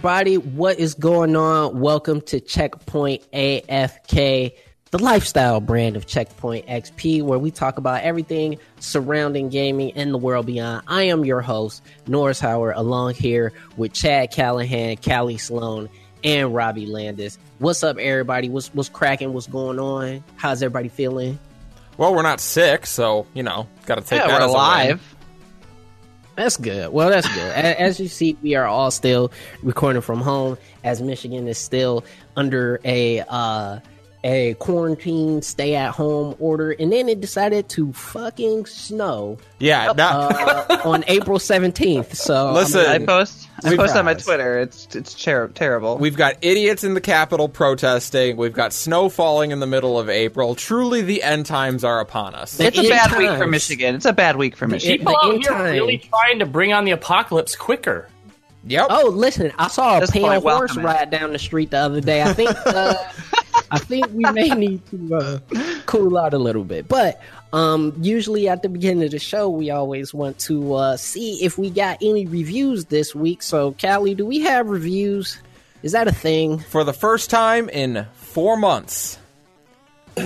Hey 0.00 0.08
everybody, 0.08 0.38
what 0.38 0.78
is 0.78 0.94
going 0.94 1.36
on? 1.36 1.78
Welcome 1.78 2.22
to 2.22 2.40
Checkpoint 2.40 3.30
AFK, 3.32 4.52
the 4.92 4.98
lifestyle 4.98 5.60
brand 5.60 5.94
of 5.94 6.06
Checkpoint 6.06 6.66
XP, 6.68 7.22
where 7.22 7.38
we 7.38 7.50
talk 7.50 7.76
about 7.76 8.02
everything 8.02 8.58
surrounding 8.78 9.50
gaming 9.50 9.92
and 9.92 10.14
the 10.14 10.16
world 10.16 10.46
beyond. 10.46 10.84
I 10.88 11.02
am 11.02 11.26
your 11.26 11.42
host, 11.42 11.82
Norris 12.06 12.40
Howard, 12.40 12.76
along 12.76 13.12
here 13.12 13.52
with 13.76 13.92
Chad 13.92 14.32
Callahan, 14.32 14.96
Callie 14.96 15.36
Sloan, 15.36 15.90
and 16.24 16.54
Robbie 16.54 16.86
Landis. 16.86 17.38
What's 17.58 17.82
up, 17.82 17.98
everybody? 17.98 18.48
What's 18.48 18.72
what's 18.72 18.88
cracking? 18.88 19.34
What's 19.34 19.48
going 19.48 19.78
on? 19.78 20.24
How's 20.36 20.62
everybody 20.62 20.88
feeling? 20.88 21.38
Well, 21.98 22.14
we're 22.14 22.22
not 22.22 22.40
sick, 22.40 22.86
so 22.86 23.26
you 23.34 23.42
know, 23.42 23.68
got 23.84 23.96
to 23.96 24.00
take 24.00 24.18
Yeah, 24.20 24.28
that 24.28 24.40
we're 24.40 24.46
as 24.46 24.50
a 24.50 24.54
alive. 24.54 25.16
That's 26.36 26.56
good. 26.56 26.92
Well, 26.92 27.10
that's 27.10 27.28
good. 27.34 27.52
As 27.52 28.00
you 28.00 28.08
see, 28.08 28.36
we 28.42 28.54
are 28.54 28.66
all 28.66 28.90
still 28.90 29.30
recording 29.62 30.00
from 30.02 30.20
home, 30.20 30.56
as 30.84 31.02
Michigan 31.02 31.46
is 31.48 31.58
still 31.58 32.04
under 32.36 32.80
a 32.84 33.20
uh, 33.28 33.80
a 34.22 34.54
quarantine, 34.54 35.40
stay 35.42 35.74
at 35.76 35.92
home 35.92 36.36
order, 36.38 36.72
and 36.72 36.92
then 36.92 37.08
it 37.08 37.20
decided 37.20 37.68
to 37.70 37.90
fucking 37.94 38.66
snow 38.66 39.38
Yeah, 39.58 39.92
that, 39.94 40.12
uh, 40.12 40.80
on 40.88 41.04
April 41.08 41.38
seventeenth. 41.38 42.14
So 42.14 42.52
Listen, 42.52 42.84
I 42.84 42.98
post. 42.98 43.48
I 43.64 43.76
post 43.76 43.96
on 43.96 44.04
my. 44.04 44.14
Twitter. 44.14 44.58
It's 44.58 44.94
it's 44.94 45.14
ter- 45.14 45.48
terrible. 45.48 45.96
we've 45.98 46.16
got 46.16 46.36
idiots 46.42 46.84
in 46.84 46.92
the 46.94 47.00
Capitol 47.00 47.48
protesting. 47.48 48.36
We've 48.36 48.52
got 48.52 48.72
snow 48.74 49.08
falling 49.08 49.52
in 49.52 49.60
the 49.60 49.66
middle 49.66 49.98
of 49.98 50.10
April. 50.10 50.54
Truly, 50.54 51.00
the 51.02 51.22
end 51.22 51.46
times 51.46 51.82
are 51.84 52.00
upon 52.00 52.34
us. 52.34 52.56
The 52.58 52.66
it's 52.66 52.76
a 52.78 52.80
end 52.80 52.88
bad 52.90 53.18
week 53.18 53.30
for. 53.38 53.46
Michigan. 53.46 53.94
It's 53.94 54.04
a 54.06 54.12
bad 54.12 54.36
week 54.36 54.54
for 54.56 54.68
Michigan. 54.68 54.94
it- 54.94 54.98
People 54.98 55.12
the 55.14 55.18
out 55.26 55.32
end 55.34 55.42
here 55.42 55.52
time. 55.52 55.72
really 55.72 55.98
trying 55.98 56.38
to 56.40 56.46
bring 56.46 56.72
on 56.74 56.84
the 56.84 56.90
apocalypse 56.90 57.56
quicker. 57.56 58.08
Yep. 58.64 58.86
Oh, 58.90 59.08
listen! 59.08 59.52
I 59.58 59.68
saw 59.68 59.96
a 59.96 60.00
This 60.00 60.10
pale 60.10 60.38
horse 60.42 60.76
ride 60.76 61.10
down 61.10 61.32
the 61.32 61.38
street 61.38 61.70
the 61.70 61.78
other 61.78 62.02
day. 62.02 62.22
I 62.22 62.34
think 62.34 62.50
uh, 62.66 62.94
I 63.70 63.78
think 63.78 64.06
we 64.12 64.24
may 64.32 64.48
need 64.54 64.84
to 64.86 65.14
uh, 65.14 65.38
cool 65.86 66.18
out 66.18 66.34
a 66.34 66.38
little 66.38 66.64
bit. 66.64 66.88
But 66.88 67.20
um, 67.52 67.94
usually 68.00 68.48
at 68.48 68.62
the 68.62 68.68
beginning 68.68 69.04
of 69.04 69.10
the 69.10 69.18
show, 69.18 69.48
we 69.48 69.70
always 69.70 70.14
want 70.14 70.38
to 70.40 70.74
uh, 70.74 70.96
see 70.96 71.44
if 71.44 71.58
we 71.58 71.70
got 71.70 71.98
any 72.02 72.26
reviews 72.26 72.86
this 72.86 73.14
week. 73.14 73.42
So, 73.42 73.74
Callie, 73.80 74.14
do 74.14 74.26
we 74.26 74.40
have 74.40 74.68
reviews? 74.68 75.38
Is 75.82 75.92
that 75.92 76.08
a 76.08 76.12
thing? 76.12 76.58
For 76.58 76.84
the 76.84 76.92
first 76.92 77.30
time 77.30 77.68
in 77.68 78.06
four 78.14 78.56
months, 78.56 79.18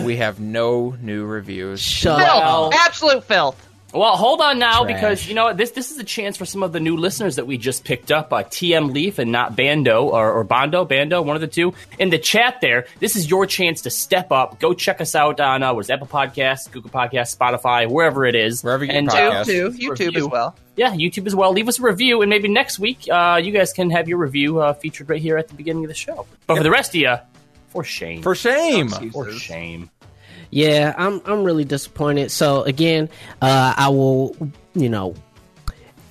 we 0.03 0.17
have 0.17 0.41
no 0.41 0.97
new 1.01 1.25
reviews. 1.25 1.81
Shut 1.81 2.19
filth. 2.19 2.31
up! 2.31 2.73
Absolute 2.75 3.25
filth. 3.25 3.64
Well, 3.95 4.17
hold 4.17 4.41
on 4.41 4.59
now 4.59 4.83
Trash. 4.85 4.95
because 4.97 5.29
you 5.29 5.35
know? 5.35 5.55
This 5.55 5.71
this 5.71 5.91
is 5.93 5.99
a 5.99 6.05
chance 6.05 6.37
for 6.37 6.45
some 6.45 6.63
of 6.65 6.73
the 6.73 6.81
new 6.81 6.97
listeners 6.97 7.37
that 7.37 7.47
we 7.47 7.57
just 7.59 7.85
picked 7.85 8.11
up. 8.11 8.33
Uh, 8.33 8.43
TM 8.43 8.93
Leaf 8.93 9.19
and 9.21 9.31
not 9.31 9.55
Bando 9.57 10.05
or, 10.09 10.33
or 10.33 10.43
Bondo, 10.45 10.85
Bando, 10.85 11.23
one 11.23 11.37
of 11.37 11.41
the 11.41 11.47
two. 11.47 11.75
In 11.99 12.11
the 12.11 12.19
chat 12.19 12.61
there, 12.61 12.87
this 12.99 13.15
is 13.15 13.31
your 13.31 13.47
chance 13.47 13.83
to 13.83 13.91
step 13.91 14.33
up. 14.33 14.59
Go 14.59 14.75
check 14.75 15.01
us 15.01 15.15
out 15.15 15.39
on 15.39 15.63
uh, 15.63 15.73
what's 15.73 15.91
Apple 15.91 16.09
Podcasts, 16.09 16.71
Google 16.71 16.91
Podcasts, 16.91 17.37
Spotify, 17.37 17.89
wherever 17.89 18.25
it 18.27 18.35
is. 18.35 18.65
Wherever 18.65 18.85
you 18.85 18.91
get 18.91 18.99
and 18.99 19.09
podcasts. 19.09 19.45
YouTube, 19.45 19.47
too. 19.47 19.91
YouTube 19.91 19.91
Review. 20.07 20.27
as 20.27 20.29
well. 20.29 20.57
yeah, 20.77 20.91
YouTube 20.95 21.27
as 21.27 21.35
well. 21.37 21.53
Leave 21.53 21.69
us 21.69 21.79
a 21.79 21.83
review, 21.83 22.21
and 22.23 22.29
maybe 22.31 22.49
next 22.49 22.81
week 22.81 23.07
uh, 23.09 23.41
you 23.43 23.53
guys 23.53 23.73
can 23.73 23.91
have 23.91 24.09
your 24.09 24.19
review 24.19 24.59
uh, 24.61 24.73
featured 24.75 25.09
right 25.09 25.23
here 25.23 25.39
at 25.39 25.47
the 25.49 25.55
beginning 25.55 25.85
of 25.85 25.89
the 25.89 25.95
show. 25.95 26.27
But 26.49 26.57
for 26.57 26.63
the 26.65 26.71
rest 26.71 26.91
of 26.91 27.01
you, 27.01 27.15
for 27.69 27.85
shame, 27.85 28.23
For 28.23 28.35
shame. 28.35 28.89
for 28.89 29.31
shame. 29.33 29.91
Yeah, 30.55 30.95
I'm 30.97 31.21
I'm 31.25 31.43
really 31.43 31.65
disappointed. 31.65 32.31
So 32.31 32.63
again, 32.63 33.09
uh, 33.43 33.75
I 33.77 33.89
will, 33.89 34.37
you 34.75 34.89
know, 34.89 35.17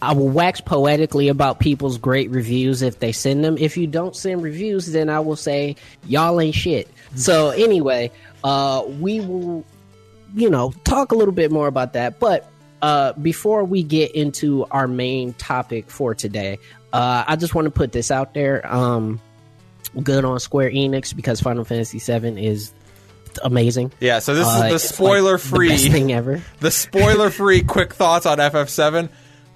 I 0.02 0.12
will 0.12 0.28
wax 0.28 0.60
poetically 0.60 1.30
about 1.30 1.62
people's 1.62 1.98
great 1.98 2.30
reviews 2.30 2.82
if 2.82 3.00
they 3.00 3.14
send 3.14 3.42
them. 3.42 3.58
If 3.58 3.78
you 3.78 3.88
don't 3.88 4.14
send 4.14 4.44
reviews, 4.44 4.92
then 4.92 5.08
I 5.10 5.22
will 5.22 5.38
say 5.38 5.78
y'all 6.08 6.42
ain't 6.42 6.56
shit. 6.56 6.90
So 7.16 7.52
anyway, 7.52 8.12
uh, 8.44 8.84
we 9.00 9.22
will, 9.22 9.64
you 10.36 10.50
know, 10.50 10.74
talk 10.84 11.14
a 11.14 11.16
little 11.16 11.34
bit 11.34 11.50
more 11.50 11.68
about 11.68 11.94
that. 11.94 12.20
But 12.20 12.52
uh, 12.82 13.14
before 13.14 13.64
we 13.64 13.82
get 13.82 14.12
into 14.14 14.66
our 14.72 14.90
main 14.90 15.32
topic 15.36 15.90
for 15.90 16.14
today, 16.14 16.60
uh, 16.92 17.24
I 17.26 17.38
just 17.38 17.56
want 17.56 17.68
to 17.68 17.72
put 17.72 17.94
this 17.94 18.12
out 18.12 18.34
there. 18.34 18.70
Um, 18.70 19.22
good 20.04 20.26
on 20.26 20.38
Square 20.42 20.72
Enix 20.72 21.16
because 21.16 21.40
Final 21.40 21.64
Fantasy 21.64 22.00
VII 22.00 22.46
is 22.46 22.74
amazing. 23.44 23.92
Yeah, 24.00 24.20
so 24.20 24.36
this 24.36 24.48
Uh, 24.48 24.52
is 24.52 24.60
the 24.60 24.76
it's 24.76 24.86
like 24.86 24.94
spoiler 24.96 25.34
the 25.34 25.40
free. 25.40 25.70
best 25.70 25.88
thing 25.90 26.12
ever. 26.12 26.42
the 26.60 26.72
spoiler 26.72 27.30
free 27.30 27.62
quick 27.64 27.94
thoughts 27.94 28.26
on 28.26 28.38
FF7. 28.40 29.10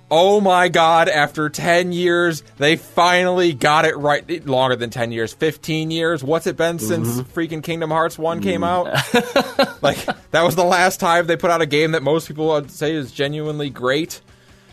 Oh 0.10 0.40
my 0.40 0.70
god, 0.70 1.10
after 1.10 1.50
10 1.50 1.92
years, 1.92 2.42
they 2.58 2.78
finally 2.78 3.52
got 3.52 3.84
it 3.84 3.98
right. 3.98 4.48
Longer 4.48 4.78
than 4.78 4.90
10 4.90 5.12
years, 5.12 5.34
15 5.34 5.92
years. 5.92 6.24
What's 6.24 6.48
it 6.48 6.56
been 6.56 6.80
since 6.80 7.10
Mm-hmm. 7.10 7.38
freaking 7.38 7.62
Kingdom 7.62 7.92
Hearts 7.92 8.18
1 8.18 8.42
came 8.42 8.64
out? 8.64 8.88
Mm. 8.88 9.82
like, 9.82 9.98
that 10.32 10.44
was 10.44 10.56
the 10.56 10.64
last 10.64 11.02
time 11.02 11.28
they 11.28 11.36
put 11.36 11.52
out 11.52 11.62
a 11.62 11.66
game 11.66 11.92
that 11.92 12.04
most 12.04 12.30
people 12.30 12.48
would 12.48 12.72
say 12.72 12.94
is 12.94 13.12
genuinely 13.12 13.70
great. 13.70 14.22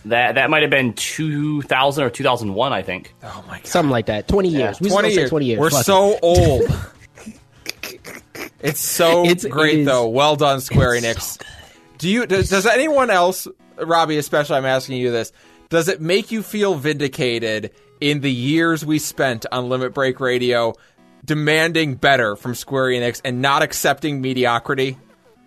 That 0.05 0.35
that 0.37 0.51
might 0.51 0.61
have 0.63 0.71
been 0.71 0.93
2000 0.93 2.05
or 2.05 2.11
2001, 2.11 2.73
I 2.73 2.83
think. 2.83 3.15
Oh 3.25 3.43
my 3.49 3.57
god. 3.57 3.67
Something 3.67 3.91
like 3.91 4.07
that. 4.07 4.29
Twenty 4.29 4.51
years. 4.51 4.79
We 4.81 4.91
20 4.91 5.01
20 5.01 5.09
years. 5.09 5.17
years. 5.17 5.31
Twenty 5.31 5.47
years. 5.47 5.59
We're 5.61 5.71
Fuck 5.71 5.81
it. 5.81 5.85
so 5.85 6.19
old. 6.23 6.63
it's 8.65 8.81
so 8.81 9.25
It's- 9.27 9.45
great 9.45 9.81
it 9.81 9.85
though. 9.85 10.09
Well 10.09 10.37
done, 10.37 10.61
Square 10.61 10.95
it's 10.95 11.05
so 11.05 11.41
Enix. 11.41 11.43
Do 11.99 12.09
you 12.11 12.27
does, 12.27 12.49
does 12.51 12.67
anyone 12.67 13.11
else, 13.11 13.47
Robbie, 13.77 14.19
especially 14.19 14.57
I'm 14.57 14.65
asking 14.65 14.97
you 14.99 15.11
this, 15.13 15.33
does 15.69 15.89
it 15.89 16.01
make 16.01 16.33
you 16.33 16.43
feel 16.43 16.75
vindicated 16.75 17.71
in 18.01 18.21
the 18.21 18.31
years 18.33 18.85
we 18.85 18.99
spent 18.99 19.47
on 19.53 19.69
Limit 19.69 19.95
Break 19.95 20.19
Radio 20.21 20.75
demanding 21.25 21.95
better 21.95 22.37
from 22.37 22.55
Square 22.55 22.89
Enix 22.91 23.21
and 23.25 23.41
not 23.41 23.63
accepting 23.63 24.21
mediocrity? 24.21 24.99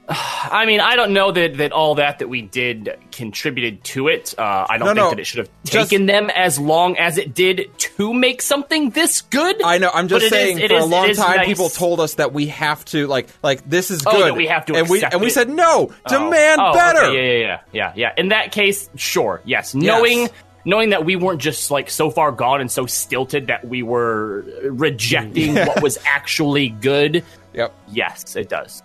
I 0.09 0.65
mean, 0.65 0.79
I 0.79 0.95
don't 0.95 1.11
know 1.11 1.31
that, 1.33 1.57
that 1.57 1.73
all 1.73 1.95
that 1.95 2.19
that 2.19 2.29
we 2.29 2.41
did 2.41 2.97
contributed 3.11 3.83
to 3.85 4.07
it. 4.07 4.33
Uh, 4.37 4.65
I 4.69 4.77
don't 4.77 4.87
No, 4.87 4.93
think 4.93 4.97
no, 4.97 5.09
that 5.09 5.19
it 5.19 5.25
should 5.25 5.39
have 5.39 5.49
just- 5.65 5.89
taken 5.89 6.05
them 6.05 6.29
as 6.29 6.57
long 6.57 6.97
as 6.97 7.17
it 7.17 7.33
did 7.33 7.69
to 7.77 8.13
make 8.13 8.41
something 8.41 8.91
this 8.91 9.19
good. 9.21 9.61
I 9.61 9.79
know. 9.79 9.89
I'm 9.93 10.07
just 10.07 10.23
is- 10.25 10.29
saying. 10.29 10.59
it 10.59 10.69
for 10.69 10.77
is- 10.77 10.83
a 10.83 10.87
long 10.87 11.13
time, 11.13 11.37
nice. 11.37 11.47
people 11.47 11.67
told 11.69 11.99
us 11.99 12.13
that 12.15 12.31
we 12.33 12.47
have 12.47 12.85
to 12.85 13.07
like, 13.07 13.27
like 13.43 13.69
this 13.69 13.91
is 13.91 14.01
Oh, 14.05 14.11
good. 14.11 14.27
that 14.27 14.35
we 14.35 14.47
have 14.47 14.65
to 14.67 14.75
and 14.75 14.87
we 14.87 15.03
and 15.03 15.19
we 15.19 15.27
it. 15.27 15.31
said 15.33 15.49
no. 15.49 15.91
Oh. 15.91 16.09
Demand 16.09 16.61
Oh, 16.63 16.73
better. 16.73 17.03
okay, 17.07 17.41
Yeah, 17.41 17.45
yeah, 17.47 17.59
yeah, 17.73 17.91
yeah, 17.93 17.93
yeah. 17.95 18.13
In 18.17 18.29
that 18.29 18.53
case, 18.53 18.89
sure, 18.95 19.41
yes. 19.43 19.75
Knowing 19.75 20.29
knowing 20.63 20.89
that 20.91 21.03
we 21.05 21.15
weren't 21.17 21.41
just 21.41 21.69
like 21.69 21.89
so 21.89 22.09
far 22.09 22.31
gone 22.31 22.61
and 22.61 22.71
so 22.71 22.85
stilted 22.85 23.47
that 23.47 23.65
we 23.67 23.83
were 23.83 24.45
rejecting 24.63 25.55
what 25.67 25.81
was 25.81 25.97
actually 26.05 26.69
good. 26.69 27.23
Yep. 27.53 27.73
Yes, 27.91 28.35
it 28.37 28.47
does. 28.49 28.83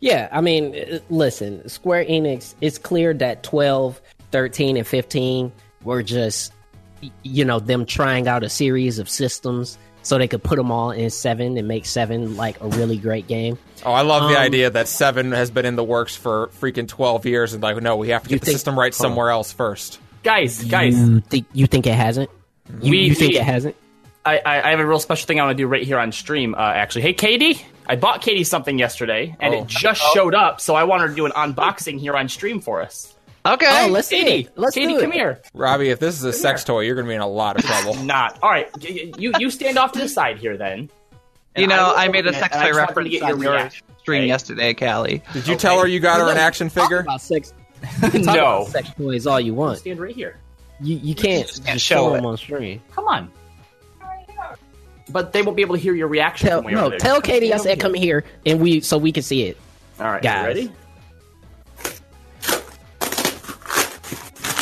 Yeah, 0.00 0.28
I 0.30 0.40
mean, 0.40 0.74
uh, 0.76 0.98
listen, 1.10 1.68
Square 1.68 2.04
Enix, 2.06 2.54
it's 2.60 2.78
clear 2.78 3.12
that 3.14 3.42
12, 3.42 4.00
13, 4.30 4.76
and 4.76 4.86
15 4.86 5.50
were 5.82 6.02
just, 6.02 6.52
you 7.22 7.44
know, 7.44 7.58
them 7.58 7.84
trying 7.86 8.28
out 8.28 8.44
a 8.44 8.48
series 8.48 8.98
of 8.98 9.08
systems 9.08 9.76
so 10.02 10.16
they 10.16 10.28
could 10.28 10.42
put 10.42 10.56
them 10.56 10.70
all 10.70 10.90
in 10.92 11.10
7 11.10 11.56
and 11.58 11.66
make 11.68 11.84
7 11.84 12.36
like 12.36 12.60
a 12.60 12.68
really 12.68 12.96
great 12.96 13.26
game. 13.26 13.58
Oh, 13.84 13.92
I 13.92 14.02
love 14.02 14.30
the 14.30 14.36
Um, 14.36 14.42
idea 14.42 14.70
that 14.70 14.88
seven 14.88 15.32
has 15.32 15.50
been 15.50 15.64
in 15.66 15.76
the 15.76 15.84
works 15.84 16.16
for 16.16 16.50
freaking 16.60 16.88
twelve 16.88 17.24
years, 17.26 17.52
and 17.54 17.62
like, 17.62 17.80
no, 17.80 17.94
we 17.96 18.08
have 18.08 18.24
to 18.24 18.28
get 18.28 18.40
the 18.40 18.46
think- 18.46 18.56
system 18.56 18.76
right 18.78 18.92
somewhere 18.92 19.30
else 19.30 19.52
first. 19.52 20.00
Guys, 20.24 20.64
guys, 20.64 20.98
You 20.98 21.20
think, 21.20 21.46
you 21.52 21.66
think 21.68 21.86
it 21.86 21.94
hasn't? 21.94 22.28
You, 22.82 22.90
We- 22.90 22.98
you 23.02 23.14
think 23.14 23.32
we- 23.34 23.38
it 23.38 23.44
hasn't? 23.44 23.76
I, 24.26 24.38
I, 24.44 24.62
I 24.66 24.70
have 24.70 24.80
a 24.80 24.86
real 24.86 24.98
special 24.98 25.26
thing 25.28 25.38
I 25.38 25.44
want 25.44 25.56
to 25.56 25.62
do 25.62 25.68
right 25.68 25.82
here 25.84 25.98
on 25.98 26.10
stream. 26.10 26.54
Uh, 26.56 26.58
actually, 26.58 27.02
hey 27.02 27.12
Katie, 27.12 27.64
I 27.88 27.96
bought 27.96 28.20
Katie 28.22 28.44
something 28.44 28.78
yesterday, 28.78 29.34
and 29.40 29.54
Oh. 29.54 29.62
it 29.62 29.66
just 29.66 30.02
oh. 30.04 30.10
showed 30.14 30.34
up. 30.34 30.60
So 30.60 30.74
I 30.74 30.84
wanted 30.84 31.08
to 31.08 31.14
do 31.14 31.26
an 31.26 31.32
unboxing 31.32 31.98
here 31.98 32.14
on 32.16 32.28
stream 32.28 32.60
for 32.60 32.82
us. 32.82 33.14
Okay. 33.46 33.84
Oh, 33.86 33.88
let's 33.90 34.08
see 34.08 34.20
Katie, 34.22 34.46
it. 34.48 34.52
Let's 34.56 34.74
Katie, 34.74 34.88
do 34.88 34.98
it. 34.98 35.02
come 35.02 35.12
here. 35.12 35.40
Robbie, 35.54 35.88
if 35.90 35.98
this 36.00 36.14
is 36.16 36.24
a 36.24 36.32
sex 36.32 36.64
toy, 36.64 36.80
you're 36.80 36.94
going 36.96 37.06
to 37.06 37.10
be 37.10 37.14
in 37.14 37.20
a 37.22 37.26
lot 37.28 37.56
of 37.56 37.64
trouble. 37.66 37.94
Not 38.04 38.38
all 38.42 38.50
right. 38.50 38.68
y- 38.82 38.88
y- 39.06 39.12
You 39.16 39.32
you 39.38 39.50
stand 39.50 39.78
off 39.78 39.92
to 39.92 40.00
the 40.00 40.08
side 40.08 40.38
here 40.38 40.56
then. 40.58 40.90
you 41.56 41.66
know, 41.66 41.88
will 41.88 41.96
I, 41.96 42.08
made 42.08 42.26
a 42.26 42.32
sex 42.34 42.54
toy 42.54 42.62
just 42.62 42.62
wanted 42.62 42.72
to 42.74 42.78
reference 42.80 43.10
get 43.10 43.22
on 43.22 43.28
your 43.30 43.38
your 43.42 43.52
reaction, 43.54 43.86
stream 44.00 44.20
okay? 44.20 44.26
yesterday, 44.28 44.74
Callie. 44.74 45.22
Did 45.32 45.48
you 45.48 45.56
tell 45.56 45.78
her 45.80 45.86
you 45.86 45.98
got 46.00 46.20
her 46.20 46.30
an 46.30 46.36
action 46.36 46.68
Talk 46.68 46.84
figure? 46.84 47.00
about 47.00 47.22
sex. 47.22 47.54
Talk 48.00 48.14
no, 48.14 48.32
about 48.32 48.66
sex 48.66 48.90
toys 48.98 49.26
all 49.26 49.40
you 49.40 49.54
want. 49.54 49.78
stand 49.78 49.98
right 50.00 50.14
here. 50.14 50.36
You, 50.80 50.96
you 50.96 51.14
can't 51.14 51.42
just 51.46 51.56
just 51.56 51.66
can't 51.66 51.80
show 51.80 51.94
show 52.08 52.12
them 52.12 52.24
it. 52.24 52.28
on 52.28 52.36
stream. 52.36 52.82
Come 52.92 53.06
on. 53.08 53.32
But 55.10 55.32
they 55.32 55.42
won't 55.42 55.56
be 55.56 55.62
able 55.62 55.74
to 55.76 55.80
hear 55.80 55.94
your 55.94 56.08
reaction. 56.08 56.48
Tell, 56.48 56.62
from 56.62 56.72
no, 56.74 56.90
there. 56.90 56.98
tell 56.98 57.20
Katie 57.20 57.52
I 57.52 57.56
said 57.58 57.80
come 57.80 57.94
here 57.94 58.24
and 58.44 58.60
we 58.60 58.80
so 58.80 58.98
we 58.98 59.12
can 59.12 59.22
see 59.22 59.44
it. 59.44 59.56
All 60.00 60.06
right, 60.06 60.22
Guys. 60.22 60.42
you 60.42 60.46
ready? 60.46 60.72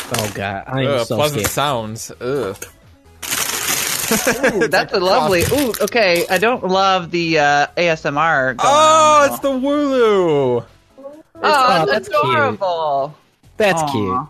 Oh 0.09 0.31
god, 0.33 0.63
I 0.67 0.81
am 0.83 0.87
Ugh, 0.87 1.05
so 1.05 1.15
pleasant 1.17 1.41
scared. 1.41 1.51
sounds. 1.51 2.11
Ugh. 2.21 2.57
Ooh, 4.55 4.67
that's 4.69 4.93
a 4.93 4.99
lovely. 5.01 5.43
Ooh, 5.51 5.73
okay. 5.81 6.25
I 6.29 6.37
don't 6.37 6.65
love 6.65 7.11
the 7.11 7.39
uh, 7.39 7.67
ASMR. 7.75 8.55
Going 8.55 8.59
Oh, 8.63 9.19
on, 9.23 9.29
it's 9.29 9.39
the 9.39 9.49
Wooloo. 9.49 10.65
oh, 10.97 11.13
oh, 11.43 11.85
that's 11.85 11.91
that's 11.91 12.09
cute. 12.09 12.21
adorable. 12.23 13.17
That's 13.57 13.81
Aw. 13.81 13.91
cute. 13.91 14.27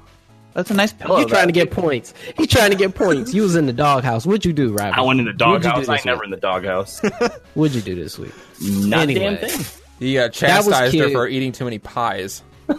That's 0.57 0.71
a 0.71 0.73
nice 0.73 0.91
pillow. 0.91 1.19
You 1.19 1.27
trying 1.27 1.45
to 1.45 1.53
get 1.53 1.69
points? 1.69 2.15
He's 2.35 2.47
trying 2.47 2.71
to 2.71 2.75
get 2.75 2.95
points. 2.95 3.31
You 3.31 3.43
was 3.43 3.55
in 3.55 3.67
the 3.67 3.73
doghouse. 3.73 4.25
What'd 4.25 4.43
you 4.43 4.53
do, 4.53 4.73
Robbie? 4.73 4.91
I 4.91 5.01
went 5.01 5.19
in 5.19 5.27
the 5.27 5.29
What'd 5.29 5.61
do 5.61 5.69
doghouse. 5.69 5.87
I 5.87 5.93
this 5.93 5.99
ain't 5.99 6.05
never 6.07 6.23
in 6.23 6.31
the 6.31 6.37
doghouse. 6.37 6.99
What'd 7.53 7.75
you 7.75 7.83
do 7.83 7.93
this 7.93 8.17
week? 8.17 8.33
Not 8.59 9.07
a 9.07 9.13
damn 9.13 9.37
thing. 9.37 9.65
He 9.99 10.17
uh, 10.17 10.29
chastised 10.29 10.97
her 10.97 11.11
for 11.11 11.27
eating 11.27 11.51
too 11.51 11.63
many 11.63 11.77
pies. 11.77 12.41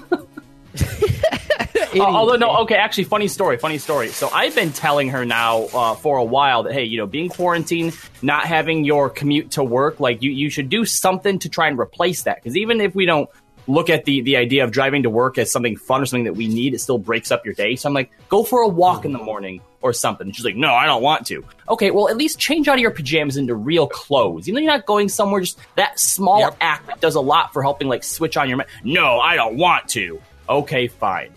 Uh, 1.95 2.03
although 2.03 2.37
no, 2.37 2.55
okay, 2.59 2.75
actually, 2.75 3.05
funny 3.05 3.29
story, 3.29 3.57
funny 3.57 3.79
story. 3.79 4.09
So 4.09 4.29
I've 4.29 4.55
been 4.55 4.73
telling 4.73 5.09
her 5.09 5.25
now 5.25 5.63
uh, 5.63 5.95
for 5.95 6.19
a 6.19 6.25
while 6.25 6.65
that 6.65 6.75
hey, 6.75 6.85
you 6.85 6.99
know, 6.99 7.07
being 7.07 7.31
quarantined, 7.31 7.97
not 8.21 8.45
having 8.45 8.85
your 8.85 9.09
commute 9.09 9.53
to 9.53 9.65
work, 9.65 9.99
like 9.99 10.23
you, 10.23 10.31
you 10.31 10.51
should 10.51 10.69
do 10.69 10.85
something 10.85 11.39
to 11.41 11.49
try 11.49 11.67
and 11.67 11.79
replace 11.79 12.25
that. 12.25 12.37
Because 12.37 12.59
even 12.59 12.83
if 12.83 12.95
we 12.95 13.07
don't 13.07 13.31
look 13.69 13.89
at 13.91 14.05
the 14.05 14.23
the 14.23 14.37
idea 14.37 14.65
of 14.65 14.73
driving 14.73 15.05
to 15.05 15.11
work 15.11 15.39
as 15.39 15.53
something 15.53 15.77
fun 15.77 16.01
or 16.03 16.07
something 16.07 16.25
that 16.25 16.35
we 16.35 16.49
need, 16.49 16.75
it 16.75 16.81
still 16.81 16.99
breaks 16.99 17.31
up 17.31 17.45
your 17.45 17.55
day. 17.55 17.77
So 17.77 17.89
I'm 17.89 17.95
like, 17.95 18.11
go 18.29 18.43
for 18.43 18.63
a 18.63 18.69
walk 18.69 19.05
in 19.05 19.13
the 19.13 19.19
morning 19.19 19.61
or 19.81 19.93
something. 19.93 20.33
She's 20.33 20.45
like, 20.45 20.57
no, 20.57 20.73
I 20.75 20.87
don't 20.87 21.03
want 21.03 21.27
to. 21.29 21.45
Okay, 21.69 21.93
well, 21.93 22.09
at 22.09 22.17
least 22.17 22.39
change 22.41 22.67
out 22.67 22.75
of 22.75 22.81
your 22.81 22.91
pajamas 22.91 23.37
into 23.37 23.55
real 23.55 23.87
clothes. 23.87 24.49
You 24.49 24.55
know, 24.55 24.61
you're 24.61 24.73
not 24.73 24.87
going 24.87 25.09
somewhere. 25.09 25.41
Just 25.43 25.59
that 25.77 26.01
small 26.01 26.41
Yep. 26.41 26.57
act 26.61 27.01
does 27.01 27.15
a 27.15 27.21
lot 27.21 27.53
for 27.53 27.63
helping 27.63 27.87
like 27.89 28.03
switch 28.03 28.37
on 28.37 28.49
your. 28.49 28.59
Ma- 28.59 28.65
no, 28.83 29.21
I 29.21 29.37
don't 29.37 29.57
want 29.57 29.89
to. 29.91 30.21
Okay, 30.49 30.89
fine 30.89 31.31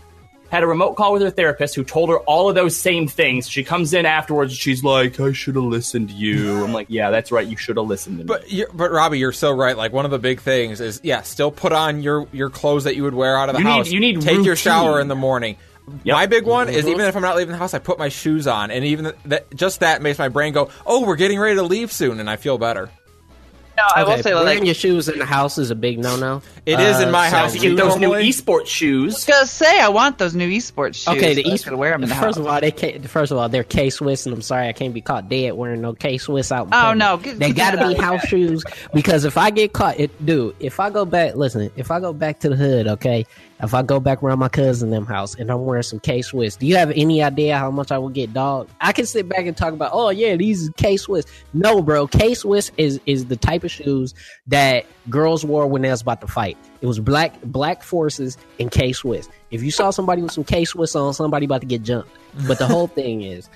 had 0.52 0.62
a 0.62 0.66
remote 0.66 0.96
call 0.96 1.14
with 1.14 1.22
her 1.22 1.30
therapist 1.30 1.74
who 1.74 1.82
told 1.82 2.10
her 2.10 2.18
all 2.18 2.46
of 2.50 2.54
those 2.54 2.76
same 2.76 3.08
things. 3.08 3.48
She 3.48 3.64
comes 3.64 3.94
in 3.94 4.04
afterwards 4.04 4.52
and 4.52 4.58
she's 4.58 4.84
like, 4.84 5.18
I 5.18 5.32
should 5.32 5.54
have 5.54 5.64
listened 5.64 6.10
to 6.10 6.14
you. 6.14 6.62
I'm 6.62 6.74
like, 6.74 6.88
yeah, 6.90 7.08
that's 7.08 7.32
right. 7.32 7.46
You 7.46 7.56
should 7.56 7.78
have 7.78 7.86
listened 7.86 8.18
to 8.18 8.24
me. 8.24 8.28
But 8.28 8.52
you're, 8.52 8.68
but 8.70 8.92
Robbie, 8.92 9.18
you're 9.18 9.32
so 9.32 9.50
right. 9.50 9.74
Like 9.74 9.94
one 9.94 10.04
of 10.04 10.10
the 10.10 10.18
big 10.18 10.42
things 10.42 10.82
is 10.82 11.00
yeah, 11.02 11.22
still 11.22 11.50
put 11.50 11.72
on 11.72 12.02
your 12.02 12.28
your 12.32 12.50
clothes 12.50 12.84
that 12.84 12.96
you 12.96 13.02
would 13.04 13.14
wear 13.14 13.34
out 13.34 13.48
of 13.48 13.54
the 13.54 13.60
You 13.60 13.64
need- 13.64 13.70
house. 13.70 13.90
you 13.90 14.00
need 14.00 14.20
take 14.20 14.44
your 14.44 14.54
shower 14.54 15.00
in 15.00 15.08
the 15.08 15.16
morning. 15.16 15.56
Yep. 16.04 16.14
My 16.14 16.26
big 16.26 16.44
one 16.44 16.68
is 16.68 16.82
mm-hmm. 16.84 16.88
even 16.88 17.06
if 17.06 17.16
I'm 17.16 17.22
not 17.22 17.34
leaving 17.36 17.52
the 17.52 17.58
house, 17.58 17.72
I 17.72 17.78
put 17.78 17.98
my 17.98 18.10
shoes 18.10 18.46
on, 18.46 18.70
and 18.70 18.84
even 18.84 19.14
that 19.24 19.52
just 19.54 19.80
that 19.80 20.02
makes 20.02 20.18
my 20.18 20.28
brain 20.28 20.52
go, 20.52 20.68
"Oh, 20.86 21.04
we're 21.06 21.16
getting 21.16 21.40
ready 21.40 21.56
to 21.56 21.62
leave 21.62 21.90
soon," 21.90 22.20
and 22.20 22.28
I 22.30 22.36
feel 22.36 22.56
better. 22.58 22.90
No, 23.76 23.84
I 23.94 24.04
will 24.04 24.22
say 24.22 24.34
wearing 24.34 24.58
like 24.58 24.64
your 24.66 24.74
shoes 24.74 25.08
in 25.08 25.18
the 25.18 25.24
house 25.24 25.56
is 25.58 25.70
a 25.70 25.74
big 25.74 25.98
no-no. 25.98 26.42
It 26.66 26.78
is 26.78 27.00
in 27.00 27.10
my 27.10 27.30
so- 27.30 27.36
house. 27.36 27.52
to 27.54 27.58
get 27.58 27.76
those 27.76 27.96
new 27.98 28.10
esports 28.10 28.66
shoes. 28.66 29.14
I 29.14 29.16
was 29.16 29.24
gonna 29.24 29.46
say 29.46 29.80
I 29.80 29.88
want 29.88 30.18
those 30.18 30.34
new 30.34 30.48
esports 30.50 30.94
shoes. 30.96 31.08
Okay, 31.08 31.34
the 31.34 31.42
but 31.42 31.50
I 31.50 31.54
East. 31.54 31.70
wear 31.70 31.90
them 31.92 32.02
in 32.02 32.08
the 32.10 32.14
first 32.14 32.24
house. 32.24 32.36
of 32.36 32.46
all, 32.46 32.60
they 32.60 32.70
K, 32.70 32.98
first 32.98 33.32
of 33.32 33.38
all 33.38 33.48
they're 33.48 33.64
K 33.64 33.88
Swiss, 33.90 34.26
and 34.26 34.34
I'm 34.34 34.42
sorry 34.42 34.68
I 34.68 34.72
can't 34.72 34.92
be 34.94 35.00
caught 35.00 35.28
dead 35.28 35.54
wearing 35.54 35.80
no 35.80 35.94
K 35.94 36.18
Swiss 36.18 36.52
out. 36.52 36.66
in 36.66 36.74
Oh, 36.74 36.76
public. 36.76 36.98
no, 36.98 37.16
get- 37.16 37.38
they 37.38 37.52
get 37.52 37.74
got 37.74 37.82
to 37.82 37.88
be 37.88 37.94
house 38.00 38.26
shoes 38.26 38.62
because 38.92 39.24
if 39.24 39.36
I 39.38 39.50
get 39.50 39.72
caught, 39.72 39.98
it 39.98 40.24
dude. 40.24 40.54
If 40.60 40.78
I 40.78 40.90
go 40.90 41.04
back, 41.04 41.34
listen, 41.36 41.70
if 41.76 41.90
I 41.90 41.98
go 42.00 42.12
back 42.12 42.40
to 42.40 42.50
the 42.50 42.56
hood, 42.56 42.86
okay, 42.88 43.26
if 43.62 43.74
I 43.74 43.82
go 43.82 44.00
back 44.00 44.22
around 44.22 44.40
my 44.40 44.48
cousin 44.48 44.90
them 44.90 45.06
house 45.06 45.34
and 45.36 45.50
I'm 45.50 45.64
wearing 45.64 45.84
some 45.84 46.00
K 46.00 46.20
Swiss, 46.20 46.56
do 46.56 46.66
you 46.66 46.76
have 46.76 46.90
any 46.90 47.22
idea 47.22 47.56
how 47.56 47.70
much 47.70 47.92
I 47.92 47.98
will 47.98 48.08
get 48.08 48.34
dog? 48.34 48.68
I 48.80 48.92
can 48.92 49.06
sit 49.06 49.28
back 49.28 49.46
and 49.46 49.56
talk 49.56 49.72
about, 49.72 49.90
oh 49.92 50.10
yeah, 50.10 50.36
these 50.36 50.68
K 50.76 50.96
Swiss. 50.96 51.24
No, 51.54 51.80
bro, 51.80 52.08
K 52.08 52.34
Swiss 52.34 52.72
is 52.76 53.00
is 53.06 53.26
the 53.26 53.36
type 53.36 53.62
of 53.62 53.70
shoes 53.70 54.14
that 54.48 54.84
girls 55.08 55.44
wore 55.44 55.66
when 55.68 55.82
they 55.82 55.90
was 55.90 56.02
about 56.02 56.20
to 56.22 56.26
fight. 56.26 56.58
It 56.80 56.86
was 56.86 56.98
black 56.98 57.40
black 57.42 57.84
forces 57.84 58.36
and 58.58 58.70
K 58.70 58.92
Swiss. 58.92 59.28
If 59.52 59.62
you 59.62 59.70
saw 59.70 59.90
somebody 59.90 60.22
with 60.22 60.32
some 60.32 60.44
K 60.44 60.64
Swiss 60.64 60.96
on, 60.96 61.14
somebody 61.14 61.46
about 61.46 61.60
to 61.60 61.66
get 61.66 61.82
jumped. 61.82 62.10
But 62.48 62.58
the 62.58 62.66
whole 62.66 62.86
thing 62.88 63.22
is, 63.22 63.48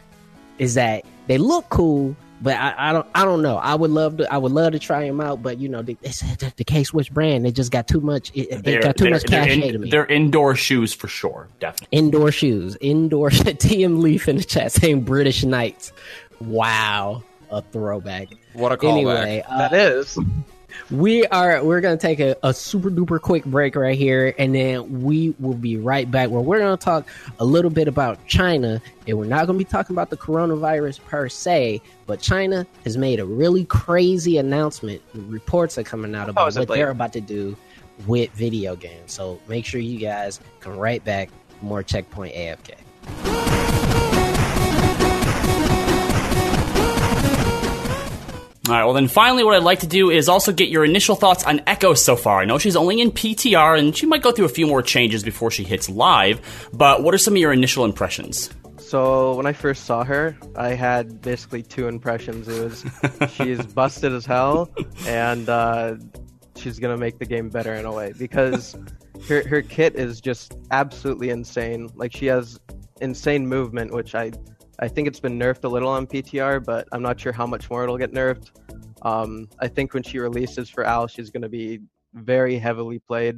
is 0.59 0.75
that 0.75 1.05
they 1.27 1.39
look 1.39 1.69
cool, 1.69 2.15
but 2.41 2.55
I, 2.57 2.91
I 2.91 2.93
don't 2.93 3.07
I 3.15 3.25
don't 3.25 3.43
know. 3.43 3.57
I 3.57 3.75
would 3.75 3.91
love 3.91 4.19
to 4.19 4.33
I 4.33 4.39
would 4.39 4.53
love 4.53 4.73
to 4.73 4.79
try 4.79 5.07
them 5.07 5.21
out, 5.21 5.43
but 5.43 5.59
you 5.59 5.69
know 5.69 5.83
the, 5.83 5.97
it's 6.03 6.21
the, 6.21 6.53
the 6.57 6.65
K 6.65 6.85
Swiss 6.85 7.09
brand. 7.09 7.45
They 7.45 7.53
just 7.53 7.71
got 7.71 7.89
too 7.89 8.01
much. 8.01 8.31
It, 8.35 8.49
it 8.51 8.65
They're, 8.65 8.83
got 8.83 8.97
too 8.97 9.05
they're, 9.05 9.13
much 9.15 9.23
they're, 9.25 9.45
cachet 9.45 9.73
to 9.73 9.79
me. 9.79 9.91
they're 9.91 10.07
indoor 10.07 10.55
shoes 10.55 10.93
for 10.93 11.09
sure, 11.09 11.49
definitely. 11.61 11.97
Indoor 11.97 12.31
shoes, 12.31 12.77
indoor 12.81 13.31
TM 13.31 14.01
Leaf 14.01 14.29
in 14.29 14.37
the 14.37 14.45
chat 14.45 14.73
saying 14.73 15.03
British 15.03 15.45
Knights. 15.45 15.93
Wow, 16.41 17.23
a 17.51 17.63
throwback. 17.63 18.29
What 18.53 18.73
a 18.73 18.77
callback. 18.77 18.93
Anyway, 18.93 19.45
uh, 19.49 19.59
that 19.59 19.73
is. 19.73 20.19
We 20.91 21.27
are 21.27 21.63
we're 21.65 21.81
gonna 21.81 21.97
take 21.97 22.21
a, 22.21 22.37
a 22.43 22.53
super 22.55 22.91
duper 22.91 23.21
quick 23.21 23.45
break 23.45 23.77
right 23.77 23.99
here 23.99 24.35
and 24.39 24.55
then 24.55 25.03
we 25.03 25.35
will 25.39 25.55
be 25.55 25.77
right 25.77 26.11
back 26.11 26.31
where 26.31 26.41
we're 26.41 26.59
gonna 26.59 26.77
talk 26.77 27.07
a 27.39 27.45
little 27.45 27.71
bit 27.71 27.89
about 27.89 28.25
china. 28.27 28.81
And 29.09 29.19
we're 29.19 29.27
not 29.27 29.47
gonna 29.47 29.59
be 29.59 29.65
talking 29.65 29.95
about 29.95 30.11
the 30.11 30.17
coronavirus 30.17 31.01
per 31.05 31.29
se 31.29 31.81
but 32.07 32.21
china 32.21 32.67
has 32.85 32.97
made 32.97 33.21
a 33.21 33.25
really 33.25 33.65
crazy 33.65 34.39
announcement. 34.39 35.03
Reports 35.15 35.79
are 35.79 35.85
coming 35.85 36.15
out 36.15 36.29
about 36.29 36.55
what 36.55 36.69
they're 36.69 36.91
about 36.91 37.13
to 37.15 37.21
do 37.21 37.57
with 38.07 38.31
video 38.33 38.77
games. 38.77 39.13
So 39.13 39.41
make 39.49 39.65
sure 39.65 39.81
you 39.81 39.99
guys 39.99 40.41
come 40.61 40.77
right 40.77 41.03
back. 41.05 41.31
More 41.63 41.83
checkpoint 41.83 42.35
afk 42.35 42.86
All 48.69 48.73
right. 48.73 48.85
Well, 48.85 48.95
then 48.95 49.07
finally, 49.07 49.45
what 49.45 49.55
I'd 49.55 49.63
like 49.63 49.81
to 49.81 49.87
do 49.87 50.11
is 50.11 50.29
also 50.29 50.51
get 50.51 50.71
your 50.71 50.85
initial 50.85 51.15
thoughts 51.15 51.45
on 51.45 51.61
Echo 51.69 51.95
so 51.95 52.17
far. 52.17 52.41
I 52.41 52.47
know 52.47 52.59
she's 52.59 52.75
only 52.75 53.01
in 53.01 53.13
PTR, 53.13 53.79
and 53.79 53.97
she 53.97 54.07
might 54.07 54.23
go 54.23 54.33
through 54.33 54.47
a 54.47 54.49
few 54.49 54.67
more 54.67 54.83
changes 54.83 55.23
before 55.23 55.53
she 55.53 55.63
hits 55.63 55.89
live. 55.89 56.41
But 56.73 57.05
what 57.05 57.15
are 57.15 57.19
some 57.19 57.35
of 57.35 57.39
your 57.39 57.53
initial 57.53 57.85
impressions? 57.85 58.51
So 58.79 59.37
when 59.37 59.47
I 59.47 59.53
first 59.53 59.85
saw 59.85 60.03
her, 60.03 60.37
I 60.57 60.71
had 60.71 61.21
basically 61.21 61.63
two 61.63 61.87
impressions. 61.87 62.49
It 62.49 62.61
was 62.61 63.33
she's 63.35 63.65
busted 63.67 64.13
as 64.13 64.27
hell, 64.27 64.69
and 65.07 65.49
uh, 65.49 65.95
she's 66.57 66.81
gonna 66.81 66.97
make 66.97 67.21
the 67.21 67.27
game 67.27 67.49
better 67.49 67.73
in 67.73 67.85
a 67.85 67.93
way 67.93 68.15
because 68.19 68.75
her 69.29 69.47
her 69.47 69.63
kit 69.63 69.95
is 69.95 70.21
just 70.21 70.57
absolutely 70.73 71.31
insane. 71.31 71.89
Like 71.95 72.13
she 72.13 72.27
has 72.27 72.59
insane 73.01 73.47
movement, 73.47 73.93
which 73.93 74.17
I 74.17 74.33
I 74.79 74.89
think 74.89 75.09
it's 75.09 75.21
been 75.21 75.39
nerfed 75.39 75.65
a 75.65 75.69
little 75.69 75.89
on 75.89 76.07
PTR, 76.07 76.65
but 76.65 76.89
I'm 76.93 77.03
not 77.03 77.19
sure 77.19 77.33
how 77.33 77.47
much 77.47 77.71
more 77.71 77.85
it'll 77.85 77.99
get 77.99 78.13
nerfed. 78.13 78.51
Um, 79.03 79.49
I 79.61 79.69
think 79.69 79.95
when 79.95 80.03
she 80.03 80.19
releases 80.19 80.69
for 80.69 80.87
OWL, 80.87 81.07
she's 81.07 81.31
gonna 81.31 81.49
be 81.49 81.81
very 82.15 82.59
heavily 82.59 82.99
played. 82.99 83.37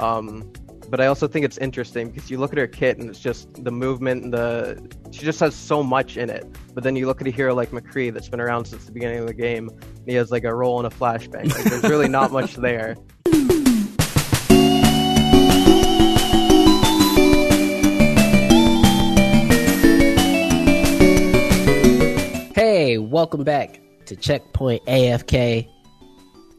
Um, 0.00 0.52
but 0.88 1.00
I 1.00 1.06
also 1.06 1.26
think 1.26 1.44
it's 1.44 1.58
interesting 1.58 2.10
because 2.10 2.30
you 2.30 2.38
look 2.38 2.52
at 2.52 2.58
her 2.58 2.66
kit 2.66 2.98
and 2.98 3.08
it's 3.08 3.20
just 3.20 3.64
the 3.64 3.70
movement 3.70 4.24
and 4.24 4.34
the 4.34 4.90
she 5.10 5.24
just 5.24 5.40
has 5.40 5.54
so 5.54 5.82
much 5.82 6.16
in 6.16 6.28
it. 6.28 6.44
But 6.74 6.84
then 6.84 6.96
you 6.96 7.06
look 7.06 7.20
at 7.20 7.26
a 7.26 7.30
hero 7.30 7.54
like 7.54 7.70
McCree 7.70 8.12
that's 8.12 8.28
been 8.28 8.40
around 8.40 8.66
since 8.66 8.84
the 8.84 8.92
beginning 8.92 9.20
of 9.20 9.26
the 9.26 9.34
game. 9.34 9.68
And 9.68 10.04
he 10.06 10.14
has 10.14 10.30
like 10.30 10.44
a 10.44 10.54
roll 10.54 10.84
and 10.84 10.92
a 10.92 10.94
flashbang. 10.94 11.54
Like, 11.54 11.64
there's 11.64 11.84
really 11.84 12.08
not 12.08 12.30
much 12.30 12.56
there. 12.56 12.96
Hey, 22.82 22.98
welcome 22.98 23.44
back 23.44 23.80
to 24.06 24.16
Checkpoint 24.16 24.84
AFK. 24.86 25.68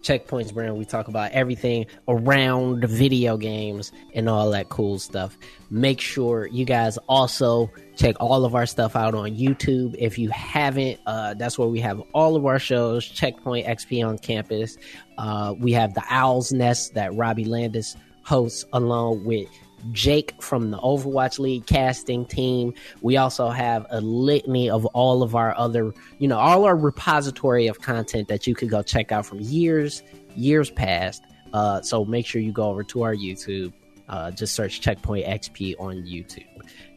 Checkpoints 0.01 0.53
brand, 0.53 0.77
we 0.77 0.85
talk 0.85 1.09
about 1.09 1.33
everything 1.33 1.85
around 2.07 2.85
video 2.87 3.35
games 3.35 3.91
and 4.15 4.29
all 4.29 4.49
that 4.51 4.69
cool 4.69 4.99
stuff. 4.99 5.37
Make 5.69 5.99
sure 5.99 6.47
you 6.47 6.63
guys 6.63 6.97
also 7.09 7.69
check 7.97 8.15
all 8.21 8.45
of 8.45 8.55
our 8.55 8.65
stuff 8.65 8.95
out 8.95 9.13
on 9.13 9.35
YouTube. 9.35 9.97
If 9.99 10.17
you 10.17 10.29
haven't, 10.29 10.97
uh, 11.05 11.33
that's 11.33 11.59
where 11.59 11.67
we 11.67 11.81
have 11.81 12.01
all 12.13 12.37
of 12.37 12.45
our 12.45 12.57
shows. 12.57 13.05
Checkpoint 13.05 13.67
XP 13.67 14.07
on 14.07 14.17
campus. 14.17 14.77
Uh, 15.17 15.55
we 15.59 15.73
have 15.73 15.93
the 15.93 16.03
Owl's 16.09 16.53
Nest 16.53 16.93
that 16.93 17.13
Robbie 17.15 17.43
Landis 17.43 17.97
hosts 18.23 18.63
along 18.71 19.25
with 19.25 19.49
Jake 19.91 20.41
from 20.41 20.71
the 20.71 20.77
Overwatch 20.79 21.39
League 21.39 21.65
casting 21.65 22.25
team. 22.25 22.73
We 23.01 23.17
also 23.17 23.49
have 23.49 23.85
a 23.89 24.01
litany 24.01 24.69
of 24.69 24.85
all 24.87 25.23
of 25.23 25.35
our 25.35 25.57
other, 25.57 25.93
you 26.19 26.27
know, 26.27 26.37
all 26.37 26.65
our 26.65 26.75
repository 26.75 27.67
of 27.67 27.81
content 27.81 28.27
that 28.27 28.47
you 28.47 28.55
could 28.55 28.69
go 28.69 28.81
check 28.81 29.11
out 29.11 29.25
from 29.25 29.39
years, 29.41 30.03
years 30.35 30.69
past. 30.69 31.23
Uh, 31.53 31.81
so 31.81 32.03
make 32.05 32.25
sure 32.25 32.41
you 32.41 32.51
go 32.51 32.69
over 32.69 32.83
to 32.83 33.03
our 33.03 33.15
YouTube. 33.15 33.73
Uh, 34.09 34.31
just 34.31 34.55
search 34.55 34.81
Checkpoint 34.81 35.25
XP 35.25 35.75
on 35.79 35.95
YouTube. 36.03 36.45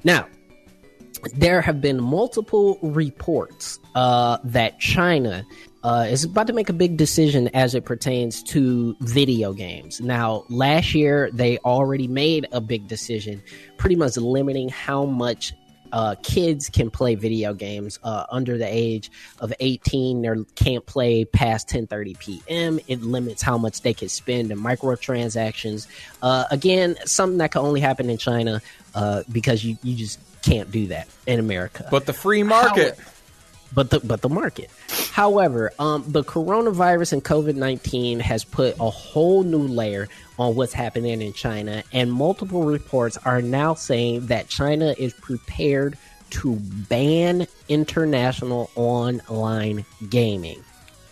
Now, 0.03 0.27
there 1.35 1.61
have 1.61 1.81
been 1.81 2.03
multiple 2.03 2.79
reports 2.83 3.79
uh, 3.95 4.39
that 4.45 4.79
China 4.79 5.45
uh, 5.87 6.05
is 6.11 6.25
about 6.25 6.49
to 6.49 6.53
make 6.53 6.69
a 6.69 6.73
big 6.73 6.97
decision 6.97 7.49
as 7.55 7.77
it 7.77 7.85
pertains 7.85 8.43
to 8.43 8.97
video 8.99 9.53
games. 9.53 10.01
Now, 10.01 10.45
last 10.49 10.97
year 10.97 11.31
they 11.33 11.59
already 11.59 12.09
made 12.09 12.49
a 12.51 12.61
big 12.61 12.89
decision, 12.89 13.41
pretty 13.77 13.95
much 13.95 14.17
limiting 14.17 14.69
how 14.69 15.05
much 15.05 15.55
uh, 15.93 16.17
kids 16.25 16.69
can 16.69 16.91
play 16.91 17.15
video 17.15 17.55
games 17.55 18.01
uh, 18.03 18.27
under 18.31 18.59
the 18.59 18.67
age 18.67 19.13
of 19.39 19.53
18 19.61 20.23
they 20.23 20.35
can't 20.57 20.85
play 20.85 21.25
past 21.25 21.69
10:30 21.69 22.19
p.m. 22.19 22.81
It 22.89 23.03
limits 23.03 23.41
how 23.41 23.57
much 23.57 23.83
they 23.83 23.95
can 23.95 24.09
spend 24.09 24.51
in 24.51 24.59
microtransactions. 24.59 25.87
Uh, 26.21 26.47
again, 26.51 26.97
something 27.05 27.39
that 27.39 27.53
can 27.53 27.61
only 27.61 27.81
happen 27.81 28.11
in 28.11 28.19
China 28.19 28.61
uh, 28.97 29.23
because 29.31 29.65
you, 29.65 29.79
you 29.85 29.95
just 29.95 30.19
can't 30.43 30.73
do 30.73 30.89
that 30.89 31.09
in 31.29 31.39
America 31.39 31.87
But 31.93 32.07
the 32.07 32.13
free 32.13 32.43
market. 32.43 32.99
But 33.75 33.91
the 33.91 34.01
but 34.01 34.23
the 34.23 34.29
market. 34.29 34.71
However, 35.13 35.73
um, 35.79 36.05
the 36.07 36.23
coronavirus 36.23 37.15
and 37.15 37.25
COVID 37.25 37.55
19 37.57 38.21
has 38.21 38.45
put 38.45 38.77
a 38.79 38.91
whole 38.91 39.43
new 39.43 39.67
layer 39.67 40.09
on 40.39 40.55
what's 40.55 40.73
happening 40.73 41.23
in 41.23 41.33
China, 41.33 41.83
and 41.93 42.13
multiple 42.13 42.65
reports 42.65 43.17
are 43.25 43.41
now 43.43 43.75
saying 43.75 44.27
that 44.27 44.49
China 44.49 44.95
is 44.99 45.13
prepared 45.15 45.97
to 46.31 46.57
ban 46.57 47.47
international 47.69 48.71
online 48.75 49.85
gaming. 50.11 50.63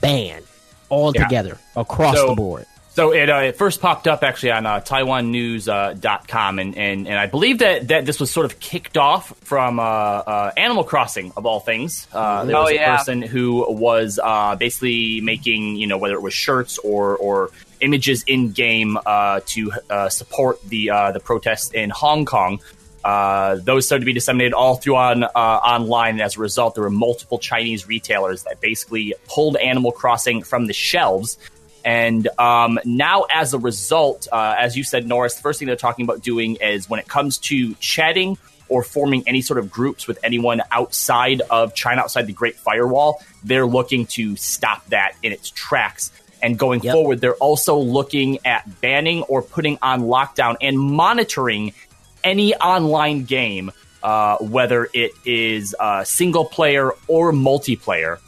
Ban 0.01 0.43
altogether 0.91 1.59
across 1.77 2.17
So- 2.17 2.29
the 2.31 2.35
board. 2.35 2.67
So 2.95 3.13
it, 3.13 3.29
uh, 3.29 3.39
it 3.39 3.57
first 3.57 3.81
popped 3.81 4.07
up 4.07 4.23
actually 4.23 4.53
on 4.53 4.67
uh, 4.67 4.79
TaiwanNews.com, 4.81 5.91
uh, 5.91 5.95
dot 5.95 6.29
com, 6.29 6.61
and, 6.61 6.79
and 6.79 7.09
and 7.09 7.19
I 7.19 7.27
believe 7.27 7.59
that, 7.59 7.89
that 7.89 8.07
this 8.07 8.21
was 8.21 8.31
sort 8.31 8.47
of 8.47 8.61
kicked 8.61 8.97
off 8.97 9.37
from 9.41 9.81
uh, 9.81 9.83
uh, 9.83 10.53
Animal 10.57 10.85
Crossing 10.85 11.33
of 11.37 11.45
all 11.45 11.59
things. 11.59 12.07
Uh, 12.13 12.45
there 12.45 12.57
Oh, 12.57 12.63
was 12.63 12.73
a 12.73 12.79
person 12.79 13.21
who 13.21 13.67
was 13.69 14.21
uh, 14.23 14.55
basically 14.55 15.21
making 15.21 15.75
you 15.75 15.89
know 15.89 15.99
whether 15.99 16.15
it 16.15 16.23
was 16.23 16.35
shirts 16.35 16.79
or 16.79 17.17
or 17.17 17.51
images 17.81 18.23
in 18.29 18.53
game 18.53 18.97
uh, 19.05 19.41
to 19.47 19.73
uh, 19.91 20.09
support 20.09 20.63
the 20.63 20.91
uh, 20.91 21.11
the 21.11 21.19
protests 21.21 21.73
in 21.73 21.91
Hong 21.91 22.25
Kong. 22.25 22.61
Uh, 23.03 23.57
those 23.57 23.85
started 23.87 24.01
to 24.01 24.07
be 24.07 24.13
disseminated 24.15 24.55
all 24.55 24.77
through 24.77 24.97
on 24.97 25.25
uh, 25.25 25.29
online. 25.35 26.13
And 26.15 26.23
as 26.23 26.37
a 26.37 26.41
result, 26.41 26.75
there 26.77 26.85
were 26.85 26.91
multiple 26.91 27.39
Chinese 27.39 27.87
retailers 27.87 28.45
that 28.45 28.61
basically 28.63 29.15
pulled 29.29 29.57
Animal 29.57 29.93
Crossing 29.93 30.43
from 30.43 30.67
the 30.69 30.73
shelves. 30.73 31.37
And 31.85 32.27
um, 32.39 32.79
now, 32.85 33.27
as 33.31 33.53
a 33.53 33.59
result, 33.59 34.27
uh, 34.33 34.55
as 34.59 34.77
you 34.77 34.85
said, 34.85 35.07
Norris, 35.07 35.35
the 35.35 35.43
first 35.43 35.59
thing 35.59 35.67
they're 35.67 35.77
talking 35.77 36.05
about 36.05 36.23
doing 36.23 36.57
is 36.57 36.89
when 36.89 36.99
it 36.99 37.07
comes 37.07 37.39
to 37.39 37.75
chatting 37.75 38.39
or 38.69 38.83
forming 38.83 39.23
any 39.27 39.43
sort 39.43 39.59
of 39.59 39.71
groups 39.71 40.07
with 40.07 40.19
anyone 40.25 40.63
outside 40.73 41.43
of 41.51 41.75
China, 41.75 42.01
outside 42.01 42.27
the 42.27 42.33
Great 42.33 42.57
Firewall, 42.57 43.23
they're 43.43 43.67
looking 43.67 44.07
to 44.07 44.35
stop 44.37 44.87
that 44.89 45.15
in 45.23 45.33
its 45.33 45.51
tracks. 45.51 46.11
And 46.41 46.59
going 46.59 46.83
Yep. 46.83 46.93
forward, 46.93 47.21
they're 47.21 47.35
also 47.35 47.77
looking 47.77 48.39
at 48.45 48.81
banning 48.81 49.23
or 49.25 49.43
putting 49.43 49.79
on 49.81 50.03
lockdown 50.03 50.57
and 50.61 50.79
monitoring 50.79 51.73
any 52.23 52.55
online 52.55 53.25
game, 53.25 53.71
uh, 54.03 54.37
whether 54.39 54.89
it 54.93 55.13
is 55.25 55.75
uh, 55.79 56.05
single 56.05 56.45
player 56.45 56.93
or 57.07 57.33
multiplayer. 57.33 58.19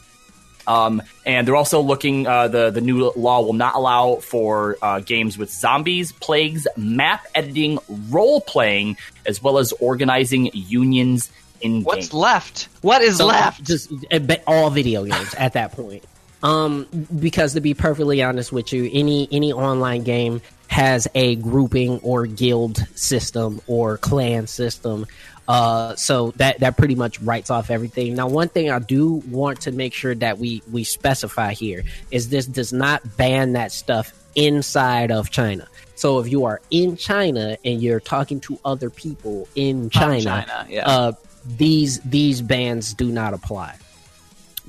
Um, 0.66 1.02
and 1.24 1.46
they're 1.46 1.56
also 1.56 1.80
looking. 1.80 2.26
Uh, 2.26 2.48
the 2.48 2.70
the 2.70 2.80
new 2.80 3.12
law 3.16 3.42
will 3.42 3.52
not 3.52 3.74
allow 3.74 4.16
for 4.16 4.76
uh, 4.82 5.00
games 5.00 5.38
with 5.38 5.50
zombies, 5.50 6.12
plagues, 6.12 6.66
map 6.76 7.24
editing, 7.34 7.78
role 8.10 8.40
playing, 8.40 8.96
as 9.26 9.42
well 9.42 9.58
as 9.58 9.72
organizing 9.72 10.50
unions 10.52 11.30
in 11.60 11.82
What's 11.82 12.08
game. 12.08 12.20
left? 12.20 12.68
What 12.82 13.02
is 13.02 13.18
So, 13.18 13.26
left? 13.26 13.62
Just 13.64 13.92
uh, 14.10 14.36
all 14.46 14.70
video 14.70 15.04
games 15.04 15.34
at 15.34 15.52
that 15.54 15.72
point. 15.72 16.04
Um, 16.42 16.86
because 17.18 17.54
to 17.54 17.60
be 17.60 17.74
perfectly 17.74 18.22
honest 18.22 18.52
with 18.52 18.72
you, 18.72 18.90
any 18.92 19.28
any 19.32 19.52
online 19.52 20.02
game 20.04 20.42
has 20.68 21.08
a 21.14 21.36
grouping 21.36 21.98
or 22.00 22.26
guild 22.26 22.78
system 22.96 23.60
or 23.66 23.98
clan 23.98 24.46
system. 24.46 25.06
Uh, 25.48 25.94
so 25.94 26.32
that 26.36 26.60
that 26.60 26.76
pretty 26.76 26.94
much 26.94 27.20
writes 27.20 27.50
off 27.50 27.70
everything. 27.70 28.14
Now, 28.14 28.28
one 28.28 28.48
thing 28.48 28.70
I 28.70 28.78
do 28.78 29.22
want 29.28 29.62
to 29.62 29.72
make 29.72 29.94
sure 29.94 30.14
that 30.14 30.38
we 30.38 30.62
we 30.70 30.84
specify 30.84 31.52
here 31.52 31.84
is 32.10 32.28
this 32.28 32.46
does 32.46 32.72
not 32.72 33.16
ban 33.16 33.52
that 33.52 33.72
stuff 33.72 34.12
inside 34.34 35.10
of 35.10 35.30
China. 35.30 35.68
So 35.94 36.18
if 36.18 36.28
you 36.28 36.44
are 36.44 36.60
in 36.70 36.96
China 36.96 37.56
and 37.64 37.82
you're 37.82 38.00
talking 38.00 38.40
to 38.40 38.58
other 38.64 38.90
people 38.90 39.48
in 39.54 39.88
China, 39.90 40.20
China, 40.20 40.66
yeah. 40.68 40.88
uh, 40.88 41.12
these 41.46 42.00
these 42.00 42.42
bans 42.42 42.92
do 42.94 43.06
not 43.06 43.32
apply. 43.32 43.76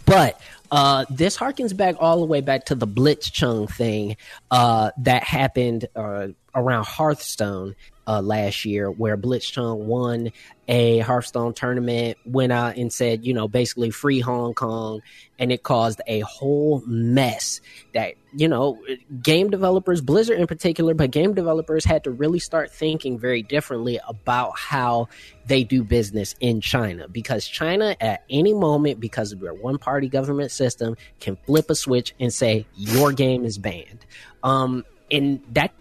But 0.06 0.40
uh, 0.72 1.06
this 1.10 1.38
harkens 1.38 1.76
back 1.76 1.96
all 2.00 2.20
the 2.20 2.26
way 2.26 2.42
back 2.42 2.66
to 2.66 2.76
the 2.76 2.88
Blitzchung 2.88 3.70
thing 3.70 4.18
uh, 4.52 4.92
that 5.00 5.24
happened 5.24 5.88
uh, 5.96 6.30
around 6.56 6.86
Hearthstone 6.86 7.76
uh, 8.08 8.22
last 8.22 8.64
year, 8.64 8.90
where 8.90 9.18
Blitzchung 9.18 9.80
won 9.80 10.32
a 10.70 11.00
Hearthstone 11.00 11.54
tournament, 11.54 12.18
went 12.26 12.54
out 12.54 12.78
and 12.78 12.92
said, 12.92 13.26
you 13.26 13.34
know, 13.34 13.48
basically 13.48 13.90
free 13.90 14.22
Hong 14.22 14.54
Kong, 14.54 15.02
and 15.38 15.52
it 15.52 15.64
caused 15.64 16.02
a 16.08 16.22
whole 16.22 16.82
mess 16.86 17.60
that, 17.94 18.16
you 18.34 18.48
know, 18.48 18.82
game 19.22 19.50
developers, 19.50 20.00
Blizzard 20.02 20.40
in 20.40 20.48
particular, 20.48 20.94
but 20.94 21.12
game 21.12 21.34
developers 21.34 21.84
had 21.84 22.06
to 22.06 22.12
really 22.12 22.40
start 22.40 22.72
thinking 22.72 23.20
very 23.20 23.44
differently 23.44 24.00
about 24.08 24.58
how 24.58 25.10
they 25.46 25.64
do 25.64 25.84
business 25.84 26.34
in 26.40 26.62
China 26.62 27.08
because 27.10 27.46
China 27.46 27.96
at 28.00 28.24
any 28.30 28.54
moment, 28.54 29.00
because 29.02 29.34
of 29.34 29.42
their 29.42 29.54
one 29.54 29.78
party 29.78 30.08
government 30.08 30.52
system, 30.52 30.96
can 31.20 31.36
flip 31.46 31.70
a 31.70 31.76
switch 31.76 32.16
and 32.20 32.34
say, 32.34 32.66
your 32.76 33.12
game 33.12 33.44
is 33.44 33.58
banned. 33.58 34.06
Um, 34.44 34.86
and 35.12 35.42
that 35.52 35.74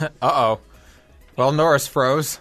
Uh 0.00 0.08
oh. 0.22 0.60
Well, 1.36 1.52
Norris 1.52 1.86
froze. 1.86 2.40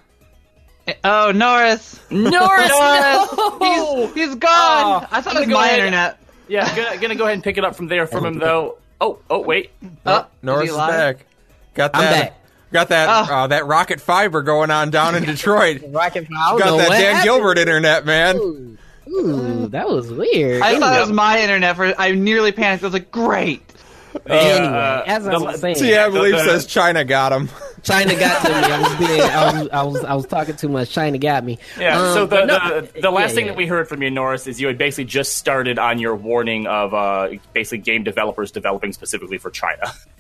oh, 1.04 1.32
Norris. 1.32 2.00
Norris, 2.12 2.32
Norris. 2.32 2.70
no! 2.70 4.08
He's, 4.08 4.14
he's 4.28 4.36
gone. 4.36 4.52
Oh, 4.52 5.08
I 5.12 5.22
thought 5.22 5.36
I'm 5.36 5.44
it 5.44 5.48
was 5.48 5.48
gonna 5.48 5.48
go 5.48 5.54
my 5.60 5.66
ahead- 5.68 5.80
internet. 5.80 6.20
Yeah, 6.48 6.76
gonna, 6.76 6.98
gonna 7.02 7.16
go 7.16 7.24
ahead 7.24 7.36
and 7.36 7.44
pick 7.44 7.58
it 7.58 7.64
up 7.64 7.76
from 7.76 7.88
there 7.88 8.06
from 8.06 8.26
him 8.26 8.40
though. 8.40 8.78
Oh, 9.00 9.20
oh, 9.30 9.40
wait. 9.42 9.72
Oh, 10.06 10.28
Norris 10.42 10.66
is 10.70 10.72
is 10.72 10.78
back. 10.78 11.26
Got 11.74 11.92
I'm 11.96 12.02
that. 12.02 12.12
back. 12.30 12.40
Got 12.72 12.90
that. 12.90 13.30
Oh. 13.30 13.34
Uh, 13.34 13.48
that 13.48 13.66
rocket 13.66 14.02
fiber 14.02 14.42
going 14.42 14.70
on 14.72 14.90
down 14.90 15.16
in 15.16 15.24
Detroit. 15.26 15.84
Rocket 15.90 16.28
fiber. 16.28 16.60
Got 16.60 16.78
that 16.78 16.90
Dan 16.90 17.24
Gilbert 17.24 17.58
internet, 17.58 18.06
man. 18.06 18.36
Ooh, 18.38 18.78
ooh, 19.10 19.68
that 19.70 19.88
was 19.88 20.12
weird. 20.12 20.62
I 20.62 20.80
thought 20.80 20.98
it 20.98 21.02
was 21.02 21.12
my 21.12 21.40
internet. 21.42 21.76
For 21.76 21.94
I 22.00 22.12
nearly 22.12 22.52
panicked. 22.52 22.84
I 22.84 22.88
was 22.88 22.94
like, 22.94 23.10
great. 23.12 23.62
Anyway, 24.26 24.68
uh, 24.68 25.04
as 25.06 25.28
I 25.28 25.38
was 25.38 25.60
saying, 25.60 25.76
See, 25.76 25.96
I 25.96 26.10
believe 26.10 26.38
says 26.40 26.66
China 26.66 27.04
got 27.04 27.32
him. 27.32 27.50
China 27.84 28.16
got 28.16 28.46
to 28.46 28.50
me. 28.50 28.56
I 28.56 28.82
was 28.82 28.96
being, 28.96 29.22
I 29.22 29.52
was, 29.52 29.70
I 29.70 29.84
was, 29.84 30.04
I 30.06 30.14
was 30.14 30.26
talking 30.26 30.56
too 30.56 30.70
much. 30.70 30.90
China 30.92 31.18
got 31.18 31.44
me. 31.44 31.60
Yeah. 31.78 32.00
Um, 32.00 32.14
so 32.14 32.26
the 32.26 32.46
no, 32.46 32.82
the, 32.82 33.02
the 33.02 33.12
last 33.12 33.30
yeah, 33.30 33.36
thing 33.36 33.46
yeah. 33.46 33.52
that 33.52 33.58
we 33.58 33.66
heard 33.68 33.90
from 33.90 34.02
you, 34.02 34.10
Norris, 34.10 34.48
is 34.48 34.62
you 34.62 34.68
had 34.68 34.78
basically 34.78 35.06
just 35.06 35.38
started 35.38 35.78
on 35.78 36.00
your 36.00 36.16
warning 36.16 36.66
of 36.68 36.94
uh, 36.94 37.30
basically 37.54 37.80
game 37.80 38.04
developers 38.04 38.52
developing 38.52 38.94
specifically 38.94 39.38
for 39.38 39.52
China. 39.52 39.92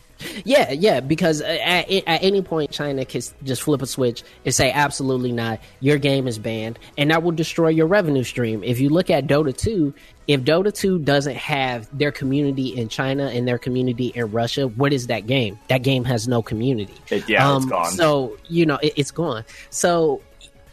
Yeah, 0.45 0.71
yeah, 0.71 0.99
because 0.99 1.41
at, 1.41 1.89
at 1.89 2.23
any 2.23 2.41
point 2.41 2.71
China 2.71 3.05
can 3.05 3.21
just 3.43 3.61
flip 3.61 3.81
a 3.81 3.85
switch 3.85 4.23
and 4.45 4.53
say 4.53 4.71
absolutely 4.71 5.31
not, 5.31 5.59
your 5.79 5.97
game 5.97 6.27
is 6.27 6.39
banned, 6.39 6.79
and 6.97 7.11
that 7.11 7.23
will 7.23 7.31
destroy 7.31 7.69
your 7.69 7.87
revenue 7.87 8.23
stream. 8.23 8.63
If 8.63 8.79
you 8.79 8.89
look 8.89 9.09
at 9.09 9.27
Dota 9.27 9.55
2, 9.55 9.93
if 10.27 10.41
Dota 10.41 10.73
2 10.73 10.99
doesn't 10.99 11.35
have 11.35 11.95
their 11.97 12.11
community 12.11 12.69
in 12.69 12.87
China 12.89 13.27
and 13.27 13.47
their 13.47 13.57
community 13.57 14.07
in 14.15 14.31
Russia, 14.31 14.67
what 14.67 14.93
is 14.93 15.07
that 15.07 15.27
game? 15.27 15.59
That 15.67 15.83
game 15.83 16.05
has 16.05 16.27
no 16.27 16.41
community. 16.41 16.93
It- 17.09 17.27
yeah, 17.27 17.55
it's 17.55 17.63
um, 17.65 17.69
gone. 17.69 17.91
So, 17.91 18.37
you 18.47 18.65
know, 18.65 18.77
it, 18.81 18.93
it's 18.95 19.11
gone. 19.11 19.43
So 19.69 20.21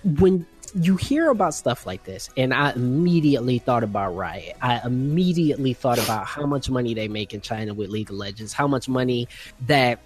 when 0.04 0.46
you 0.74 0.96
hear 0.96 1.30
about 1.30 1.54
stuff 1.54 1.86
like 1.86 2.04
this, 2.04 2.30
and 2.36 2.52
I 2.54 2.72
immediately 2.72 3.58
thought 3.58 3.82
about 3.82 4.14
Riot. 4.14 4.56
I 4.62 4.80
immediately 4.84 5.72
thought 5.74 5.98
about 6.02 6.26
how 6.26 6.46
much 6.46 6.70
money 6.70 6.94
they 6.94 7.08
make 7.08 7.34
in 7.34 7.40
China 7.40 7.74
with 7.74 7.90
League 7.90 8.10
of 8.10 8.16
Legends, 8.16 8.52
how 8.52 8.66
much 8.66 8.88
money 8.88 9.28
that 9.66 9.98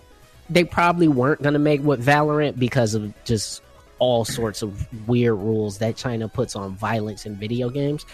they 0.50 0.64
probably 0.64 1.08
weren't 1.08 1.42
going 1.42 1.52
to 1.54 1.58
make 1.58 1.82
with 1.82 2.04
Valorant 2.04 2.58
because 2.58 2.94
of 2.94 3.12
just 3.24 3.62
all 3.98 4.24
sorts 4.24 4.60
of 4.62 5.08
weird 5.08 5.34
rules 5.38 5.78
that 5.78 5.96
China 5.96 6.28
puts 6.28 6.56
on 6.56 6.74
violence 6.76 7.24
in 7.26 7.34
video 7.36 7.70
games. 7.70 8.04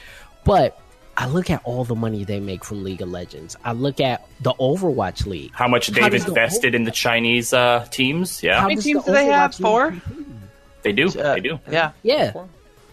But 0.44 0.78
I 1.16 1.26
look 1.26 1.50
at 1.50 1.60
all 1.64 1.84
the 1.84 1.94
money 1.96 2.24
they 2.24 2.40
make 2.40 2.64
from 2.64 2.84
League 2.84 3.02
of 3.02 3.10
Legends. 3.10 3.56
I 3.64 3.72
look 3.72 4.00
at 4.00 4.26
the 4.40 4.52
Overwatch 4.54 5.26
League. 5.26 5.52
How 5.54 5.68
much 5.68 5.88
they've 5.88 6.10
does 6.10 6.24
the 6.24 6.30
invested 6.30 6.74
in 6.74 6.84
the 6.84 6.90
Chinese 6.90 7.52
uh, 7.52 7.86
teams? 7.90 8.42
Yeah, 8.42 8.60
How 8.60 8.62
many 8.68 8.76
does 8.76 8.84
teams 8.84 9.04
the 9.04 9.10
do 9.12 9.18
they 9.18 9.26
have? 9.26 9.50
Overwatch 9.52 9.92
League- 9.92 10.02
Four? 10.02 10.14
They 10.82 10.92
do. 10.92 11.08
Uh, 11.08 11.34
they 11.34 11.40
do. 11.40 11.60
Yeah. 11.70 11.92
Yeah. 12.02 12.32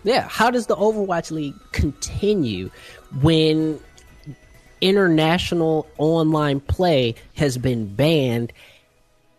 Yeah. 0.03 0.27
How 0.27 0.51
does 0.51 0.67
the 0.67 0.75
Overwatch 0.75 1.31
League 1.31 1.55
continue 1.71 2.69
when 3.21 3.79
international 4.81 5.87
online 5.97 6.59
play 6.59 7.15
has 7.35 7.57
been 7.57 7.93
banned? 7.93 8.53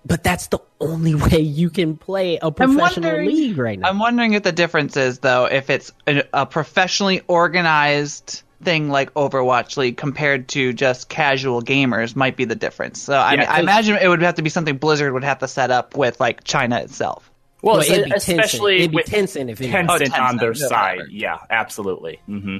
But 0.07 0.23
that's 0.23 0.47
the 0.49 0.59
only 0.81 1.15
way 1.31 1.41
you 1.41 1.71
can 1.71 1.97
play 1.97 2.39
a 2.41 2.51
professional 2.51 3.19
league 3.25 3.59
right 3.59 3.79
now. 3.79 3.89
I'm 3.89 3.99
wondering 3.99 4.33
if 4.35 4.43
the 4.43 4.53
difference 4.53 4.97
is 4.97 5.19
though 5.21 5.45
if 5.47 5.71
it's 5.71 5.93
a, 6.07 6.23
a 6.33 6.47
professionally 6.47 7.23
organized 7.29 8.43
thing 8.63 8.89
like 8.89 9.13
Overwatch 9.15 9.77
League 9.77 9.97
compared 9.97 10.49
to 10.49 10.73
just 10.73 11.09
casual 11.09 11.63
gamers 11.63 12.17
might 12.17 12.37
be 12.37 12.45
the 12.45 12.57
difference. 12.57 13.01
So 13.01 13.15
I, 13.15 13.33
Yeah, 13.35 13.41
mean, 13.41 13.49
I 13.49 13.53
'cause- 13.57 13.61
imagine 13.63 13.97
it 13.97 14.09
would 14.09 14.23
have 14.23 14.35
to 14.37 14.43
be 14.43 14.51
something 14.51 14.77
Blizzard 14.79 15.13
would 15.13 15.25
have 15.25 15.39
to 15.41 15.49
set 15.49 15.71
up 15.71 15.97
with 15.97 16.19
like 16.21 16.43
China 16.45 16.79
itself. 16.81 17.31
Well, 17.63 17.79
Well, 17.79 17.83
it'd 17.91 18.05
be 18.05 18.11
especially 18.13 18.77
Tencent. 18.77 18.79
It'd 18.81 18.91
be 18.93 18.97
with 18.97 19.07
Tencent 19.07 19.51
if 19.51 19.61
it 19.61 19.71
Tencent, 19.71 20.01
was. 20.01 20.11
Oh, 20.17 20.23
on 20.23 20.37
their 20.37 20.53
Tencent, 20.53 20.61
yeah, 20.61 20.67
side. 20.69 20.97
whatever. 20.99 21.11
Yeah, 21.11 21.39
absolutely. 21.51 22.21
hmm 22.27 22.57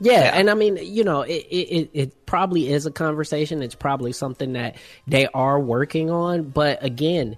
Yeah, 0.00 0.12
Yeah. 0.12 0.30
and 0.34 0.48
I 0.50 0.54
mean, 0.54 0.78
you 0.80 1.04
know, 1.04 1.22
it, 1.22 1.32
it, 1.50 1.56
it, 1.56 1.90
it 1.92 2.26
probably 2.26 2.70
is 2.72 2.86
a 2.86 2.90
conversation. 2.90 3.62
It's 3.62 3.74
probably 3.74 4.12
something 4.12 4.54
that 4.54 4.76
they 5.06 5.26
are 5.28 5.60
working 5.60 6.10
on. 6.10 6.44
But 6.44 6.82
again, 6.82 7.36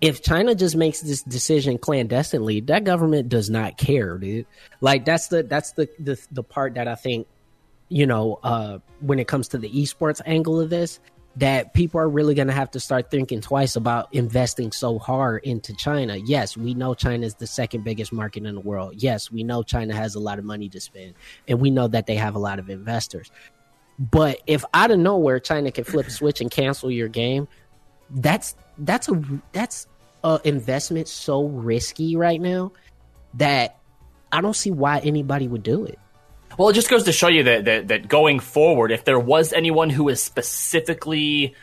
if 0.00 0.22
China 0.22 0.54
just 0.54 0.76
makes 0.76 1.00
this 1.00 1.22
decision 1.22 1.78
clandestinely, 1.78 2.60
that 2.62 2.84
government 2.84 3.30
does 3.30 3.48
not 3.48 3.78
care, 3.78 4.18
dude. 4.18 4.44
Like 4.82 5.06
that's 5.06 5.28
the 5.28 5.42
that's 5.42 5.72
the 5.72 5.88
the, 5.98 6.20
the 6.30 6.42
part 6.42 6.74
that 6.74 6.86
I 6.86 6.94
think, 6.96 7.26
you 7.88 8.06
know, 8.06 8.38
uh, 8.42 8.78
when 9.00 9.18
it 9.18 9.26
comes 9.26 9.48
to 9.48 9.58
the 9.58 9.70
esports 9.70 10.20
angle 10.26 10.60
of 10.60 10.68
this, 10.68 11.00
that 11.36 11.74
people 11.74 12.00
are 12.00 12.08
really 12.08 12.34
going 12.34 12.46
to 12.46 12.54
have 12.54 12.70
to 12.70 12.80
start 12.80 13.10
thinking 13.10 13.40
twice 13.40 13.74
about 13.74 14.12
investing 14.14 14.70
so 14.70 14.98
hard 14.98 15.42
into 15.42 15.74
China. 15.74 16.16
Yes, 16.16 16.56
we 16.56 16.74
know 16.74 16.94
China 16.94 17.26
is 17.26 17.34
the 17.34 17.46
second 17.46 17.82
biggest 17.82 18.12
market 18.12 18.44
in 18.44 18.54
the 18.54 18.60
world. 18.60 18.94
Yes, 18.96 19.30
we 19.32 19.42
know 19.42 19.62
China 19.62 19.94
has 19.94 20.14
a 20.14 20.20
lot 20.20 20.38
of 20.38 20.44
money 20.44 20.68
to 20.68 20.80
spend, 20.80 21.14
and 21.48 21.60
we 21.60 21.70
know 21.70 21.88
that 21.88 22.06
they 22.06 22.14
have 22.14 22.36
a 22.36 22.38
lot 22.38 22.58
of 22.58 22.70
investors. 22.70 23.30
But 23.98 24.40
if 24.46 24.64
out 24.74 24.90
of 24.90 24.98
nowhere 24.98 25.40
China 25.40 25.70
can 25.72 25.84
flip 25.84 26.06
a 26.06 26.10
switch 26.10 26.40
and 26.40 26.50
cancel 26.50 26.90
your 26.90 27.08
game, 27.08 27.48
that's 28.10 28.54
that's 28.78 29.08
a 29.08 29.22
that's 29.52 29.86
a 30.22 30.40
investment 30.44 31.08
so 31.08 31.46
risky 31.46 32.16
right 32.16 32.40
now 32.40 32.72
that 33.34 33.78
I 34.32 34.40
don't 34.40 34.54
see 34.54 34.70
why 34.70 34.98
anybody 35.00 35.48
would 35.48 35.62
do 35.62 35.84
it. 35.84 35.98
Well, 36.58 36.68
it 36.68 36.74
just 36.74 36.90
goes 36.90 37.04
to 37.04 37.12
show 37.12 37.28
you 37.28 37.44
that, 37.44 37.64
that 37.64 37.88
that 37.88 38.08
going 38.08 38.40
forward, 38.40 38.92
if 38.92 39.04
there 39.04 39.18
was 39.18 39.52
anyone 39.52 39.90
who 39.90 40.08
is 40.08 40.22
specifically, 40.22 41.54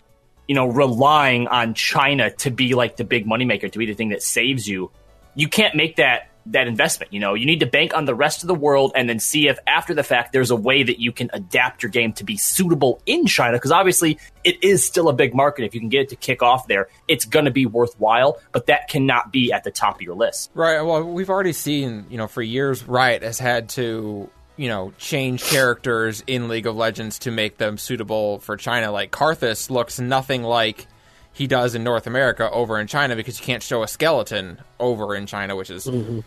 you 0.48 0.56
know, 0.56 0.68
relying 0.68 1.48
on 1.48 1.74
China 1.74 2.32
to 2.38 2.52
be 2.52 2.74
like 2.74 2.98
the 2.98 3.04
big 3.04 3.26
moneymaker, 3.26 3.72
to 3.72 3.80
be 3.80 3.86
the 3.86 3.94
thing 3.94 4.10
that 4.10 4.22
saves 4.22 4.68
you, 4.68 4.92
you 5.36 5.48
can't 5.48 5.76
make 5.76 5.98
that 5.98 6.28
that 6.48 6.68
investment. 6.68 7.14
You 7.14 7.20
know, 7.20 7.34
you 7.34 7.46
need 7.46 7.60
to 7.60 7.66
bank 7.66 7.94
on 7.94 8.06
the 8.06 8.16
rest 8.16 8.44
of 8.44 8.48
the 8.48 8.56
world 8.56 8.94
and 8.96 9.08
then 9.08 9.20
see 9.20 9.48
if 9.48 9.60
after 9.68 9.94
the 9.94 10.04
fact 10.04 10.34
there's 10.34 10.52
a 10.52 10.56
way 10.56 10.84
that 10.84 11.00
you 11.00 11.12
can 11.12 11.30
adapt 11.34 11.84
your 11.84 11.92
game 11.92 12.14
to 12.14 12.24
be 12.24 12.38
suitable 12.38 13.02
in 13.06 13.28
China. 13.28 13.58
Because 13.58 13.72
obviously 13.72 14.18
it 14.44 14.64
is 14.64 14.84
still 14.84 15.08
a 15.10 15.14
big 15.14 15.36
market. 15.36 15.66
If 15.66 15.74
you 15.74 15.80
can 15.80 15.90
get 15.90 16.02
it 16.02 16.10
to 16.10 16.16
kick 16.16 16.42
off 16.42 16.68
there, 16.68 16.90
it's 17.08 17.26
going 17.26 17.46
to 17.46 17.52
be 17.52 17.66
worthwhile, 17.66 18.40
but 18.52 18.68
that 18.68 18.88
cannot 18.88 19.32
be 19.32 19.54
at 19.54 19.64
the 19.64 19.72
top 19.72 19.96
of 19.96 20.02
your 20.02 20.16
list. 20.16 20.52
Right. 20.54 20.82
Well, 20.82 21.04
we've 21.04 21.30
already 21.30 21.54
seen, 21.54 22.08
you 22.10 22.18
know, 22.18 22.28
for 22.28 22.42
years, 22.42 22.84
Riot 22.88 23.22
has 23.24 23.38
had 23.38 23.70
to, 23.70 24.30
you 24.62 24.68
know, 24.68 24.94
change 25.00 25.44
characters 25.44 26.24
in 26.28 26.48
League 26.48 26.68
of 26.68 26.76
Legends 26.76 27.18
to 27.18 27.32
make 27.32 27.58
them 27.58 27.80
suitable 27.80 28.38
for 28.38 28.56
China. 28.56 28.92
Like 28.92 29.10
Karthus 29.10 29.72
looks 29.72 30.00
nothing 30.00 30.44
like 30.44 30.86
he 31.34 31.48
does 31.48 31.74
in 31.74 31.84
North 31.84 32.06
America 32.06 32.48
over 32.52 32.80
in 32.80 32.86
China 32.86 33.16
because 33.16 33.40
you 33.40 33.46
can't 33.48 33.64
show 33.64 33.82
a 33.82 33.88
skeleton 33.88 34.60
over 34.80 35.16
in 35.16 35.26
China, 35.26 35.56
which 35.56 35.72
is 35.72 35.88
mm-hmm. 35.88 36.20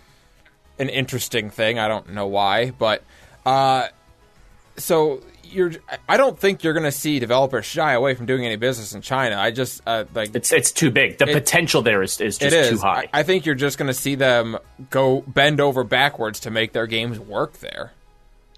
an 0.81 0.89
interesting 0.89 1.49
thing. 1.49 1.79
I 1.79 1.87
don't 1.87 2.11
know 2.11 2.27
why, 2.27 2.73
but 2.73 3.05
uh, 3.47 3.87
so 4.79 5.23
you're. 5.45 5.71
I 6.09 6.17
don't 6.17 6.37
think 6.37 6.65
you're 6.65 6.73
going 6.73 6.83
to 6.83 6.91
see 6.91 7.21
developers 7.21 7.65
shy 7.65 7.93
away 7.93 8.17
from 8.17 8.27
doing 8.27 8.45
any 8.45 8.57
business 8.57 8.95
in 8.95 9.01
China. 9.01 9.37
I 9.37 9.53
just 9.53 9.81
uh, 9.87 10.07
like 10.13 10.35
it's 10.35 10.51
it's 10.51 10.73
too 10.73 10.91
big. 10.91 11.19
The 11.19 11.29
it, 11.29 11.35
potential 11.35 11.83
there 11.83 12.03
is 12.03 12.21
is 12.21 12.37
just 12.37 12.57
is. 12.57 12.71
too 12.71 12.79
high. 12.79 13.09
I, 13.13 13.21
I 13.21 13.23
think 13.23 13.47
you're 13.47 13.55
just 13.55 13.79
going 13.79 13.87
to 13.87 13.95
see 13.95 14.17
them 14.17 14.59
go 14.91 15.21
bend 15.21 15.61
over 15.61 15.85
backwards 15.85 16.41
to 16.41 16.51
make 16.51 16.73
their 16.73 16.89
games 16.89 17.21
work 17.21 17.59
there. 17.59 17.93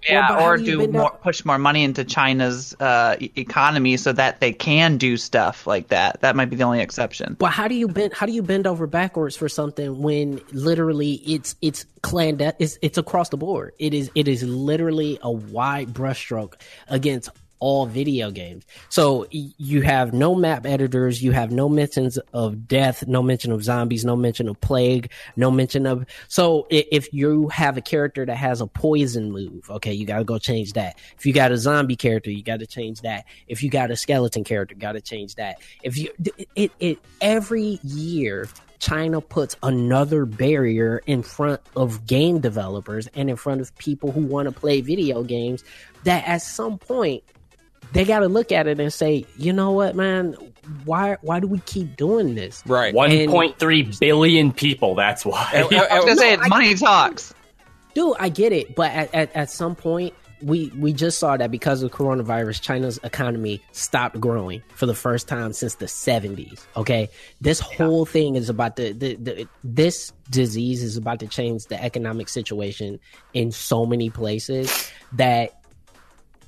Yeah, 0.07 0.45
or 0.45 0.57
do 0.57 0.87
more, 0.87 1.11
push 1.11 1.43
more 1.43 1.57
money 1.57 1.83
into 1.83 2.03
China's 2.05 2.75
uh, 2.79 3.17
economy 3.19 3.97
so 3.97 4.13
that 4.13 4.39
they 4.39 4.53
can 4.53 4.97
do 4.97 5.17
stuff 5.17 5.67
like 5.67 5.89
that. 5.89 6.21
That 6.21 6.35
might 6.35 6.49
be 6.49 6.55
the 6.55 6.63
only 6.63 6.81
exception. 6.81 7.35
But 7.39 7.51
how 7.51 7.67
do 7.67 7.75
you 7.75 7.87
bend? 7.87 8.13
How 8.13 8.25
do 8.25 8.31
you 8.31 8.43
bend 8.43 8.67
over 8.67 8.87
backwards 8.87 9.35
for 9.35 9.49
something 9.49 10.01
when 10.01 10.39
literally 10.51 11.13
it's 11.25 11.55
it's 11.61 11.85
clandestine? 12.03 12.53
It's, 12.59 12.77
it's 12.81 12.97
across 12.97 13.29
the 13.29 13.37
board. 13.37 13.73
It 13.79 13.93
is 13.93 14.11
it 14.15 14.27
is 14.27 14.43
literally 14.43 15.19
a 15.21 15.31
wide 15.31 15.89
brushstroke 15.89 16.53
against 16.87 17.29
all 17.59 17.85
video 17.85 18.31
games. 18.31 18.65
So 18.89 19.27
you 19.31 19.81
have 19.81 20.13
no 20.13 20.35
map 20.35 20.65
editors, 20.65 21.21
you 21.23 21.31
have 21.31 21.51
no 21.51 21.69
mentions 21.69 22.17
of 22.33 22.67
death, 22.67 23.07
no 23.07 23.21
mention 23.21 23.51
of 23.51 23.63
zombies, 23.63 24.05
no 24.05 24.15
mention 24.15 24.47
of 24.47 24.59
plague, 24.61 25.11
no 25.35 25.51
mention 25.51 25.85
of. 25.85 26.05
So 26.27 26.67
if 26.69 27.13
you 27.13 27.47
have 27.49 27.77
a 27.77 27.81
character 27.81 28.25
that 28.25 28.37
has 28.37 28.61
a 28.61 28.67
poison 28.67 29.31
move, 29.31 29.69
okay, 29.69 29.93
you 29.93 30.05
got 30.05 30.19
to 30.19 30.23
go 30.23 30.37
change 30.37 30.73
that. 30.73 30.97
If 31.17 31.25
you 31.25 31.33
got 31.33 31.51
a 31.51 31.57
zombie 31.57 31.95
character, 31.95 32.31
you 32.31 32.43
got 32.43 32.59
to 32.59 32.67
change 32.67 33.01
that. 33.01 33.25
If 33.47 33.63
you 33.63 33.69
got 33.69 33.91
a 33.91 33.95
skeleton 33.95 34.43
character, 34.43 34.75
got 34.75 34.93
to 34.93 35.01
change 35.01 35.35
that. 35.35 35.59
If 35.83 35.97
you 35.97 36.11
it, 36.55 36.71
it 36.79 36.99
every 37.21 37.79
year 37.83 38.47
China 38.79 39.21
puts 39.21 39.55
another 39.63 40.25
barrier 40.25 41.01
in 41.07 41.23
front 41.23 41.61
of 41.75 42.05
game 42.05 42.39
developers 42.39 43.07
and 43.15 43.29
in 43.29 43.35
front 43.35 43.61
of 43.61 43.75
people 43.77 44.11
who 44.11 44.21
want 44.21 44.47
to 44.47 44.51
play 44.51 44.81
video 44.81 45.23
games 45.23 45.63
that 46.03 46.27
at 46.27 46.41
some 46.41 46.77
point 46.77 47.23
they 47.93 48.05
got 48.05 48.19
to 48.19 48.27
look 48.27 48.51
at 48.51 48.67
it 48.67 48.79
and 48.79 48.91
say, 48.91 49.25
you 49.37 49.53
know 49.53 49.71
what, 49.71 49.95
man, 49.95 50.35
why 50.85 51.17
why 51.21 51.39
do 51.39 51.47
we 51.47 51.59
keep 51.59 51.95
doing 51.95 52.35
this? 52.35 52.63
Right, 52.65 52.93
one 52.93 53.27
point 53.27 53.57
three 53.59 53.83
billion 53.99 54.51
people. 54.51 54.95
That's 54.95 55.25
why. 55.25 55.49
I, 55.53 55.57
I, 55.57 55.61
I 55.61 55.95
was 55.95 56.05
gonna 56.05 56.15
say 56.17 56.33
it's 56.33 56.49
money 56.49 56.75
talks. 56.75 57.33
Dude, 57.93 58.15
I 58.19 58.29
get 58.29 58.51
it, 58.51 58.75
but 58.75 58.91
at, 58.91 59.15
at, 59.15 59.35
at 59.35 59.49
some 59.49 59.75
point, 59.75 60.13
we 60.41 60.71
we 60.77 60.93
just 60.93 61.17
saw 61.17 61.35
that 61.37 61.49
because 61.49 61.81
of 61.81 61.91
coronavirus, 61.91 62.61
China's 62.61 62.99
economy 63.03 63.61
stopped 63.71 64.19
growing 64.19 64.61
for 64.75 64.85
the 64.85 64.93
first 64.93 65.27
time 65.27 65.53
since 65.53 65.75
the 65.75 65.85
70s. 65.87 66.65
Okay, 66.75 67.09
this 67.41 67.59
whole 67.59 68.05
thing 68.05 68.35
is 68.35 68.49
about 68.49 68.75
the, 68.75 68.91
the, 68.91 69.15
the 69.15 69.47
this 69.63 70.13
disease 70.29 70.83
is 70.83 70.97
about 70.97 71.19
to 71.21 71.27
change 71.27 71.65
the 71.65 71.83
economic 71.83 72.29
situation 72.29 72.99
in 73.33 73.51
so 73.51 73.85
many 73.85 74.09
places 74.09 74.91
that 75.13 75.59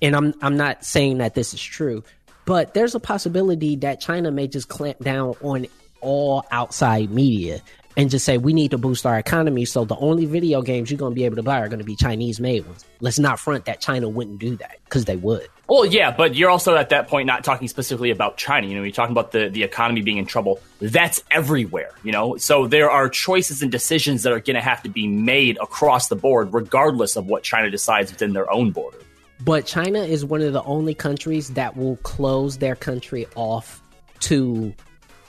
and 0.02 0.16
I'm 0.16 0.34
I'm 0.42 0.58
not 0.58 0.84
saying 0.84 1.20
that 1.20 1.36
this 1.36 1.54
is 1.54 1.62
true, 1.62 2.04
but 2.46 2.74
there's 2.74 2.96
a 2.96 3.00
possibility 3.00 3.76
that 3.78 4.02
China 4.02 4.32
may 4.32 4.48
just 4.48 4.70
clamp 4.70 5.00
down 5.00 5.36
on 5.42 5.68
all 6.02 6.46
outside 6.52 7.10
media 7.10 7.62
and 7.98 8.10
just 8.10 8.24
say 8.24 8.38
we 8.38 8.54
need 8.54 8.72
to 8.72 8.78
boost 8.78 9.06
our 9.06 9.18
economy 9.18 9.66
so 9.66 9.84
the 9.84 9.98
only 9.98 10.26
video 10.26 10.62
games 10.62 10.90
you're 10.90 10.98
going 10.98 11.12
to 11.12 11.16
be 11.16 11.26
able 11.26 11.36
to 11.36 11.44
buy 11.44 11.60
are 11.60 11.68
going 11.68 11.80
to 11.80 11.86
be 11.86 11.96
Chinese 11.96 12.40
made 12.40 12.66
ones. 12.66 12.86
Let's 13.02 13.20
not 13.20 13.40
front 13.40 13.66
that 13.66 13.82
China 13.82 14.08
wouldn't 14.08 14.40
do 14.40 14.56
that 14.58 14.78
because 14.86 15.06
they 15.06 15.18
would. 15.18 15.48
Well, 15.68 15.86
yeah, 15.86 16.10
but 16.10 16.34
you're 16.34 16.50
also 16.50 16.76
at 16.76 16.90
that 16.90 17.08
point 17.10 17.28
not 17.28 17.44
talking 17.44 17.68
specifically 17.68 18.10
about 18.10 18.38
China. 18.38 18.68
You 18.68 18.76
know, 18.76 18.84
you're 18.84 18.92
talking 18.92 19.12
about 19.12 19.32
the, 19.32 19.50
the 19.50 19.64
economy 19.64 20.02
being 20.02 20.18
in 20.18 20.26
trouble. 20.26 20.60
That's 20.80 21.22
everywhere, 21.30 21.92
you 22.04 22.12
know? 22.12 22.38
So 22.38 22.68
there 22.68 22.90
are 22.90 23.10
choices 23.10 23.62
and 23.62 23.72
decisions 23.72 24.24
that 24.24 24.34
are 24.34 24.40
going 24.40 24.56
to 24.56 24.62
have 24.62 24.82
to 24.84 24.90
be 24.90 25.08
made 25.08 25.58
across 25.62 26.08
the 26.08 26.16
board, 26.16 26.54
regardless 26.54 27.18
of 27.18 27.28
what 27.28 27.44
China 27.44 27.70
decides 27.70 28.12
within 28.12 28.34
their 28.34 28.52
own 28.52 28.72
border. 28.72 28.98
But 29.42 29.66
China 29.66 30.00
is 30.00 30.26
one 30.26 30.42
of 30.42 30.54
the 30.54 30.64
only 30.64 30.94
countries 30.94 31.50
that 31.52 31.78
will 31.78 31.96
close 31.98 32.58
their 32.58 32.76
country 32.76 33.26
off 33.36 33.82
to 34.22 34.74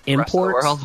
imports 0.07 0.83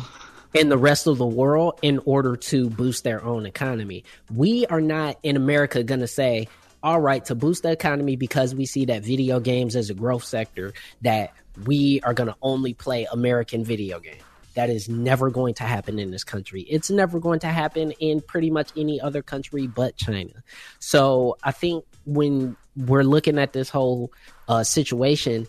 in 0.54 0.68
the 0.68 0.78
rest 0.78 1.06
of 1.06 1.18
the 1.18 1.26
world 1.26 1.78
in 1.82 2.00
order 2.04 2.36
to 2.36 2.70
boost 2.70 3.04
their 3.04 3.22
own 3.24 3.44
economy. 3.44 4.04
We 4.32 4.66
are 4.66 4.80
not 4.80 5.18
in 5.22 5.36
America 5.36 5.82
going 5.82 6.00
to 6.00 6.06
say, 6.06 6.48
all 6.82 7.00
right, 7.00 7.24
to 7.24 7.34
boost 7.34 7.64
the 7.64 7.72
economy 7.72 8.16
because 8.16 8.54
we 8.54 8.64
see 8.64 8.84
that 8.86 9.02
video 9.02 9.40
games 9.40 9.74
as 9.74 9.90
a 9.90 9.94
growth 9.94 10.24
sector, 10.24 10.72
that 11.02 11.32
we 11.64 12.00
are 12.02 12.14
going 12.14 12.28
to 12.28 12.36
only 12.42 12.74
play 12.74 13.06
American 13.10 13.64
video 13.64 13.98
games. 13.98 14.22
That 14.56 14.70
is 14.70 14.88
never 14.88 15.30
going 15.30 15.54
to 15.54 15.64
happen 15.64 15.98
in 15.98 16.10
this 16.10 16.24
country. 16.24 16.62
It's 16.62 16.90
never 16.90 17.20
going 17.20 17.40
to 17.40 17.48
happen 17.48 17.92
in 17.92 18.20
pretty 18.20 18.50
much 18.50 18.70
any 18.76 19.00
other 19.00 19.22
country 19.22 19.66
but 19.66 19.96
China. 19.96 20.32
So 20.78 21.36
I 21.42 21.52
think 21.52 21.84
when 22.06 22.56
we're 22.76 23.04
looking 23.04 23.38
at 23.38 23.52
this 23.52 23.68
whole 23.68 24.12
uh, 24.48 24.64
situation, 24.64 25.46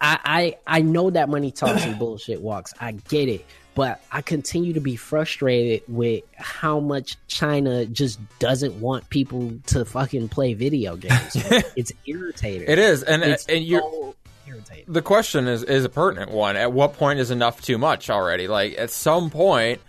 I, 0.00 0.18
I 0.66 0.78
I 0.78 0.82
know 0.82 1.10
that 1.10 1.28
money 1.28 1.52
talks 1.52 1.84
and 1.84 1.98
bullshit 2.00 2.42
walks. 2.42 2.74
I 2.80 2.92
get 2.92 3.28
it, 3.28 3.44
but 3.74 4.02
I 4.10 4.22
continue 4.22 4.72
to 4.72 4.80
be 4.80 4.96
frustrated 4.96 5.82
with 5.88 6.24
how 6.36 6.80
much 6.80 7.16
China 7.28 7.86
just 7.86 8.18
doesn't 8.38 8.80
want 8.80 9.08
people 9.08 9.52
to 9.68 9.84
fucking 9.84 10.28
play 10.28 10.54
video 10.54 10.96
games. 10.96 11.30
it's 11.76 11.92
irritating. 12.06 12.68
It 12.68 12.78
is, 12.78 13.02
and 13.02 13.22
it's 13.22 13.46
and 13.46 13.64
you 13.64 14.14
irritating. 14.52 14.84
The 14.86 15.02
question 15.02 15.48
is 15.48 15.62
is 15.62 15.84
a 15.84 15.88
pertinent 15.88 16.30
one. 16.30 16.56
At 16.56 16.72
what 16.72 16.94
point 16.94 17.18
is 17.18 17.30
enough 17.30 17.60
too 17.62 17.78
much 17.78 18.10
already? 18.10 18.48
Like 18.48 18.78
at 18.78 18.90
some 18.90 19.30
point, 19.30 19.80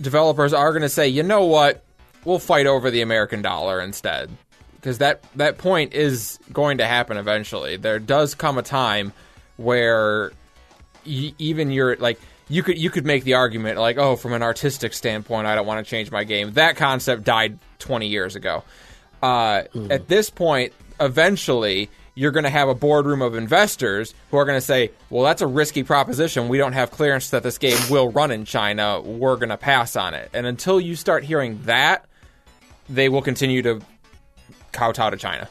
developers 0.00 0.52
are 0.52 0.70
going 0.70 0.82
to 0.82 0.88
say, 0.88 1.08
you 1.08 1.22
know 1.22 1.44
what, 1.44 1.84
we'll 2.24 2.38
fight 2.38 2.66
over 2.66 2.90
the 2.90 3.02
American 3.02 3.42
dollar 3.42 3.80
instead, 3.80 4.30
because 4.76 4.98
that 4.98 5.24
that 5.36 5.58
point 5.58 5.94
is 5.94 6.38
going 6.52 6.78
to 6.78 6.86
happen 6.86 7.16
eventually. 7.16 7.76
There 7.76 7.98
does 7.98 8.34
come 8.34 8.58
a 8.58 8.62
time 8.62 9.12
where 9.56 10.32
y- 11.06 11.34
even 11.38 11.70
your 11.70 11.96
like 11.96 12.20
you 12.48 12.62
could 12.62 12.78
you 12.78 12.90
could 12.90 13.06
make 13.06 13.24
the 13.24 13.34
argument 13.34 13.78
like 13.78 13.98
oh 13.98 14.16
from 14.16 14.32
an 14.32 14.42
artistic 14.42 14.92
standpoint 14.92 15.46
I 15.46 15.54
don't 15.54 15.66
want 15.66 15.84
to 15.84 15.88
change 15.88 16.10
my 16.10 16.24
game. 16.24 16.52
That 16.54 16.76
concept 16.76 17.24
died 17.24 17.58
20 17.78 18.08
years 18.08 18.36
ago. 18.36 18.64
Uh, 19.22 19.62
mm. 19.72 19.90
At 19.90 20.08
this 20.08 20.30
point, 20.30 20.72
eventually 20.98 21.90
you're 22.14 22.30
going 22.30 22.44
to 22.44 22.50
have 22.50 22.68
a 22.68 22.74
boardroom 22.74 23.22
of 23.22 23.34
investors 23.34 24.14
who 24.30 24.36
are 24.36 24.44
going 24.44 24.56
to 24.56 24.64
say, 24.64 24.90
well, 25.08 25.24
that's 25.24 25.40
a 25.40 25.46
risky 25.46 25.82
proposition. 25.82 26.48
We 26.48 26.58
don't 26.58 26.74
have 26.74 26.90
clearance 26.90 27.30
that 27.30 27.42
this 27.42 27.58
game 27.58 27.78
will 27.90 28.10
run 28.10 28.30
in 28.30 28.44
China. 28.44 29.00
We're 29.00 29.36
going 29.36 29.48
to 29.48 29.56
pass 29.56 29.96
on 29.96 30.14
it. 30.14 30.30
And 30.34 30.46
until 30.46 30.80
you 30.80 30.94
start 30.94 31.24
hearing 31.24 31.62
that, 31.62 32.04
they 32.88 33.08
will 33.08 33.22
continue 33.22 33.62
to 33.62 33.80
kowtow 34.72 35.10
to 35.10 35.16
China. 35.16 35.48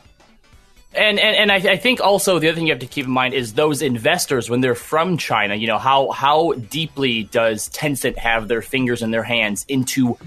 And 0.94 1.20
and, 1.20 1.38
and 1.38 1.52
I, 1.52 1.72
I 1.72 1.78
think 1.78 2.02
also 2.02 2.38
the 2.38 2.50
other 2.50 2.56
thing 2.56 2.68
you 2.68 2.74
have 2.74 2.82
to 2.82 2.86
keep 2.86 3.06
in 3.06 3.12
mind 3.12 3.34
is 3.34 3.54
those 3.54 3.82
investors 3.82 4.50
when 4.50 4.60
they're 4.60 4.76
from 4.76 5.18
China. 5.18 5.56
You 5.56 5.68
know 5.68 5.78
how 5.78 6.12
how 6.12 6.52
deeply 6.52 7.24
does 7.24 7.70
Tencent 7.70 8.18
have 8.18 8.50
their 8.50 8.62
fingers 8.62 9.02
in 9.02 9.12
their 9.12 9.24
hands 9.24 9.66
into 9.70 10.18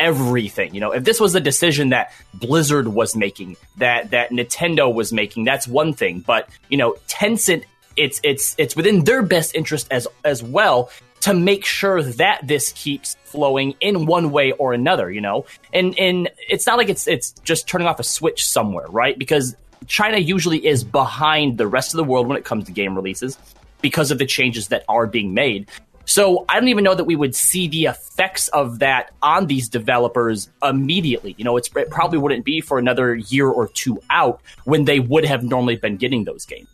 everything. 0.00 0.74
You 0.74 0.80
know, 0.80 0.92
if 0.92 1.04
this 1.04 1.20
was 1.20 1.34
a 1.36 1.40
decision 1.40 1.90
that 1.90 2.12
Blizzard 2.34 2.88
was 2.88 3.14
making, 3.14 3.56
that 3.76 4.10
that 4.10 4.30
Nintendo 4.30 4.92
was 4.92 5.12
making, 5.12 5.44
that's 5.44 5.68
one 5.68 5.92
thing. 5.92 6.20
But 6.20 6.48
you 6.68 6.78
know, 6.78 6.96
Tencent, 7.06 7.64
it's 7.96 8.20
it's 8.24 8.56
it's 8.58 8.74
within 8.74 9.04
their 9.04 9.22
best 9.22 9.54
interest 9.54 9.86
as 9.92 10.08
as 10.24 10.42
well 10.42 10.90
to 11.20 11.34
make 11.34 11.66
sure 11.66 12.02
that 12.02 12.40
this 12.48 12.72
keeps 12.72 13.14
flowing 13.24 13.74
in 13.80 14.06
one 14.06 14.30
way 14.32 14.52
or 14.52 14.72
another. 14.72 15.10
You 15.10 15.20
know, 15.20 15.46
and 15.72 15.96
and 15.98 16.30
it's 16.48 16.66
not 16.66 16.78
like 16.78 16.88
it's 16.88 17.06
it's 17.06 17.32
just 17.44 17.68
turning 17.68 17.86
off 17.86 18.00
a 18.00 18.04
switch 18.04 18.48
somewhere, 18.48 18.86
right? 18.88 19.16
Because 19.16 19.54
China 19.86 20.18
usually 20.18 20.66
is 20.66 20.82
behind 20.82 21.58
the 21.58 21.66
rest 21.66 21.92
of 21.92 21.98
the 21.98 22.04
world 22.04 22.26
when 22.26 22.36
it 22.36 22.44
comes 22.44 22.64
to 22.64 22.72
game 22.72 22.96
releases 22.96 23.38
because 23.80 24.10
of 24.10 24.18
the 24.18 24.26
changes 24.26 24.68
that 24.68 24.84
are 24.88 25.06
being 25.06 25.34
made. 25.34 25.68
So 26.10 26.44
I 26.48 26.58
don't 26.58 26.66
even 26.66 26.82
know 26.82 26.96
that 26.96 27.04
we 27.04 27.14
would 27.14 27.36
see 27.36 27.68
the 27.68 27.84
effects 27.84 28.48
of 28.48 28.80
that 28.80 29.12
on 29.22 29.46
these 29.46 29.68
developers 29.68 30.48
immediately. 30.60 31.36
You 31.38 31.44
know, 31.44 31.56
it 31.56 31.68
probably 31.88 32.18
wouldn't 32.18 32.44
be 32.44 32.60
for 32.60 32.80
another 32.80 33.14
year 33.14 33.48
or 33.48 33.68
two 33.68 34.02
out 34.10 34.40
when 34.64 34.86
they 34.86 34.98
would 34.98 35.24
have 35.24 35.44
normally 35.44 35.76
been 35.76 35.98
getting 35.98 36.24
those 36.24 36.46
games. 36.46 36.66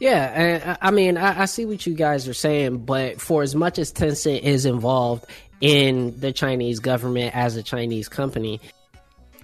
Yeah, 0.00 0.78
I 0.80 0.90
mean, 0.90 1.18
I, 1.18 1.42
I 1.42 1.44
see 1.44 1.66
what 1.66 1.86
you 1.86 1.92
guys 1.92 2.26
are 2.28 2.34
saying, 2.34 2.86
but 2.86 3.20
for 3.20 3.42
as 3.42 3.54
much 3.54 3.78
as 3.78 3.92
Tencent 3.92 4.40
is 4.40 4.64
involved 4.64 5.26
in 5.60 6.18
the 6.18 6.32
Chinese 6.32 6.80
government 6.80 7.36
as 7.36 7.56
a 7.56 7.62
Chinese 7.62 8.08
company, 8.08 8.62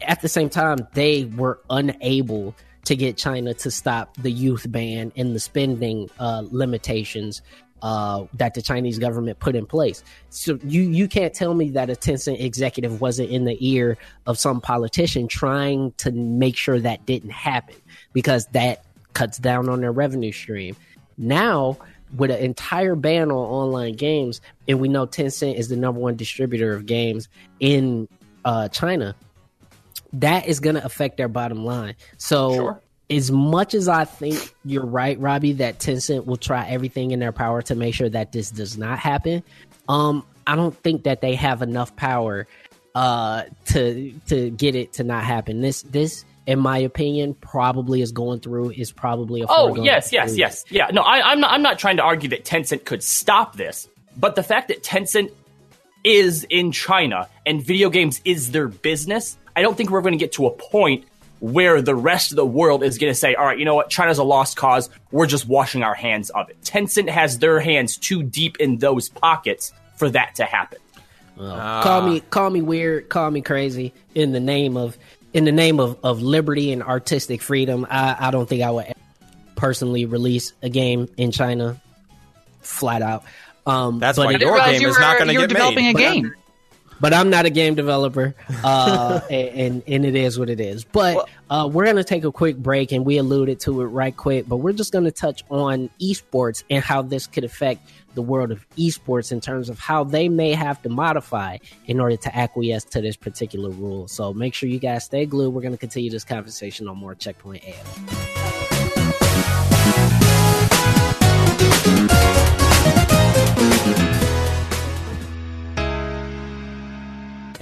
at 0.00 0.22
the 0.22 0.28
same 0.28 0.48
time, 0.48 0.78
they 0.94 1.24
were 1.26 1.60
unable 1.68 2.54
to 2.86 2.96
get 2.96 3.18
China 3.18 3.52
to 3.54 3.70
stop 3.70 4.16
the 4.16 4.30
youth 4.30 4.70
ban 4.70 5.12
and 5.16 5.34
the 5.34 5.40
spending 5.40 6.08
uh, 6.18 6.44
limitations 6.50 7.42
uh, 7.84 8.24
that 8.32 8.54
the 8.54 8.62
Chinese 8.62 8.98
government 8.98 9.38
put 9.38 9.54
in 9.54 9.66
place. 9.66 10.02
So 10.30 10.58
you 10.64 10.80
you 10.80 11.06
can't 11.06 11.34
tell 11.34 11.52
me 11.52 11.68
that 11.72 11.90
a 11.90 11.92
Tencent 11.92 12.40
executive 12.40 13.02
wasn't 13.02 13.28
in 13.28 13.44
the 13.44 13.58
ear 13.60 13.98
of 14.26 14.38
some 14.38 14.62
politician 14.62 15.28
trying 15.28 15.92
to 15.98 16.10
make 16.10 16.56
sure 16.56 16.80
that 16.80 17.04
didn't 17.04 17.30
happen 17.30 17.76
because 18.14 18.46
that 18.52 18.86
cuts 19.12 19.36
down 19.36 19.68
on 19.68 19.82
their 19.82 19.92
revenue 19.92 20.32
stream. 20.32 20.74
Now 21.18 21.76
with 22.16 22.30
an 22.30 22.38
entire 22.38 22.94
ban 22.94 23.30
on 23.30 23.36
online 23.36 23.96
games, 23.96 24.40
and 24.66 24.80
we 24.80 24.88
know 24.88 25.06
Tencent 25.06 25.56
is 25.56 25.68
the 25.68 25.76
number 25.76 26.00
one 26.00 26.16
distributor 26.16 26.72
of 26.72 26.86
games 26.86 27.28
in 27.60 28.08
uh, 28.46 28.68
China, 28.68 29.14
that 30.14 30.46
is 30.46 30.58
going 30.58 30.76
to 30.76 30.84
affect 30.84 31.18
their 31.18 31.28
bottom 31.28 31.66
line. 31.66 31.96
So 32.16 32.54
sure 32.54 32.80
as 33.14 33.30
much 33.30 33.74
as 33.74 33.88
I 33.88 34.04
think 34.04 34.54
you're 34.64 34.86
right, 34.86 35.18
Robbie, 35.18 35.54
that 35.54 35.78
Tencent 35.78 36.26
will 36.26 36.36
try 36.36 36.66
everything 36.68 37.10
in 37.10 37.20
their 37.20 37.32
power 37.32 37.62
to 37.62 37.74
make 37.74 37.94
sure 37.94 38.08
that 38.08 38.32
this 38.32 38.50
does 38.50 38.76
not 38.76 38.98
happen, 38.98 39.42
um, 39.88 40.24
I 40.46 40.56
don't 40.56 40.76
think 40.76 41.04
that 41.04 41.20
they 41.20 41.34
have 41.34 41.62
enough 41.62 41.94
power 41.96 42.46
uh, 42.94 43.44
to 43.66 44.12
to 44.28 44.50
get 44.50 44.74
it 44.74 44.94
to 44.94 45.04
not 45.04 45.24
happen. 45.24 45.60
This 45.60 45.82
this, 45.82 46.24
in 46.46 46.58
my 46.58 46.78
opinion, 46.78 47.34
probably 47.34 48.02
is 48.02 48.12
going 48.12 48.40
through 48.40 48.70
is 48.70 48.92
probably 48.92 49.42
a 49.42 49.46
oh 49.48 49.74
yes 49.76 50.12
yes 50.12 50.36
yes 50.36 50.64
yeah 50.70 50.88
no 50.92 51.02
I, 51.02 51.32
I'm 51.32 51.40
not 51.40 51.52
I'm 51.52 51.62
not 51.62 51.78
trying 51.78 51.96
to 51.96 52.02
argue 52.02 52.30
that 52.30 52.44
Tencent 52.44 52.84
could 52.84 53.02
stop 53.02 53.56
this, 53.56 53.88
but 54.16 54.36
the 54.36 54.42
fact 54.42 54.68
that 54.68 54.82
Tencent 54.82 55.30
is 56.04 56.46
in 56.50 56.70
China 56.70 57.28
and 57.46 57.64
video 57.64 57.88
games 57.88 58.20
is 58.24 58.52
their 58.52 58.68
business, 58.68 59.38
I 59.56 59.62
don't 59.62 59.76
think 59.76 59.90
we're 59.90 60.02
going 60.02 60.12
to 60.12 60.18
get 60.18 60.32
to 60.32 60.46
a 60.46 60.50
point 60.50 61.04
where 61.44 61.82
the 61.82 61.94
rest 61.94 62.32
of 62.32 62.36
the 62.36 62.46
world 62.46 62.82
is 62.82 62.96
going 62.96 63.10
to 63.10 63.14
say, 63.14 63.34
all 63.34 63.44
right, 63.44 63.58
you 63.58 63.66
know 63.66 63.74
what, 63.74 63.90
China's 63.90 64.16
a 64.16 64.24
lost 64.24 64.56
cause. 64.56 64.88
We're 65.10 65.26
just 65.26 65.46
washing 65.46 65.82
our 65.82 65.92
hands 65.92 66.30
of 66.30 66.48
it. 66.48 66.58
Tencent 66.62 67.10
has 67.10 67.38
their 67.38 67.60
hands 67.60 67.98
too 67.98 68.22
deep 68.22 68.60
in 68.60 68.78
those 68.78 69.10
pockets 69.10 69.70
for 69.96 70.08
that 70.08 70.36
to 70.36 70.44
happen. 70.46 70.78
Uh, 71.38 71.82
call 71.82 72.00
me, 72.00 72.20
call 72.20 72.48
me 72.48 72.62
weird, 72.62 73.10
call 73.10 73.30
me 73.30 73.42
crazy. 73.42 73.92
In 74.14 74.32
the 74.32 74.40
name 74.40 74.78
of, 74.78 74.96
in 75.34 75.44
the 75.44 75.52
name 75.52 75.80
of, 75.80 75.98
of 76.02 76.22
liberty 76.22 76.72
and 76.72 76.82
artistic 76.82 77.42
freedom, 77.42 77.86
I, 77.90 78.16
I 78.18 78.30
don't 78.30 78.48
think 78.48 78.62
I 78.62 78.70
would 78.70 78.94
personally 79.54 80.06
release 80.06 80.54
a 80.62 80.70
game 80.70 81.10
in 81.18 81.30
China. 81.30 81.78
Flat 82.62 83.02
out. 83.02 83.22
Um, 83.66 83.98
That's 83.98 84.16
why 84.16 84.30
your 84.30 84.38
game 84.64 84.88
is 84.88 84.98
not 84.98 85.18
going 85.18 85.28
to 85.28 85.34
get 85.34 85.50
developing 85.50 85.92
made. 85.92 85.96
a 85.96 85.98
game 85.98 86.34
but 87.00 87.12
I'm 87.12 87.30
not 87.30 87.46
a 87.46 87.50
game 87.50 87.74
developer, 87.74 88.34
uh, 88.62 89.20
and, 89.30 89.82
and 89.86 90.04
it 90.04 90.14
is 90.14 90.38
what 90.38 90.50
it 90.50 90.60
is. 90.60 90.84
But 90.84 91.28
uh, 91.50 91.68
we're 91.70 91.86
gonna 91.86 92.04
take 92.04 92.24
a 92.24 92.32
quick 92.32 92.56
break, 92.56 92.92
and 92.92 93.04
we 93.04 93.18
alluded 93.18 93.60
to 93.60 93.80
it 93.82 93.86
right 93.86 94.16
quick. 94.16 94.48
But 94.48 94.56
we're 94.56 94.72
just 94.72 94.92
gonna 94.92 95.10
touch 95.10 95.44
on 95.50 95.90
esports 96.00 96.64
and 96.70 96.82
how 96.82 97.02
this 97.02 97.26
could 97.26 97.44
affect 97.44 97.88
the 98.14 98.22
world 98.22 98.52
of 98.52 98.64
esports 98.76 99.32
in 99.32 99.40
terms 99.40 99.68
of 99.68 99.78
how 99.78 100.04
they 100.04 100.28
may 100.28 100.52
have 100.52 100.80
to 100.82 100.88
modify 100.88 101.58
in 101.86 101.98
order 101.98 102.16
to 102.16 102.36
acquiesce 102.36 102.84
to 102.84 103.00
this 103.00 103.16
particular 103.16 103.70
rule. 103.70 104.06
So 104.06 104.32
make 104.32 104.54
sure 104.54 104.68
you 104.68 104.78
guys 104.78 105.04
stay 105.04 105.26
glued. 105.26 105.52
We're 105.52 105.62
gonna 105.62 105.76
continue 105.76 106.10
this 106.10 106.24
conversation 106.24 106.88
on 106.88 106.96
more 106.96 107.14
Checkpoint 107.14 107.64
AF. 107.64 108.43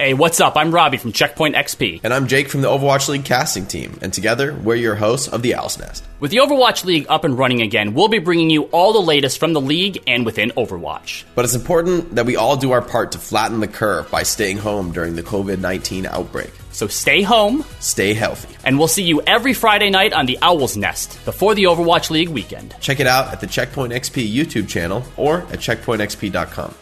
Hey, 0.02 0.14
what's 0.14 0.40
up? 0.40 0.56
I'm 0.56 0.74
Robbie 0.74 0.96
from 0.96 1.12
Checkpoint 1.12 1.54
XP. 1.54 2.00
And 2.02 2.12
I'm 2.12 2.26
Jake 2.26 2.48
from 2.48 2.60
the 2.60 2.66
Overwatch 2.66 3.06
League 3.08 3.24
casting 3.24 3.66
team. 3.66 4.00
And 4.02 4.12
together, 4.12 4.52
we're 4.52 4.74
your 4.74 4.96
hosts 4.96 5.28
of 5.28 5.42
the 5.42 5.54
Owl's 5.54 5.78
Nest. 5.78 6.02
With 6.18 6.32
the 6.32 6.38
Overwatch 6.38 6.84
League 6.84 7.06
up 7.08 7.22
and 7.22 7.38
running 7.38 7.62
again, 7.62 7.94
we'll 7.94 8.08
be 8.08 8.18
bringing 8.18 8.50
you 8.50 8.64
all 8.72 8.92
the 8.92 8.98
latest 8.98 9.38
from 9.38 9.52
the 9.52 9.60
league 9.60 10.02
and 10.08 10.26
within 10.26 10.50
Overwatch. 10.56 11.22
But 11.36 11.44
it's 11.44 11.54
important 11.54 12.16
that 12.16 12.26
we 12.26 12.34
all 12.34 12.56
do 12.56 12.72
our 12.72 12.82
part 12.82 13.12
to 13.12 13.18
flatten 13.18 13.60
the 13.60 13.68
curve 13.68 14.10
by 14.10 14.24
staying 14.24 14.58
home 14.58 14.90
during 14.90 15.14
the 15.14 15.22
COVID 15.22 15.60
19 15.60 16.06
outbreak. 16.06 16.50
So 16.72 16.88
stay 16.88 17.22
home, 17.22 17.64
stay 17.78 18.12
healthy, 18.12 18.56
and 18.64 18.80
we'll 18.80 18.88
see 18.88 19.04
you 19.04 19.22
every 19.22 19.54
Friday 19.54 19.90
night 19.90 20.12
on 20.12 20.26
the 20.26 20.36
Owl's 20.42 20.76
Nest 20.76 21.24
before 21.24 21.54
the 21.54 21.64
Overwatch 21.64 22.10
League 22.10 22.28
weekend. 22.28 22.74
Check 22.80 22.98
it 22.98 23.06
out 23.06 23.32
at 23.32 23.40
the 23.40 23.46
Checkpoint 23.46 23.92
XP 23.92 24.34
YouTube 24.34 24.68
channel 24.68 25.04
or 25.16 25.42
at 25.42 25.60
checkpointxp.com. 25.60 26.74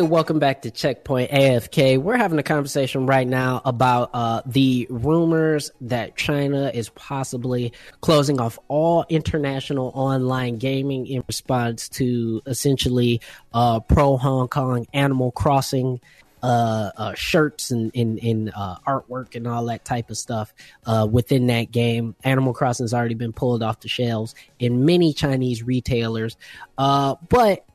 Hey, 0.00 0.06
welcome 0.06 0.38
back 0.38 0.62
to 0.62 0.70
Checkpoint 0.70 1.30
AFK. 1.30 1.98
We're 1.98 2.16
having 2.16 2.38
a 2.38 2.42
conversation 2.42 3.04
right 3.04 3.28
now 3.28 3.60
about 3.66 4.08
uh, 4.14 4.40
the 4.46 4.86
rumors 4.88 5.72
that 5.82 6.16
China 6.16 6.70
is 6.72 6.88
possibly 6.88 7.74
closing 8.00 8.40
off 8.40 8.58
all 8.68 9.04
international 9.10 9.92
online 9.94 10.56
gaming 10.56 11.06
in 11.06 11.22
response 11.28 11.90
to 11.90 12.40
essentially 12.46 13.20
uh, 13.52 13.80
pro 13.80 14.16
Hong 14.16 14.48
Kong 14.48 14.86
Animal 14.94 15.32
Crossing 15.32 16.00
uh, 16.42 16.92
uh, 16.96 17.14
shirts 17.14 17.70
and 17.70 17.90
in 17.92 18.16
in 18.16 18.48
uh, 18.56 18.78
artwork 18.86 19.34
and 19.34 19.46
all 19.46 19.66
that 19.66 19.84
type 19.84 20.08
of 20.08 20.16
stuff 20.16 20.54
uh, 20.86 21.06
within 21.12 21.48
that 21.48 21.70
game. 21.72 22.16
Animal 22.24 22.54
Crossing 22.54 22.84
has 22.84 22.94
already 22.94 23.16
been 23.16 23.34
pulled 23.34 23.62
off 23.62 23.80
the 23.80 23.88
shelves 23.88 24.34
in 24.58 24.86
many 24.86 25.12
Chinese 25.12 25.62
retailers, 25.62 26.38
uh, 26.78 27.16
but 27.28 27.66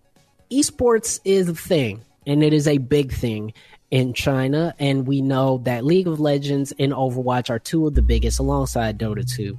esports 0.52 1.20
is 1.24 1.50
a 1.50 1.56
thing, 1.56 2.04
and 2.26 2.44
it 2.44 2.54
is 2.54 2.68
a 2.68 2.78
big 2.78 3.12
thing 3.12 3.54
in 3.92 4.14
China. 4.14 4.74
And 4.80 5.08
we 5.08 5.22
know 5.22 5.60
that 5.64 5.86
League 5.86 6.08
of 6.08 6.20
Legends 6.20 6.74
and 6.78 6.92
Overwatch 6.92 7.50
are 7.50 7.60
two 7.60 7.88
of 7.88 7.96
the 7.96 8.02
biggest, 8.02 8.40
alongside 8.40 9.00
Dota 9.00 9.26
2. 9.30 9.58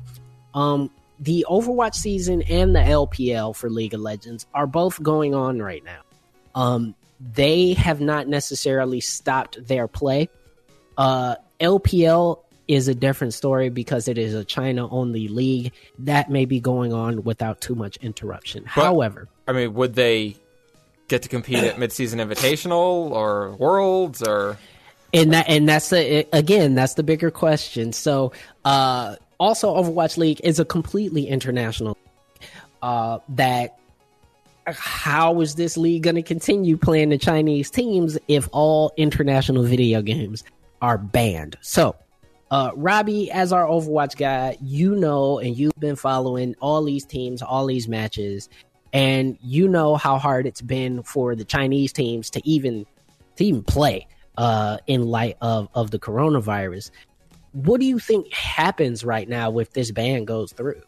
Um, 0.55 0.90
the 1.18 1.46
Overwatch 1.48 1.94
season 1.94 2.42
and 2.42 2.74
the 2.74 2.81
LPL 2.81 3.55
for 3.57 3.70
League 3.70 3.94
of 3.94 4.00
Legends 4.00 4.46
are 4.55 4.66
both 4.66 5.02
going 5.02 5.35
on 5.35 5.61
right 5.61 5.85
now. 5.85 6.00
Um, 6.55 6.94
they 7.20 7.72
have 7.74 8.00
not 8.00 8.29
necessarily 8.29 9.00
stopped 9.00 9.66
their 9.66 9.88
play. 9.88 10.29
Uh, 10.98 11.37
LPL 11.61 12.40
is 12.68 12.88
a 12.88 12.94
different 12.94 13.33
story 13.33 13.70
because 13.70 14.09
it 14.09 14.18
is 14.18 14.35
a 14.35 14.44
China 14.44 14.88
only 14.90 15.29
league 15.29 15.72
that 16.00 16.31
may 16.31 16.44
be 16.44 16.61
going 16.61 16.92
on 16.92 17.22
without 17.22 17.61
too 17.61 17.74
much 17.74 17.96
interruption. 17.98 18.64
However, 18.64 19.29
I 19.46 19.52
mean, 19.52 19.74
would 19.74 19.94
they 19.94 20.37
get 21.09 21.23
to 21.23 21.29
compete 21.29 21.59
at 21.59 21.77
midseason 21.77 22.14
invitational 22.14 23.11
or 23.11 23.53
worlds 23.57 24.23
or 24.23 24.59
and 25.12 25.33
that 25.33 25.49
and 25.49 25.69
that's 25.69 25.90
the 25.90 26.27
again 26.33 26.75
that's 26.75 26.95
the 26.95 27.03
bigger 27.03 27.31
question. 27.31 27.92
So 27.92 28.33
uh 28.64 29.16
also 29.38 29.75
overwatch 29.75 30.16
league 30.16 30.40
is 30.42 30.59
a 30.59 30.64
completely 30.64 31.29
international 31.29 31.97
uh 32.83 33.19
that 33.31 33.79
how 34.66 35.40
is 35.40 35.55
this 35.55 35.77
league 35.77 36.03
going 36.03 36.16
to 36.16 36.23
continue 36.23 36.77
playing 36.77 37.11
the 37.11 37.19
chinese 37.19 37.71
teams 37.71 38.19
if 38.27 38.49
all 38.51 38.92
international 38.97 39.62
video 39.62 40.03
games 40.03 40.42
are 40.83 40.99
banned? 40.99 41.57
So 41.61 41.95
uh 42.51 42.73
robbie 42.75 43.31
as 43.31 43.53
our 43.53 43.64
overwatch 43.64 44.16
guy 44.16 44.57
you 44.61 44.95
know 44.97 45.38
and 45.38 45.57
you've 45.57 45.79
been 45.79 45.97
following 45.97 46.55
all 46.61 46.83
these 46.83 47.05
teams 47.05 47.42
all 47.42 47.66
these 47.66 47.88
matches 47.88 48.49
and 48.96 49.37
you 49.42 49.68
know 49.68 49.96
how 49.96 50.16
hard 50.16 50.46
it's 50.46 50.62
been 50.62 51.02
for 51.02 51.35
the 51.37 51.44
Chinese 51.44 51.92
teams 51.92 52.30
to 52.30 52.40
even 52.48 52.87
to 53.37 53.44
even 53.44 53.62
play 53.62 54.06
uh, 54.38 54.78
in 54.87 55.02
light 55.02 55.37
of 55.42 55.68
of 55.74 55.90
the 55.90 55.98
coronavirus. 55.98 56.90
What 57.52 57.78
do 57.78 57.85
you 57.87 57.98
think 57.98 58.32
happens 58.32 59.04
right 59.04 59.28
now 59.28 59.59
if 59.59 59.74
this 59.74 59.90
ban 59.90 60.24
goes 60.24 60.50
through? 60.52 60.80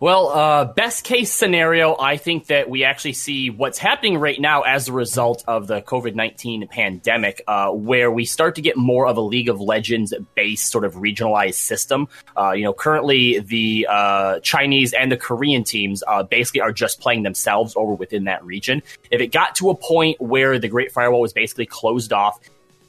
Well, 0.00 0.28
uh, 0.30 0.64
best 0.64 1.04
case 1.04 1.30
scenario, 1.30 1.94
I 1.94 2.16
think 2.16 2.46
that 2.46 2.70
we 2.70 2.84
actually 2.84 3.12
see 3.12 3.50
what's 3.50 3.76
happening 3.76 4.16
right 4.16 4.40
now 4.40 4.62
as 4.62 4.88
a 4.88 4.94
result 4.94 5.44
of 5.46 5.66
the 5.66 5.82
COVID 5.82 6.14
19 6.14 6.68
pandemic, 6.68 7.42
uh, 7.46 7.68
where 7.68 8.10
we 8.10 8.24
start 8.24 8.54
to 8.54 8.62
get 8.62 8.78
more 8.78 9.06
of 9.06 9.18
a 9.18 9.20
League 9.20 9.50
of 9.50 9.60
Legends 9.60 10.14
based 10.34 10.70
sort 10.70 10.86
of 10.86 10.94
regionalized 10.94 11.56
system. 11.56 12.08
Uh, 12.34 12.52
you 12.52 12.64
know, 12.64 12.72
currently 12.72 13.40
the 13.40 13.86
uh, 13.90 14.40
Chinese 14.40 14.94
and 14.94 15.12
the 15.12 15.18
Korean 15.18 15.64
teams 15.64 16.02
uh, 16.08 16.22
basically 16.22 16.62
are 16.62 16.72
just 16.72 17.00
playing 17.00 17.22
themselves 17.22 17.74
over 17.76 17.92
within 17.92 18.24
that 18.24 18.42
region. 18.42 18.82
If 19.10 19.20
it 19.20 19.32
got 19.32 19.56
to 19.56 19.68
a 19.68 19.74
point 19.74 20.18
where 20.18 20.58
the 20.58 20.68
Great 20.68 20.92
Firewall 20.92 21.20
was 21.20 21.34
basically 21.34 21.66
closed 21.66 22.14
off, 22.14 22.40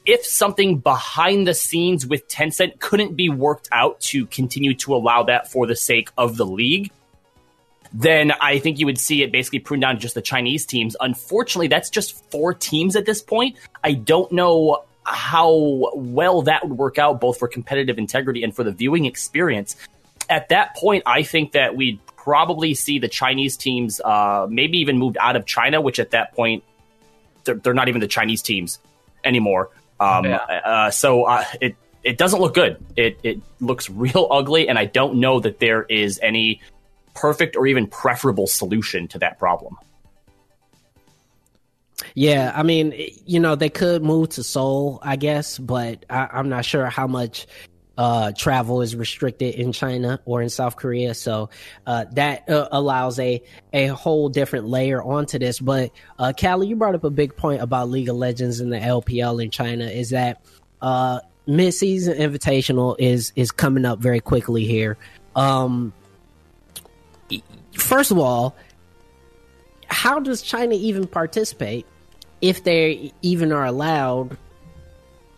if 0.06 0.24
something 0.24 0.78
behind 0.78 1.46
the 1.46 1.52
scenes 1.52 2.06
with 2.06 2.26
Tencent 2.26 2.78
couldn't 2.80 3.16
be 3.16 3.28
worked 3.28 3.68
out 3.70 4.00
to 4.00 4.24
continue 4.24 4.72
to 4.76 4.94
allow 4.94 5.24
that 5.24 5.52
for 5.52 5.66
the 5.66 5.76
sake 5.76 6.08
of 6.16 6.38
the 6.38 6.46
league, 6.46 6.90
then 7.94 8.32
I 8.40 8.58
think 8.58 8.78
you 8.78 8.86
would 8.86 8.98
see 8.98 9.22
it 9.22 9.32
basically 9.32 9.58
pruned 9.58 9.82
down 9.82 9.96
to 9.96 10.00
just 10.00 10.14
the 10.14 10.22
Chinese 10.22 10.64
teams. 10.64 10.96
Unfortunately, 11.00 11.68
that's 11.68 11.90
just 11.90 12.30
four 12.30 12.54
teams 12.54 12.96
at 12.96 13.04
this 13.04 13.20
point. 13.20 13.56
I 13.84 13.92
don't 13.92 14.30
know 14.32 14.84
how 15.04 15.90
well 15.94 16.42
that 16.42 16.66
would 16.66 16.78
work 16.78 16.98
out, 16.98 17.20
both 17.20 17.38
for 17.38 17.48
competitive 17.48 17.98
integrity 17.98 18.44
and 18.44 18.54
for 18.54 18.64
the 18.64 18.72
viewing 18.72 19.04
experience. 19.04 19.76
At 20.30 20.48
that 20.48 20.76
point, 20.76 21.02
I 21.06 21.22
think 21.22 21.52
that 21.52 21.76
we'd 21.76 22.04
probably 22.16 22.74
see 22.74 22.98
the 22.98 23.08
Chinese 23.08 23.56
teams 23.56 24.00
uh, 24.00 24.46
maybe 24.48 24.78
even 24.78 24.98
moved 24.98 25.18
out 25.20 25.36
of 25.36 25.44
China, 25.44 25.80
which 25.80 25.98
at 25.98 26.12
that 26.12 26.34
point, 26.34 26.62
they're, 27.44 27.56
they're 27.56 27.74
not 27.74 27.88
even 27.88 28.00
the 28.00 28.08
Chinese 28.08 28.40
teams 28.42 28.78
anymore. 29.24 29.70
Um, 29.98 30.24
yeah. 30.24 30.36
uh, 30.36 30.90
so 30.90 31.24
uh, 31.24 31.44
it 31.60 31.76
it 32.02 32.18
doesn't 32.18 32.40
look 32.40 32.54
good. 32.54 32.82
It 32.96 33.18
it 33.22 33.40
looks 33.60 33.90
real 33.90 34.28
ugly, 34.30 34.68
and 34.68 34.78
I 34.78 34.86
don't 34.86 35.16
know 35.16 35.40
that 35.40 35.58
there 35.58 35.82
is 35.82 36.18
any 36.22 36.60
perfect 37.14 37.56
or 37.56 37.66
even 37.66 37.86
preferable 37.86 38.46
solution 38.46 39.08
to 39.08 39.18
that 39.18 39.38
problem. 39.38 39.76
Yeah, 42.14 42.52
I 42.54 42.62
mean, 42.62 42.94
you 43.26 43.40
know, 43.40 43.54
they 43.54 43.70
could 43.70 44.02
move 44.02 44.30
to 44.30 44.42
Seoul, 44.42 44.98
I 45.02 45.16
guess, 45.16 45.58
but 45.58 46.04
I, 46.10 46.28
am 46.32 46.48
not 46.48 46.64
sure 46.64 46.86
how 46.86 47.06
much 47.06 47.46
uh, 47.96 48.32
travel 48.32 48.82
is 48.82 48.96
restricted 48.96 49.54
in 49.54 49.72
China 49.72 50.20
or 50.24 50.42
in 50.42 50.48
South 50.48 50.76
Korea. 50.76 51.14
So 51.14 51.50
uh, 51.86 52.06
that 52.12 52.48
uh, 52.48 52.68
allows 52.72 53.18
a 53.18 53.42
a 53.72 53.86
whole 53.86 54.28
different 54.28 54.66
layer 54.66 55.02
onto 55.02 55.38
this. 55.38 55.60
But 55.60 55.92
uh, 56.18 56.32
Callie, 56.38 56.68
you 56.68 56.76
brought 56.76 56.94
up 56.94 57.04
a 57.04 57.10
big 57.10 57.36
point 57.36 57.62
about 57.62 57.88
League 57.90 58.08
of 58.08 58.16
Legends 58.16 58.60
and 58.60 58.72
the 58.72 58.78
LPL 58.78 59.42
in 59.42 59.50
China. 59.50 59.84
Is 59.84 60.10
that 60.10 60.42
uh, 60.80 61.20
mid-season 61.46 62.18
invitational 62.18 62.96
is 62.98 63.32
is 63.36 63.50
coming 63.50 63.84
up 63.84 63.98
very 63.98 64.20
quickly 64.20 64.64
here. 64.64 64.96
Um, 65.36 65.92
first 67.74 68.10
of 68.10 68.18
all, 68.18 68.56
how 69.86 70.20
does 70.20 70.42
China 70.42 70.74
even 70.74 71.06
participate 71.06 71.86
if 72.40 72.64
they 72.64 73.12
even 73.22 73.52
are 73.52 73.64
allowed? 73.64 74.36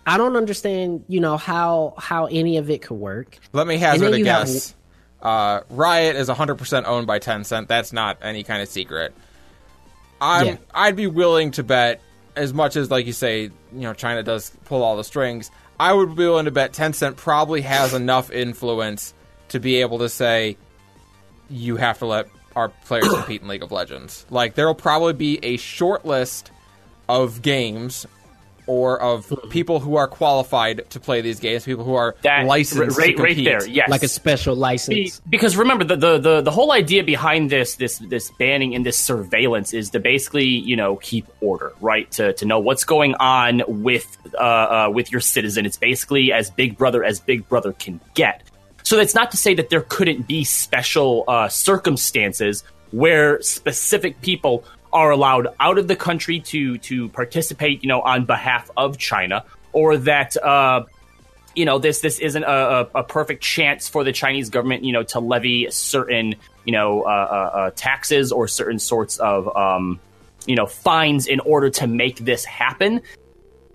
I 0.06 0.18
don't 0.18 0.36
understand, 0.36 1.04
you 1.08 1.20
know, 1.20 1.36
how 1.36 1.94
how 1.98 2.26
any 2.26 2.58
of 2.58 2.70
it 2.70 2.82
could 2.82 2.96
work. 2.96 3.38
Let 3.52 3.66
me 3.66 3.78
hazard 3.78 4.14
a 4.14 4.22
guess. 4.22 4.70
Have... 4.70 4.76
Uh, 5.24 5.60
Riot 5.70 6.16
is 6.16 6.28
100% 6.28 6.84
owned 6.84 7.06
by 7.06 7.18
Tencent. 7.18 7.66
That's 7.66 7.94
not 7.94 8.18
any 8.20 8.44
kind 8.44 8.60
of 8.60 8.68
secret. 8.68 9.14
I'm 10.20 10.46
yeah. 10.46 10.56
I'd 10.72 10.96
be 10.96 11.06
willing 11.06 11.52
to 11.52 11.62
bet 11.62 12.00
as 12.36 12.52
much 12.52 12.76
as 12.76 12.90
like 12.90 13.06
you 13.06 13.12
say, 13.12 13.44
you 13.44 13.52
know, 13.72 13.94
China 13.94 14.22
does 14.22 14.50
pull 14.64 14.82
all 14.82 14.96
the 14.96 15.04
strings. 15.04 15.50
I 15.78 15.92
would 15.92 16.10
be 16.10 16.24
willing 16.24 16.44
to 16.44 16.50
bet 16.50 16.72
Tencent 16.72 17.16
probably 17.16 17.62
has 17.62 17.94
enough 17.94 18.30
influence 18.30 19.14
to 19.48 19.60
be 19.60 19.80
able 19.80 19.98
to 19.98 20.08
say, 20.08 20.56
you 21.50 21.76
have 21.76 21.98
to 21.98 22.06
let 22.06 22.28
our 22.56 22.68
players 22.68 23.08
compete 23.14 23.42
in 23.42 23.48
League 23.48 23.62
of 23.62 23.72
Legends. 23.72 24.26
Like 24.30 24.54
there 24.54 24.66
will 24.66 24.74
probably 24.74 25.12
be 25.12 25.38
a 25.42 25.56
short 25.56 26.04
list 26.04 26.50
of 27.08 27.42
games 27.42 28.06
or 28.66 29.00
of 29.00 29.32
people 29.50 29.80
who 29.80 29.96
are 29.96 30.08
qualified 30.08 30.88
to 30.90 31.00
play 31.00 31.20
these 31.20 31.40
games, 31.40 31.64
people 31.64 31.84
who 31.84 31.94
are 31.94 32.16
that, 32.22 32.46
licensed 32.46 32.96
right, 32.98 33.18
right 33.18 33.36
there, 33.36 33.66
yes, 33.66 33.90
like 33.90 34.02
a 34.02 34.08
special 34.08 34.56
license. 34.56 35.20
Be, 35.20 35.28
because 35.28 35.56
remember, 35.56 35.84
the, 35.84 35.96
the, 35.96 36.18
the 36.18 36.40
the 36.40 36.50
whole 36.50 36.72
idea 36.72 37.04
behind 37.04 37.50
this 37.50 37.76
this 37.76 37.98
this 37.98 38.30
banning 38.38 38.74
and 38.74 38.84
this 38.84 38.98
surveillance 38.98 39.74
is 39.74 39.90
to 39.90 40.00
basically 40.00 40.46
you 40.46 40.76
know 40.76 40.96
keep 40.96 41.26
order, 41.40 41.72
right? 41.80 42.10
To 42.12 42.32
to 42.34 42.46
know 42.46 42.58
what's 42.58 42.84
going 42.84 43.14
on 43.16 43.62
with 43.66 44.16
uh, 44.34 44.38
uh, 44.38 44.90
with 44.92 45.12
your 45.12 45.20
citizen. 45.20 45.66
It's 45.66 45.76
basically 45.76 46.32
as 46.32 46.50
Big 46.50 46.78
Brother 46.78 47.04
as 47.04 47.20
Big 47.20 47.48
Brother 47.48 47.72
can 47.72 48.00
get. 48.14 48.42
So 48.84 48.98
that's 48.98 49.14
not 49.14 49.30
to 49.30 49.36
say 49.36 49.54
that 49.54 49.70
there 49.70 49.80
couldn't 49.80 50.26
be 50.26 50.44
special 50.44 51.24
uh, 51.26 51.48
circumstances 51.48 52.62
where 52.92 53.40
specific 53.42 54.20
people 54.20 54.64
are 54.92 55.10
allowed 55.10 55.48
out 55.58 55.78
of 55.78 55.88
the 55.88 55.96
country 55.96 56.38
to 56.38 56.78
to 56.78 57.08
participate, 57.08 57.82
you 57.82 57.88
know, 57.88 58.02
on 58.02 58.26
behalf 58.26 58.70
of 58.76 58.98
China, 58.98 59.44
or 59.72 59.96
that 59.96 60.36
uh, 60.36 60.84
you 61.56 61.64
know 61.64 61.78
this 61.78 62.00
this 62.00 62.18
isn't 62.18 62.44
a, 62.44 62.88
a, 62.94 63.02
perfect 63.02 63.42
chance 63.42 63.88
for 63.88 64.04
the 64.04 64.12
Chinese 64.12 64.50
government, 64.50 64.84
you 64.84 64.92
know, 64.92 65.02
to 65.02 65.18
levy 65.18 65.70
certain 65.70 66.34
you 66.64 66.72
know 66.72 67.02
uh, 67.02 67.06
uh, 67.06 67.56
uh, 67.58 67.70
taxes 67.74 68.32
or 68.32 68.46
certain 68.46 68.78
sorts 68.78 69.16
of 69.16 69.54
um, 69.56 69.98
you 70.46 70.56
know 70.56 70.66
fines 70.66 71.26
in 71.26 71.40
order 71.40 71.70
to 71.70 71.86
make 71.86 72.18
this 72.18 72.44
happen 72.44 73.00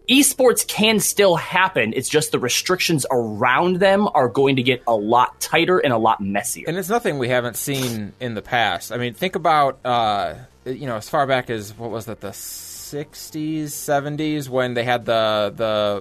esports 0.10 0.68
can 0.68 1.00
still 1.00 1.36
happen. 1.36 1.94
It's 1.96 2.10
just 2.10 2.32
the 2.32 2.40
restrictions 2.40 3.06
around 3.12 3.78
them 3.78 4.08
are 4.14 4.28
going 4.28 4.56
to 4.56 4.64
get 4.64 4.82
a 4.88 4.96
lot 4.96 5.40
tighter 5.40 5.78
and 5.80 5.94
a 5.94 5.98
lot 5.98 6.20
messier. 6.20 6.66
And 6.68 6.78
it's 6.78 6.90
nothing 6.90 7.20
we 7.20 7.30
haven't 7.30 7.56
seen 7.56 8.14
in 8.20 8.34
the 8.34 8.42
past. 8.42 8.92
I 8.92 8.98
mean, 8.98 9.14
think 9.14 9.36
about 9.36 9.80
uh, 9.86 10.36
you 10.66 10.88
know 10.88 10.98
as 10.98 11.08
far 11.08 11.28
back 11.28 11.50
as 11.50 11.78
what 11.78 11.92
was 11.92 12.06
that 12.06 12.22
the 12.22 12.30
'60s, 12.30 13.66
'70s 13.66 14.50
when 14.50 14.74
they 14.74 14.84
had 14.84 15.06
the 15.06 15.54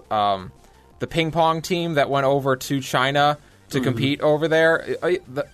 the 0.08 0.14
um, 0.14 0.52
the 0.98 1.06
ping 1.06 1.30
pong 1.30 1.62
team 1.62 1.94
that 1.94 2.10
went 2.10 2.26
over 2.26 2.56
to 2.56 2.80
China 2.80 3.38
to 3.70 3.76
mm-hmm. 3.76 3.84
compete 3.84 4.20
over 4.20 4.48
there. 4.48 4.96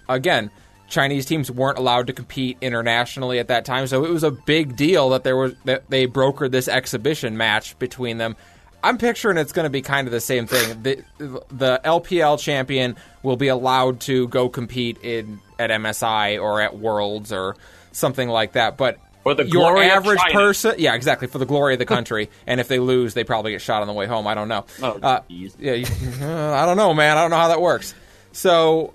Again, 0.08 0.50
Chinese 0.88 1.26
teams 1.26 1.50
weren't 1.50 1.78
allowed 1.78 2.06
to 2.08 2.12
compete 2.12 2.58
internationally 2.60 3.38
at 3.38 3.48
that 3.48 3.64
time, 3.64 3.86
so 3.86 4.04
it 4.04 4.10
was 4.10 4.22
a 4.24 4.30
big 4.30 4.76
deal 4.76 5.10
that 5.10 5.24
there 5.24 5.36
was 5.36 5.54
that 5.64 5.88
they 5.90 6.06
brokered 6.06 6.50
this 6.50 6.68
exhibition 6.68 7.36
match 7.36 7.78
between 7.78 8.18
them. 8.18 8.36
I'm 8.82 8.98
picturing 8.98 9.38
it's 9.38 9.52
going 9.52 9.64
to 9.64 9.70
be 9.70 9.80
kind 9.80 10.06
of 10.06 10.12
the 10.12 10.20
same 10.20 10.46
thing. 10.46 10.82
The, 10.82 11.02
the 11.48 11.80
LPL 11.86 12.38
champion 12.38 12.96
will 13.22 13.36
be 13.38 13.48
allowed 13.48 14.00
to 14.00 14.28
go 14.28 14.50
compete 14.50 14.98
in 15.02 15.40
at 15.58 15.70
MSI 15.70 16.38
or 16.40 16.60
at 16.60 16.76
Worlds 16.76 17.32
or 17.32 17.56
something 17.92 18.28
like 18.28 18.52
that, 18.52 18.76
but 18.76 18.98
For 19.22 19.32
the 19.34 19.46
your 19.46 19.82
average 19.82 20.20
person, 20.32 20.74
yeah, 20.76 20.94
exactly, 20.94 21.28
for 21.28 21.38
the 21.38 21.46
glory 21.46 21.72
of 21.72 21.78
the 21.78 21.86
country. 21.96 22.28
and 22.46 22.60
if 22.60 22.68
they 22.68 22.78
lose, 22.78 23.14
they 23.14 23.24
probably 23.24 23.52
get 23.52 23.62
shot 23.62 23.80
on 23.80 23.86
the 23.88 23.94
way 23.94 24.04
home. 24.06 24.26
I 24.26 24.34
don't 24.34 24.48
know. 24.48 24.66
Oh, 24.82 24.98
Uh, 25.02 25.20
yeah, 25.28 25.72
I 26.60 26.66
don't 26.66 26.76
know, 26.76 26.92
man. 26.92 27.16
I 27.16 27.22
don't 27.22 27.30
know 27.30 27.36
how 27.38 27.48
that 27.48 27.62
works. 27.62 27.94
So 28.32 28.92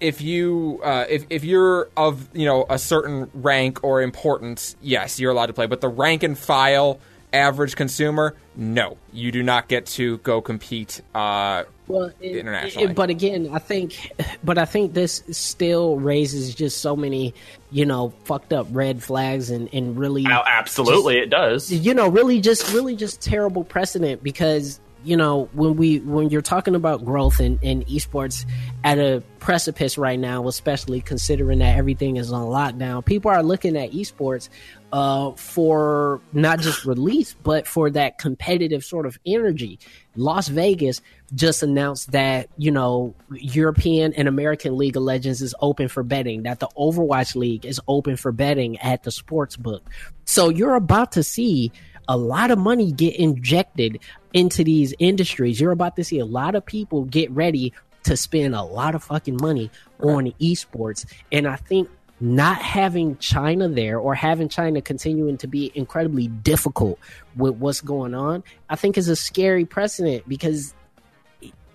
if 0.00 0.20
you 0.20 0.80
uh, 0.84 1.04
if 1.08 1.24
if 1.30 1.44
you're 1.44 1.88
of 1.96 2.28
you 2.36 2.46
know 2.46 2.66
a 2.70 2.78
certain 2.78 3.30
rank 3.34 3.82
or 3.82 4.02
importance, 4.02 4.76
yes, 4.80 5.18
you're 5.20 5.32
allowed 5.32 5.46
to 5.46 5.52
play. 5.52 5.66
But 5.66 5.80
the 5.80 5.88
rank 5.88 6.22
and 6.22 6.38
file 6.38 7.00
average 7.32 7.76
consumer, 7.76 8.34
no, 8.56 8.96
you 9.12 9.30
do 9.30 9.42
not 9.42 9.68
get 9.68 9.84
to 9.86 10.16
go 10.18 10.40
compete. 10.40 11.02
Uh, 11.14 11.64
well, 11.86 12.10
it- 12.20 12.36
internationally. 12.36 12.88
it- 12.90 12.94
but 12.96 13.10
again, 13.10 13.50
I 13.52 13.58
think, 13.58 14.12
but 14.42 14.56
I 14.56 14.64
think 14.64 14.94
this 14.94 15.22
still 15.30 15.96
raises 15.98 16.54
just 16.54 16.80
so 16.80 16.96
many, 16.96 17.34
you 17.70 17.84
know, 17.84 18.14
fucked 18.24 18.52
up 18.54 18.66
red 18.70 19.02
flags 19.02 19.50
and 19.50 19.68
and 19.74 19.98
really, 19.98 20.22
Now, 20.22 20.42
absolutely, 20.46 21.18
it 21.18 21.28
does. 21.28 21.70
you 21.70 21.92
know, 21.92 22.08
really 22.08 22.40
just 22.40 22.72
really 22.72 22.96
just 22.96 23.20
terrible 23.20 23.62
precedent 23.64 24.22
because 24.22 24.80
you 25.04 25.16
know 25.16 25.48
when 25.52 25.76
we 25.76 26.00
when 26.00 26.30
you're 26.30 26.42
talking 26.42 26.74
about 26.74 27.04
growth 27.04 27.40
in, 27.40 27.58
in 27.62 27.84
esports 27.84 28.44
at 28.84 28.98
a 28.98 29.22
precipice 29.38 29.96
right 29.96 30.18
now, 30.18 30.48
especially 30.48 31.00
considering 31.00 31.60
that 31.60 31.76
everything 31.76 32.16
is 32.16 32.32
on 32.32 32.46
lockdown, 32.46 33.04
people 33.04 33.30
are 33.30 33.42
looking 33.42 33.76
at 33.76 33.92
esports 33.92 34.48
uh, 34.92 35.32
for 35.32 36.20
not 36.32 36.60
just 36.60 36.84
release 36.84 37.34
but 37.42 37.66
for 37.66 37.90
that 37.90 38.18
competitive 38.18 38.84
sort 38.84 39.06
of 39.06 39.18
energy. 39.24 39.78
Las 40.16 40.48
Vegas 40.48 41.00
just 41.34 41.62
announced 41.62 42.10
that 42.12 42.48
you 42.56 42.70
know 42.70 43.14
European 43.30 44.12
and 44.14 44.26
American 44.28 44.76
League 44.76 44.96
of 44.96 45.02
Legends 45.02 45.42
is 45.42 45.54
open 45.60 45.88
for 45.88 46.02
betting. 46.02 46.42
That 46.42 46.58
the 46.58 46.68
Overwatch 46.76 47.36
League 47.36 47.64
is 47.64 47.80
open 47.86 48.16
for 48.16 48.32
betting 48.32 48.78
at 48.78 49.04
the 49.04 49.10
sports 49.10 49.56
book. 49.56 49.88
So 50.24 50.48
you're 50.48 50.74
about 50.74 51.12
to 51.12 51.22
see 51.22 51.72
a 52.08 52.16
lot 52.16 52.50
of 52.50 52.58
money 52.58 52.90
get 52.90 53.14
injected 53.16 54.00
into 54.32 54.64
these 54.64 54.94
industries. 54.98 55.60
You're 55.60 55.72
about 55.72 55.96
to 55.96 56.04
see 56.04 56.18
a 56.18 56.24
lot 56.24 56.54
of 56.54 56.64
people 56.64 57.04
get 57.04 57.30
ready 57.30 57.72
to 58.04 58.16
spend 58.16 58.54
a 58.54 58.62
lot 58.62 58.94
of 58.94 59.04
fucking 59.04 59.36
money 59.40 59.70
on 60.00 60.32
esports. 60.40 61.04
And 61.30 61.46
I 61.46 61.56
think 61.56 61.88
not 62.20 62.60
having 62.60 63.16
China 63.18 63.68
there 63.68 63.98
or 63.98 64.14
having 64.14 64.48
China 64.48 64.80
continuing 64.80 65.36
to 65.38 65.46
be 65.46 65.70
incredibly 65.74 66.26
difficult 66.28 66.98
with 67.36 67.54
what's 67.56 67.80
going 67.80 68.14
on, 68.14 68.42
I 68.68 68.76
think 68.76 68.98
is 68.98 69.08
a 69.08 69.16
scary 69.16 69.64
precedent 69.64 70.28
because 70.28 70.74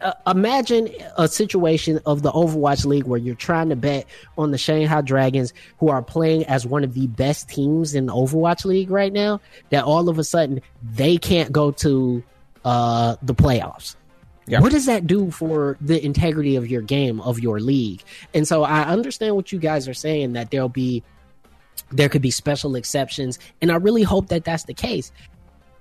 uh, 0.04 0.14
imagine 0.28 0.90
a 1.18 1.28
situation 1.28 2.00
of 2.06 2.22
the 2.22 2.32
Overwatch 2.32 2.86
League 2.86 3.06
where 3.06 3.20
you're 3.20 3.36
trying 3.36 3.70
to 3.70 3.76
bet 3.76 4.06
on 4.38 4.52
the 4.52 4.58
Shanghai 4.58 5.02
Dragons, 5.02 5.54
who 5.80 5.90
are 5.90 6.02
playing 6.02 6.46
as 6.46 6.66
one 6.66 6.84
of 6.84 6.94
the 6.94 7.08
best 7.08 7.50
teams 7.50 7.96
in 7.96 8.08
the 8.08 8.14
Overwatch 8.14 8.66
League 8.66 8.92
right 8.92 9.14
now, 9.14 9.40
that 9.70 9.84
all 9.84 10.10
of 10.10 10.20
a 10.20 10.24
sudden 10.24 10.62
they 10.84 11.18
can't 11.18 11.52
go 11.52 11.72
to 11.72 12.24
uh, 12.66 13.16
the 13.22 13.34
playoffs. 13.34 13.96
Yeah. 14.46 14.60
What 14.60 14.72
does 14.72 14.88
that 14.88 15.08
do 15.08 15.32
for 15.32 15.78
the 15.80 16.04
integrity 16.04 16.58
of 16.58 16.70
your 16.70 16.82
game, 16.82 17.22
of 17.22 17.40
your 17.40 17.60
league? 17.60 18.04
And 18.34 18.48
so 18.48 18.64
I 18.64 18.84
understand 18.84 19.36
what 19.36 19.52
you 19.52 19.60
guys 19.60 19.88
are 19.88 19.94
saying 19.94 20.34
that 20.34 20.52
there'll 20.52 20.68
be 20.68 21.02
there 21.92 22.10
could 22.10 22.22
be 22.22 22.32
special 22.32 22.76
exceptions, 22.76 23.40
and 23.62 23.72
I 23.72 23.76
really 23.76 24.04
hope 24.04 24.28
that 24.30 24.44
that's 24.44 24.64
the 24.64 24.74
case. 24.74 25.12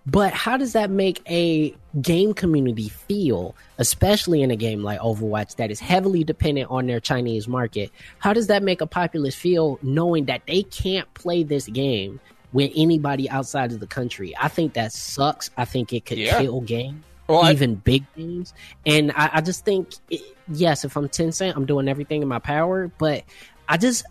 But 0.04 0.32
how 0.32 0.56
does 0.56 0.72
that 0.72 0.90
make 0.90 1.22
a 1.30 1.74
game 2.00 2.34
community 2.34 2.88
feel, 2.88 3.54
especially 3.78 4.42
in 4.42 4.50
a 4.50 4.56
game 4.56 4.82
like 4.82 4.98
Overwatch 4.98 5.56
that 5.56 5.70
is 5.70 5.78
heavily 5.78 6.24
dependent 6.24 6.70
on 6.70 6.86
their 6.86 6.98
Chinese 6.98 7.46
market? 7.46 7.90
How 8.18 8.32
does 8.32 8.48
that 8.48 8.62
make 8.64 8.80
a 8.80 8.86
populace 8.86 9.36
feel 9.36 9.78
knowing 9.82 10.24
that 10.24 10.42
they 10.46 10.64
can't 10.64 11.12
play 11.14 11.44
this 11.44 11.66
game 11.68 12.18
with 12.52 12.72
anybody 12.74 13.30
outside 13.30 13.70
of 13.72 13.78
the 13.78 13.86
country? 13.86 14.34
I 14.40 14.48
think 14.48 14.72
that 14.74 14.92
sucks. 14.92 15.50
I 15.56 15.64
think 15.64 15.92
it 15.92 16.04
could 16.04 16.18
Yeah. 16.18 16.40
kill 16.40 16.60
games. 16.62 17.04
Well, 17.28 17.42
I- 17.42 17.52
even 17.52 17.76
big 17.76 18.04
games. 18.16 18.52
And 18.84 19.12
I, 19.12 19.30
I 19.34 19.40
just 19.40 19.64
think, 19.64 19.88
it, 20.10 20.20
yes, 20.48 20.84
if 20.84 20.96
I'm 20.96 21.08
Tencent, 21.08 21.54
I'm 21.54 21.64
doing 21.64 21.86
everything 21.88 22.22
in 22.22 22.28
my 22.28 22.40
power. 22.40 22.90
But 22.98 23.22
I 23.68 23.76
just, 23.76 24.04
I, 24.04 24.08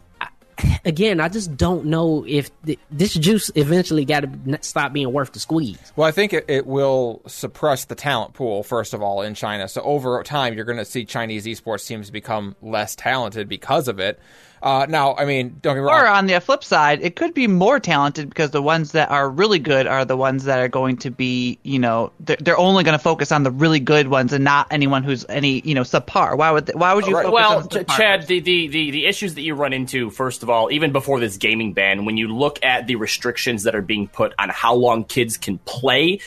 again, 0.86 1.20
I 1.20 1.30
just 1.30 1.56
don't 1.58 1.86
know 1.86 2.26
if 2.28 2.50
th- 2.66 2.80
this 2.90 3.14
juice 3.14 3.52
eventually 3.56 4.06
got 4.06 4.22
to 4.22 4.60
stop 4.62 4.94
being 4.94 5.12
worth 5.12 5.32
the 5.32 5.40
squeeze. 5.40 5.94
Well, 5.96 6.08
I 6.08 6.12
think 6.12 6.34
it, 6.34 6.46
it 6.48 6.66
will 6.66 7.22
suppress 7.28 7.86
the 7.86 7.96
talent 7.96 8.34
pool, 8.34 8.64
first 8.64 8.94
of 8.94 9.02
all, 9.02 9.22
in 9.22 9.34
China. 9.34 9.68
So 9.68 9.82
over 9.82 10.22
time, 10.24 10.54
you're 10.54 10.66
going 10.66 10.78
to 10.78 10.86
see 10.86 11.06
Chinese 11.06 11.46
esports 11.46 11.88
teams 11.88 12.10
become 12.10 12.56
less 12.62 12.96
talented 12.96 13.48
because 13.48 13.88
of 13.88 14.00
it. 14.00 14.20
Uh, 14.64 14.86
now, 14.88 15.16
I 15.16 15.26
mean, 15.26 15.58
don't 15.62 15.76
get 15.76 15.82
me 15.82 15.90
Or 15.90 16.06
on 16.06 16.28
the 16.28 16.40
flip 16.40 16.64
side, 16.64 17.02
it 17.02 17.16
could 17.16 17.34
be 17.34 17.48
more 17.48 17.80
talented 17.80 18.30
because 18.30 18.52
the 18.52 18.62
ones 18.62 18.92
that 18.92 19.10
are 19.10 19.28
really 19.28 19.58
good 19.58 19.88
are 19.88 20.06
the 20.06 20.16
ones 20.16 20.44
that 20.44 20.60
are 20.60 20.68
going 20.68 20.98
to 20.98 21.10
be, 21.10 21.58
you 21.64 21.80
know, 21.80 22.12
they're, 22.20 22.38
they're 22.40 22.58
only 22.60 22.84
going 22.84 22.96
to 22.96 23.04
focus 23.04 23.32
on 23.32 23.42
the 23.42 23.50
really 23.50 23.80
good 23.80 24.08
ones 24.08 24.34
and 24.34 24.44
not 24.44 24.68
anyone 24.70 25.04
who's 25.04 25.26
any, 25.30 25.62
you 25.62 25.74
know, 25.74 25.82
subpar. 25.82 26.38
Why 26.38 26.52
would 26.52 26.68
they, 26.68 26.74
why 26.74 26.94
would 26.94 27.08
you? 27.08 27.16
Right. 27.16 27.26
Focus 27.26 27.34
Well, 27.34 27.58
on 27.58 27.70
subpar? 27.70 27.98
Chad, 27.98 28.28
the, 28.28 28.40
the, 28.40 28.68
the, 28.68 28.92
the 28.92 29.06
issues 29.08 29.34
that 29.34 29.42
you 29.42 29.56
run 29.56 29.74
into, 29.74 30.12
first 30.12 30.44
of 30.44 30.50
all, 30.52 30.72
even 30.72 30.92
before 30.92 31.20
this 31.20 31.38
gaming 31.38 31.74
ban, 31.74 32.06
when 32.06 32.18
you 32.18 32.28
look 32.28 32.64
at 32.64 32.86
the 32.86 32.98
restrictions 32.98 33.64
that 33.64 33.74
are 33.74 33.82
being 33.82 34.08
put 34.08 34.34
on 34.38 34.50
how 34.50 34.76
long 34.76 35.06
kids 35.06 35.38
can 35.38 35.58
play, 35.60 36.20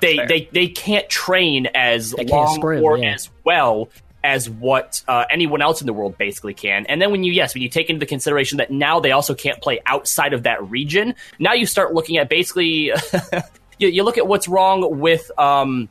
they, 0.00 0.16
they, 0.26 0.48
they 0.52 0.68
can't 0.68 1.08
train 1.08 1.66
as 1.74 2.12
They 2.12 2.24
long 2.24 2.54
scrim, 2.54 2.84
or 2.84 2.98
yeah. 2.98 3.14
as 3.14 3.30
well 3.44 3.88
as 4.24 4.48
what 4.48 5.02
uh, 5.06 5.26
anyone 5.30 5.60
else 5.60 5.82
in 5.82 5.86
the 5.86 5.92
world 5.92 6.16
basically 6.16 6.54
can. 6.54 6.86
And 6.86 7.00
then 7.00 7.12
when 7.12 7.22
you, 7.22 7.32
yes, 7.32 7.54
when 7.54 7.62
you 7.62 7.68
take 7.68 7.90
into 7.90 8.06
consideration 8.06 8.58
that 8.58 8.70
now 8.70 8.98
they 8.98 9.12
also 9.12 9.34
can't 9.34 9.60
play 9.60 9.80
outside 9.86 10.32
of 10.32 10.44
that 10.44 10.68
region, 10.68 11.14
now 11.38 11.52
you 11.52 11.66
start 11.66 11.92
looking 11.92 12.16
at 12.16 12.28
basically, 12.30 12.90
you, 13.78 13.88
you 13.88 14.02
look 14.02 14.16
at 14.16 14.26
what's 14.26 14.48
wrong 14.48 14.98
with 14.98 15.30
um, 15.38 15.90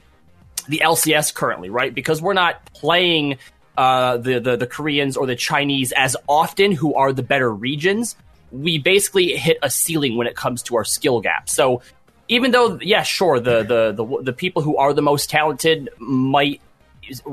the 0.68 0.82
LCS 0.84 1.34
currently, 1.34 1.70
right? 1.70 1.94
Because 1.94 2.22
we're 2.22 2.34
not 2.34 2.66
playing 2.74 3.38
uh, 3.78 4.18
the, 4.18 4.40
the 4.40 4.56
the 4.56 4.68
Koreans 4.68 5.18
or 5.18 5.26
the 5.26 5.36
Chinese 5.36 5.92
as 5.94 6.16
often, 6.28 6.72
who 6.72 6.96
are 6.96 7.14
the 7.14 7.24
better 7.24 7.52
regions. 7.52 8.16
We 8.52 8.78
basically 8.78 9.36
hit 9.36 9.58
a 9.64 9.70
ceiling 9.70 10.16
when 10.16 10.28
it 10.28 10.36
comes 10.36 10.62
to 10.64 10.76
our 10.76 10.86
skill 10.86 11.22
gap. 11.22 11.50
So 11.50 11.82
even 12.28 12.52
though, 12.52 12.78
yeah, 12.82 13.02
sure, 13.02 13.40
the 13.40 13.64
the 13.64 13.92
the, 13.92 14.24
the 14.24 14.34
people 14.34 14.62
who 14.62 14.78
are 14.78 14.94
the 14.94 15.02
most 15.02 15.30
talented 15.30 15.90
might 15.98 16.62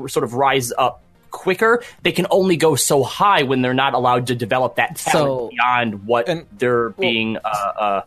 sort 0.07 0.23
of 0.23 0.33
rise 0.33 0.71
up 0.77 1.01
quicker, 1.31 1.81
they 2.03 2.11
can 2.11 2.27
only 2.29 2.57
go 2.57 2.75
so 2.75 3.03
high 3.03 3.43
when 3.43 3.61
they're 3.61 3.73
not 3.73 3.93
allowed 3.93 4.27
to 4.27 4.35
develop 4.35 4.75
that 4.75 4.97
talent 4.97 5.27
So- 5.29 5.49
beyond 5.49 6.05
what 6.05 6.27
And- 6.27 6.45
they're 6.57 6.89
being 6.89 7.37
uh, 7.37 7.47
uh, 7.79 8.01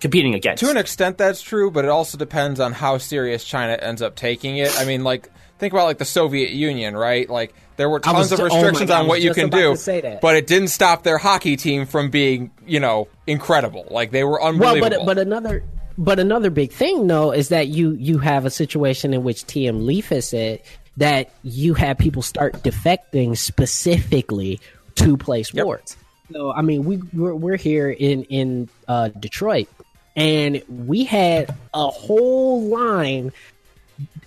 competing 0.00 0.34
against. 0.34 0.62
to 0.62 0.70
an 0.70 0.76
extent, 0.76 1.18
that's 1.18 1.42
true, 1.42 1.70
but 1.70 1.84
it 1.84 1.88
also 1.90 2.16
depends 2.18 2.60
on 2.60 2.72
how 2.72 2.98
serious 2.98 3.44
China 3.44 3.72
ends 3.80 4.02
up 4.02 4.14
taking 4.14 4.58
it. 4.58 4.78
I 4.78 4.84
mean, 4.84 5.02
like, 5.04 5.28
think 5.58 5.72
about 5.72 5.86
like 5.86 5.98
the 5.98 6.04
Soviet 6.04 6.50
Union, 6.50 6.96
right? 6.96 7.28
Like, 7.28 7.54
there 7.76 7.88
were 7.90 8.00
I 8.04 8.12
was 8.12 8.28
tons 8.28 8.32
of 8.32 8.38
ju- 8.38 8.42
oh 8.44 8.56
restrictions 8.56 8.88
God, 8.90 9.00
on 9.00 9.06
what 9.08 9.22
you 9.22 9.34
can 9.34 9.50
do, 9.50 9.72
to 9.72 9.76
say 9.76 10.00
that. 10.02 10.20
but 10.20 10.36
it 10.36 10.46
didn't 10.46 10.68
stop 10.68 11.02
their 11.02 11.18
hockey 11.18 11.56
team 11.56 11.84
from 11.86 12.10
being, 12.10 12.50
you 12.66 12.78
know, 12.80 13.08
incredible. 13.26 13.86
Like, 13.90 14.12
they 14.12 14.22
were 14.24 14.38
Well, 14.38 14.48
unbelievable. 14.50 14.98
but 15.04 15.06
but 15.06 15.18
another 15.18 15.64
but 15.98 16.18
another 16.20 16.50
big 16.50 16.72
thing 16.72 17.06
though 17.06 17.32
is 17.32 17.48
that 17.48 17.68
you 17.68 17.92
you 17.92 18.18
have 18.18 18.44
a 18.44 18.50
situation 18.50 19.14
in 19.14 19.24
which 19.24 19.44
TM 19.46 19.84
Leaf 19.86 20.10
has 20.10 20.28
said 20.28 20.60
that 20.96 21.30
you 21.42 21.74
have 21.74 21.98
people 21.98 22.22
start 22.22 22.54
defecting 22.62 23.36
specifically 23.36 24.60
to 24.96 25.16
play 25.16 25.42
sports. 25.42 25.96
So 26.32 26.52
I 26.52 26.62
mean, 26.62 26.84
we 26.84 26.98
we're, 27.12 27.34
we're 27.34 27.56
here 27.56 27.90
in 27.90 28.24
in 28.24 28.68
uh, 28.88 29.08
Detroit, 29.08 29.68
and 30.16 30.62
we 30.68 31.04
had 31.04 31.54
a 31.72 31.86
whole 31.86 32.62
line 32.62 33.32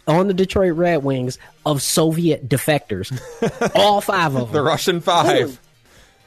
on 0.07 0.27
the 0.27 0.33
Detroit 0.33 0.75
Red 0.75 1.03
Wings 1.03 1.37
of 1.65 1.81
Soviet 1.81 2.47
defectors, 2.47 3.11
all 3.75 4.01
five 4.01 4.35
of 4.35 4.47
them 4.47 4.53
the 4.53 4.61
Russian 4.61 5.01
Five. 5.01 5.59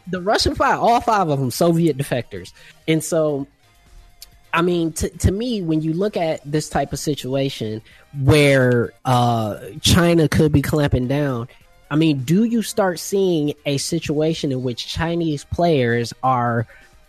the 0.06 0.20
Russian 0.20 0.54
five, 0.54 0.78
all 0.78 1.00
five 1.00 1.28
of 1.28 1.38
them, 1.40 1.50
Soviet 1.50 1.96
defectors. 1.96 2.52
And 2.86 3.02
so, 3.02 3.46
I 4.52 4.62
mean, 4.62 4.92
to, 4.94 5.08
to 5.08 5.32
me, 5.32 5.62
when 5.62 5.80
you 5.80 5.94
look 5.94 6.16
at 6.16 6.40
this 6.44 6.68
type 6.68 6.92
of 6.92 6.98
situation 6.98 7.82
where 8.20 8.92
uh, 9.04 9.58
China 9.80 10.28
could 10.28 10.52
be 10.52 10.62
clamping 10.62 11.08
down, 11.08 11.48
I 11.90 11.96
mean, 11.96 12.20
do 12.24 12.44
you 12.44 12.62
start 12.62 12.98
seeing 12.98 13.54
a 13.66 13.78
situation 13.78 14.52
in 14.52 14.62
which 14.62 14.86
Chinese 14.86 15.44
players 15.44 16.12
are 16.22 16.66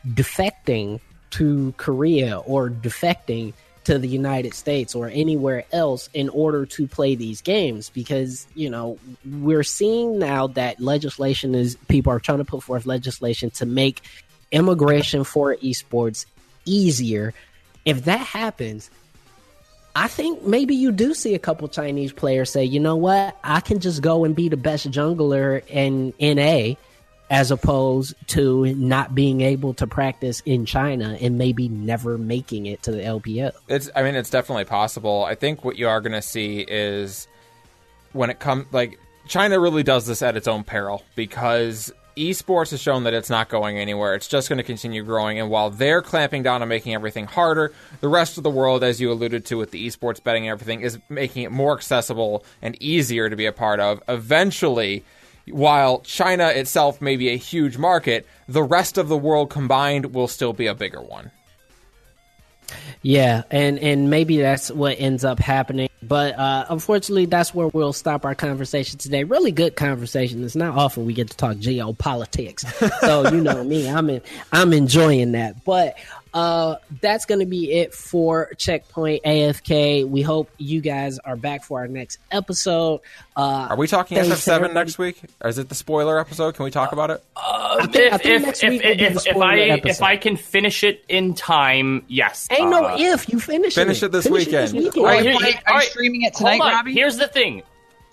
defecting 0.08 1.00
to 1.32 1.74
Korea 1.78 2.40
or 2.40 2.70
defecting 2.70 3.54
to 3.86 3.98
the 3.98 4.08
United 4.08 4.54
States 4.54 4.96
or 4.96 5.08
anywhere 5.08 5.66
else 5.72 6.10
in 6.14 6.30
order 6.30 6.66
to 6.66 6.88
play 6.88 7.16
these 7.16 7.42
games 7.42 7.90
because, 7.90 8.48
you 8.56 8.70
know, 8.70 8.98
we're 9.26 9.64
seeing 9.64 10.20
now 10.20 10.48
that 10.48 10.80
legislation 10.80 11.54
is 11.54 11.76
people 11.88 12.12
are 12.12 12.20
trying 12.20 12.38
to 12.38 12.46
put 12.46 12.64
forth 12.64 12.86
legislation 12.86 13.50
to 13.52 13.66
make 13.66 14.02
immigration 14.52 15.24
for 15.24 15.56
esports 15.58 16.26
easier. 16.66 17.34
If 17.84 18.06
that 18.06 18.22
happens, 18.22 18.90
I 19.96 20.08
think 20.08 20.44
maybe 20.44 20.76
you 20.76 20.92
do 20.92 21.14
see 21.14 21.36
a 21.36 21.40
couple 21.40 21.68
Chinese 21.68 22.12
players 22.12 22.50
say, 22.52 22.64
you 22.64 22.80
know 22.80 22.96
what, 22.96 23.38
I 23.44 23.60
can 23.60 23.80
just 23.80 24.02
go 24.02 24.26
and 24.26 24.36
be 24.36 24.50
the 24.50 24.58
best 24.58 24.90
jungler 24.90 25.64
in 25.68 26.14
NA 26.20 26.76
as 27.30 27.52
opposed 27.52 28.16
to 28.28 28.74
not 28.76 29.16
being 29.16 29.42
able 29.42 29.74
to 29.76 29.88
practice 29.88 30.42
in 30.46 30.66
China 30.66 31.18
and 31.22 31.38
maybe 31.38 31.70
never 31.70 32.18
making 32.18 32.66
it 32.66 32.84
to 32.84 32.92
the 32.92 33.02
LPL. 33.02 33.52
It's. 33.68 33.90
I 33.96 34.04
mean, 34.04 34.16
it's 34.16 34.30
definitely 34.30 34.66
possible. 34.66 35.24
I 35.24 35.36
think 35.36 35.64
what 35.64 35.78
you 35.78 35.88
are 35.88 36.02
going 36.02 36.14
to 36.14 36.22
see 36.22 36.60
is 36.60 37.28
when 38.12 38.30
it 38.30 38.40
comes 38.40 38.66
like 38.72 39.00
China 39.28 39.60
really 39.60 39.84
does 39.84 40.06
this 40.06 40.22
at 40.22 40.36
its 40.36 40.48
own 40.48 40.64
peril 40.64 41.04
because 41.16 41.92
esports 42.16 42.72
has 42.72 42.82
shown 42.82 43.04
that 43.04 43.14
it's 43.14 43.30
not 43.30 43.50
going 43.50 43.78
anywhere. 43.78 44.16
It's 44.16 44.28
just 44.28 44.50
going 44.50 44.58
to 44.58 44.64
continue 44.64 45.04
growing. 45.04 45.40
And 45.40 45.50
while 45.50 45.70
they're 45.70 46.02
clamping 46.02 46.44
down 46.44 46.62
on 46.62 46.68
making 46.68 46.94
everything 46.94 47.26
harder, 47.26 47.74
the 48.02 48.08
rest 48.08 48.38
of 48.38 48.44
the 48.44 48.50
world, 48.50 48.84
as 48.84 49.00
you 49.02 49.12
alluded 49.12 49.46
to 49.46 49.58
with 49.58 49.72
the 49.72 49.88
esports 49.88 50.24
betting 50.24 50.48
and 50.48 50.52
everything, 50.52 50.82
is 50.82 51.00
making 51.10 51.44
it 51.44 51.52
more 51.52 51.76
accessible 51.76 52.46
and 52.62 52.82
easier 52.82 53.30
to 53.30 53.36
be 53.36 53.46
a 53.46 53.52
part 53.52 53.80
of. 53.80 54.02
Eventually, 54.08 55.04
while 55.50 56.00
China 56.02 56.48
itself 56.48 57.02
may 57.02 57.18
be 57.18 57.30
a 57.30 57.38
huge 57.38 57.78
market, 57.78 58.26
the 58.48 58.64
rest 58.64 58.98
of 58.98 59.08
the 59.10 59.18
world 59.18 59.50
combined 59.50 60.14
will 60.14 60.28
still 60.28 60.54
be 60.54 60.68
a 60.68 60.76
bigger 60.76 61.02
one. 61.02 61.32
Yeah, 63.02 63.44
and 63.52 63.80
and 63.80 64.10
maybe 64.10 64.38
that's 64.38 64.72
what 64.72 65.00
ends 65.00 65.26
up 65.26 65.40
happening. 65.40 65.90
But 66.02 66.38
uh, 66.38 66.66
unfortunately, 66.70 67.26
that's 67.26 67.54
where 67.54 67.68
we'll 67.68 67.94
stop 67.94 68.26
our 68.26 68.36
conversation 68.36 69.00
today. 69.00 69.24
Really 69.24 69.52
good 69.52 69.76
conversation. 69.76 70.44
It's 70.44 70.56
not 70.56 70.76
often 70.76 71.06
we 71.06 71.14
get 71.14 71.30
to 71.30 71.38
talk 71.38 71.58
geopolitics, 71.58 72.66
so 73.02 73.30
you 73.32 73.42
know 73.42 73.64
me, 73.64 73.90
I'm 73.90 74.10
in, 74.10 74.22
I'm 74.52 74.74
enjoying 74.74 75.34
that. 75.34 75.64
But 75.64 75.98
uh, 76.34 76.76
that's 77.02 77.26
going 77.26 77.40
to 77.40 77.46
be 77.46 77.72
it 77.72 77.94
for 77.94 78.52
Checkpoint 78.58 79.24
AFK. 79.24 80.08
We 80.08 80.22
hope 80.22 80.50
you 80.58 80.82
guys 80.82 81.20
are 81.20 81.36
back 81.36 81.64
for 81.64 81.80
our 81.80 81.88
next 81.88 82.18
episode. 82.32 83.02
Uh, 83.36 83.68
Are 83.72 83.76
we 83.78 83.88
talking 83.88 84.18
thanks, 84.18 84.30
SF7 84.46 84.54
everybody. 84.56 84.74
next 84.74 84.98
week? 84.98 85.22
Or 85.42 85.50
is 85.50 85.58
it 85.58 85.70
the 85.70 85.76
spoiler 85.76 86.20
episode? 86.20 86.56
Can 86.56 86.66
we 86.66 86.72
talk 86.72 86.92
about 86.92 87.10
it? 87.12 87.24
I 87.36 87.88
think- 87.92 88.14
I 88.14 88.16
if, 88.16 88.22
think 88.22 88.48
if, 88.48 88.64
if, 88.64 88.64
week 88.64 88.64
will 88.64 88.70
be 88.70 88.78
the 88.80 89.04
if, 89.04 89.26
if 89.28 89.38
I 89.42 89.60
episode. 89.60 89.90
if 89.90 90.02
I 90.02 90.18
can 90.18 90.38
finish 90.38 90.84
it 90.84 91.04
in 91.10 91.34
time, 91.34 92.04
yes. 92.08 92.48
Ain't 92.52 92.70
no 92.70 92.86
Uh, 92.86 92.96
if 93.00 93.30
you 93.30 93.40
finish, 93.40 93.78
it. 93.78 93.82
Finish 93.82 94.04
it 94.04 94.12
this 94.12 94.26
Finish 94.28 94.46
weekend. 94.48 94.76
Are 94.76 95.00
All 95.00 95.06
right, 95.06 95.24
you, 95.24 95.30
here- 95.32 95.40
playing- 95.40 95.56
all 95.68 95.74
are 95.76 95.84
you 95.84 95.90
streaming 95.90 96.22
it 96.24 96.34
tonight, 96.36 96.60
Robbie? 96.60 96.94
Here's 96.94 97.18
the 97.18 97.28
thing. 97.28 97.64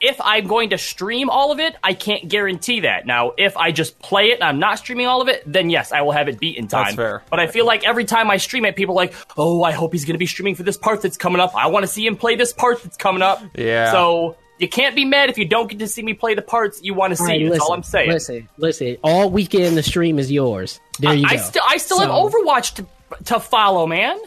If 0.01 0.18
I'm 0.22 0.46
going 0.46 0.70
to 0.70 0.78
stream 0.78 1.28
all 1.28 1.53
of 1.53 1.61
it, 1.61 1.76
I 1.82 1.92
can't 1.94 2.28
guarantee 2.28 2.80
that. 2.80 3.07
Now, 3.07 3.32
if 3.36 3.57
I 3.57 3.70
just 3.70 3.98
play 3.98 4.30
it 4.30 4.34
and 4.36 4.44
I'm 4.44 4.59
not 4.59 4.78
streaming 4.78 5.07
all 5.07 5.20
of 5.20 5.28
it, 5.28 5.42
then 5.46 5.68
yes, 5.68 5.92
I 5.92 6.01
will 6.03 6.12
have 6.12 6.28
it 6.28 6.40
beat 6.40 6.57
in 6.57 6.68
time. 6.68 6.84
That's 6.84 6.96
fair. 6.96 7.22
But 7.28 7.38
I 7.40 7.46
feel 7.48 7.66
like 7.66 7.86
every 7.86 8.05
time 8.07 8.30
I 8.30 8.38
stream 8.38 8.64
it, 8.64 8.76
people 8.76 8.94
are 8.94 9.05
like, 9.05 9.14
oh, 9.36 9.62
I 9.62 9.72
hope 9.72 9.92
he's 9.92 10.05
going 10.07 10.14
to 10.14 10.18
be 10.18 10.26
streaming 10.26 10.55
for 10.55 10.62
this 10.62 10.78
part 10.78 11.03
that's 11.03 11.16
coming 11.18 11.40
up. 11.40 11.55
I 11.55 11.66
want 11.66 11.82
to 11.82 11.86
see 11.86 12.07
him 12.07 12.16
play 12.16 12.34
this 12.36 12.53
part 12.53 12.82
that's 12.82 12.96
coming 12.96 13.20
up. 13.22 13.42
Yeah. 13.55 13.92
So 13.92 14.36
you 14.59 14.68
can't 14.68 14.94
be 14.96 15.05
mad 15.05 15.28
if 15.30 15.36
you 15.38 15.44
don't 15.44 15.68
get 15.68 15.78
to 15.80 15.88
see 15.88 16.03
me 16.03 16.14
play 16.14 16.34
the 16.34 16.42
parts 16.42 16.80
you 16.82 16.94
want 16.94 17.12
to 17.12 17.16
see. 17.16 17.22
All 17.24 17.28
right, 17.28 17.38
that's 17.40 17.51
listen, 17.53 17.62
all 17.66 17.72
I'm 17.74 17.82
saying. 17.82 18.11
Listen, 18.11 18.48
listen. 18.57 18.96
All 19.05 19.30
weekend 19.30 19.76
the 19.76 19.82
stream 19.82 20.18
is 20.18 20.30
yours. 20.32 20.80
There 20.98 21.12
you 21.14 21.26
I 21.28 21.36
go. 21.36 21.42
still 21.42 21.62
I 21.68 21.76
still 21.76 22.01
have 22.01 22.11
Overwatch 22.11 22.74
to, 22.76 22.86
to 23.24 23.40
follow, 23.40 23.86
man. 23.86 24.18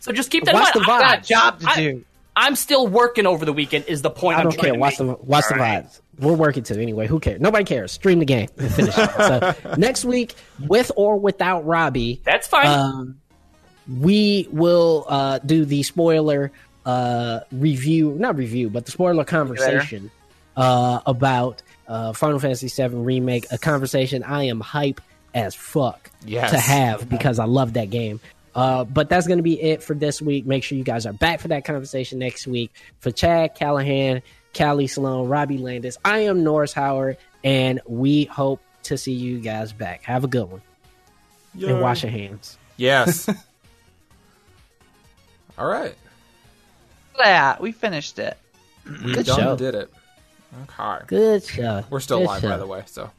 So 0.00 0.12
just 0.12 0.30
keep 0.30 0.44
that 0.44 0.54
Watch 0.54 0.74
in 0.76 0.82
the 0.82 0.88
mind. 0.88 1.02
vibe. 1.02 1.06
I- 1.06 1.10
got 1.16 1.24
a 1.24 1.28
job 1.28 1.60
to 1.60 1.68
I- 1.70 1.76
do. 1.76 2.04
I'm 2.40 2.54
still 2.54 2.86
working 2.86 3.26
over 3.26 3.44
the 3.44 3.52
weekend. 3.52 3.86
Is 3.88 4.00
the 4.02 4.10
point 4.10 4.38
I 4.38 4.44
don't 4.44 4.52
trying 4.52 4.72
care. 4.72 4.80
Watch 4.80 4.96
the 4.98 5.04
watch 5.06 5.44
the 5.48 5.54
All 5.54 5.60
right. 5.60 5.84
vibes. 5.84 6.00
We're 6.20 6.34
working 6.34 6.62
to 6.64 6.80
anyway. 6.80 7.06
Who 7.08 7.18
cares? 7.20 7.40
Nobody 7.40 7.64
cares. 7.64 7.90
Stream 7.92 8.20
the 8.20 8.24
game 8.24 8.48
and 8.56 8.72
finish 8.74 8.94
it. 8.96 9.10
So 9.16 9.74
next 9.76 10.04
week, 10.04 10.34
with 10.68 10.92
or 10.96 11.18
without 11.18 11.66
Robbie, 11.66 12.20
That's 12.24 12.46
fine. 12.46 12.66
um, 12.66 13.20
we 14.00 14.48
will 14.50 15.04
uh, 15.08 15.38
do 15.38 15.64
the 15.64 15.82
spoiler 15.82 16.52
uh, 16.86 17.40
review, 17.50 18.14
not 18.18 18.36
review, 18.36 18.70
but 18.70 18.84
the 18.84 18.92
spoiler 18.92 19.24
conversation 19.24 20.10
uh, 20.56 21.00
about 21.06 21.62
uh, 21.86 22.12
Final 22.12 22.38
Fantasy 22.38 22.68
VII 22.68 22.94
remake. 22.96 23.46
A 23.50 23.58
conversation 23.58 24.22
I 24.22 24.44
am 24.44 24.60
hype 24.60 25.00
as 25.34 25.54
fuck 25.54 26.10
Yes. 26.24 26.50
to 26.50 26.58
have 26.58 27.08
because 27.08 27.38
I 27.38 27.44
love 27.44 27.74
that 27.74 27.90
game. 27.90 28.20
Uh, 28.54 28.84
but 28.84 29.08
that's 29.08 29.26
going 29.26 29.38
to 29.38 29.42
be 29.42 29.60
it 29.60 29.82
for 29.82 29.94
this 29.94 30.22
week. 30.22 30.46
Make 30.46 30.64
sure 30.64 30.78
you 30.78 30.84
guys 30.84 31.06
are 31.06 31.12
back 31.12 31.40
for 31.40 31.48
that 31.48 31.64
conversation 31.64 32.18
next 32.18 32.46
week. 32.46 32.72
For 33.00 33.10
Chad 33.10 33.54
Callahan, 33.54 34.22
Callie 34.56 34.86
Sloan, 34.86 35.28
Robbie 35.28 35.58
Landis, 35.58 35.98
I 36.04 36.20
am 36.20 36.44
Norris 36.44 36.72
Howard, 36.72 37.16
and 37.44 37.80
we 37.86 38.24
hope 38.24 38.60
to 38.84 38.96
see 38.98 39.12
you 39.12 39.38
guys 39.40 39.72
back. 39.72 40.02
Have 40.04 40.24
a 40.24 40.28
good 40.28 40.50
one. 40.50 40.62
And 41.60 41.80
wash 41.80 42.02
your 42.02 42.12
hands. 42.12 42.56
Yes. 42.76 43.28
All 45.58 45.66
right. 45.66 45.94
that. 47.18 47.60
We 47.60 47.72
finished 47.72 48.18
it. 48.18 48.36
We 48.86 49.14
Good 49.14 49.26
done 49.26 49.38
show. 49.38 49.56
did 49.56 49.74
it. 49.74 49.90
Okay. 50.62 51.04
Good 51.08 51.44
show. 51.44 51.84
We're 51.90 52.00
still 52.00 52.20
Good 52.20 52.26
live, 52.26 52.42
show. 52.42 52.48
by 52.50 52.56
the 52.56 52.66
way. 52.66 52.82
So 52.86 53.10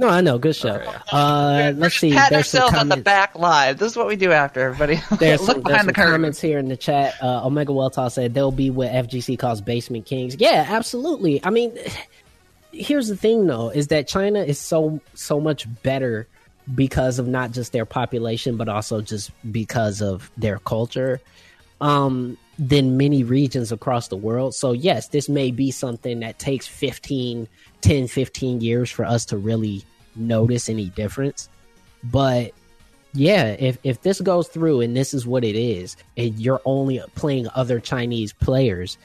No, 0.00 0.08
I 0.08 0.22
know. 0.22 0.38
Good 0.38 0.56
show. 0.56 0.76
Okay. 0.76 0.96
Uh, 1.12 1.74
let's 1.76 1.94
see. 1.96 2.12
Pat 2.12 2.30
There's 2.30 2.48
some 2.48 2.62
ourselves 2.62 2.78
on 2.80 2.88
the 2.88 2.96
back 2.96 3.38
live. 3.38 3.76
This 3.76 3.92
is 3.92 3.98
what 3.98 4.06
we 4.06 4.16
do 4.16 4.32
after 4.32 4.60
everybody. 4.60 4.98
There's 5.18 5.40
Look 5.46 5.56
some, 5.56 5.62
behind 5.62 5.80
some 5.80 5.86
the 5.88 5.92
curtain. 5.92 6.12
comments 6.12 6.40
here 6.40 6.58
in 6.58 6.68
the 6.68 6.76
chat. 6.78 7.22
Uh, 7.22 7.44
Omega 7.46 7.74
Welltall 7.74 8.10
said 8.10 8.32
they'll 8.32 8.50
be 8.50 8.70
what 8.70 8.90
FGC 8.90 9.38
calls 9.38 9.60
basement 9.60 10.06
kings. 10.06 10.36
Yeah, 10.36 10.64
absolutely. 10.70 11.44
I 11.44 11.50
mean, 11.50 11.76
here's 12.72 13.08
the 13.08 13.16
thing 13.16 13.46
though, 13.46 13.68
is 13.68 13.88
that 13.88 14.08
China 14.08 14.40
is 14.42 14.58
so 14.58 15.00
so 15.12 15.38
much 15.38 15.66
better 15.82 16.26
because 16.74 17.18
of 17.18 17.28
not 17.28 17.50
just 17.50 17.72
their 17.72 17.84
population, 17.84 18.56
but 18.56 18.70
also 18.70 19.02
just 19.02 19.30
because 19.52 20.00
of 20.00 20.30
their 20.38 20.60
culture. 20.60 21.20
Um, 21.82 22.38
than 22.60 22.98
many 22.98 23.24
regions 23.24 23.72
across 23.72 24.08
the 24.08 24.16
world. 24.16 24.54
So 24.54 24.72
yes, 24.72 25.08
this 25.08 25.30
may 25.30 25.50
be 25.50 25.70
something 25.70 26.20
that 26.20 26.38
takes 26.38 26.66
15, 26.66 27.48
10, 27.80 28.06
15 28.06 28.60
years 28.60 28.90
for 28.90 29.06
us 29.06 29.24
to 29.26 29.38
really 29.38 29.82
notice 30.14 30.68
any 30.68 30.90
difference. 30.90 31.48
But 32.04 32.52
yeah, 33.14 33.56
if 33.58 33.78
if 33.82 34.02
this 34.02 34.20
goes 34.20 34.46
through 34.48 34.82
and 34.82 34.94
this 34.94 35.14
is 35.14 35.26
what 35.26 35.42
it 35.42 35.56
is, 35.56 35.96
and 36.18 36.38
you're 36.38 36.60
only 36.66 37.02
playing 37.14 37.48
other 37.54 37.80
Chinese 37.80 38.34
players, 38.34 38.98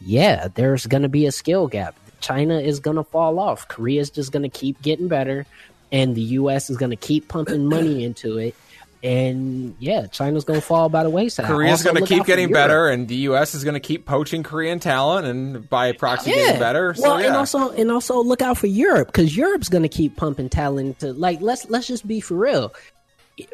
yeah, 0.00 0.48
there's 0.54 0.86
gonna 0.86 1.10
be 1.10 1.26
a 1.26 1.32
skill 1.32 1.68
gap. 1.68 1.94
China 2.20 2.60
is 2.60 2.80
gonna 2.80 3.04
fall 3.04 3.38
off. 3.38 3.68
Korea's 3.68 4.08
just 4.08 4.32
gonna 4.32 4.48
keep 4.48 4.80
getting 4.80 5.08
better, 5.08 5.44
and 5.92 6.14
the 6.14 6.22
U.S. 6.22 6.70
is 6.70 6.78
gonna 6.78 6.96
keep 6.96 7.28
pumping 7.28 7.66
money 7.68 8.04
into 8.04 8.38
it. 8.38 8.54
And 9.02 9.74
yeah, 9.80 10.06
China's 10.06 10.44
gonna 10.44 10.60
fall 10.60 10.88
by 10.88 11.02
the 11.02 11.10
wayside. 11.10 11.46
Korea's 11.46 11.82
going 11.82 11.96
to 11.96 12.06
keep 12.06 12.24
getting 12.24 12.52
better, 12.52 12.88
and 12.88 13.08
the 13.08 13.16
U.S. 13.16 13.52
is 13.54 13.64
going 13.64 13.74
to 13.74 13.80
keep 13.80 14.06
poaching 14.06 14.44
Korean 14.44 14.78
talent, 14.78 15.26
and 15.26 15.68
by 15.68 15.90
proxy 15.90 16.30
Yeah. 16.30 16.36
getting 16.36 16.60
better. 16.60 16.94
So 16.94 17.02
well, 17.02 17.20
yeah. 17.20 17.26
and 17.26 17.36
also 17.36 17.70
and 17.70 17.90
also 17.90 18.22
look 18.22 18.42
out 18.42 18.58
for 18.58 18.68
Europe 18.68 19.08
because 19.08 19.36
Europe's 19.36 19.68
going 19.68 19.82
to 19.82 19.88
keep 19.88 20.14
pumping 20.16 20.48
talent. 20.48 21.00
To 21.00 21.12
like 21.14 21.40
let's 21.40 21.68
let's 21.68 21.88
just 21.88 22.06
be 22.06 22.20
for 22.20 22.36
real. 22.36 22.72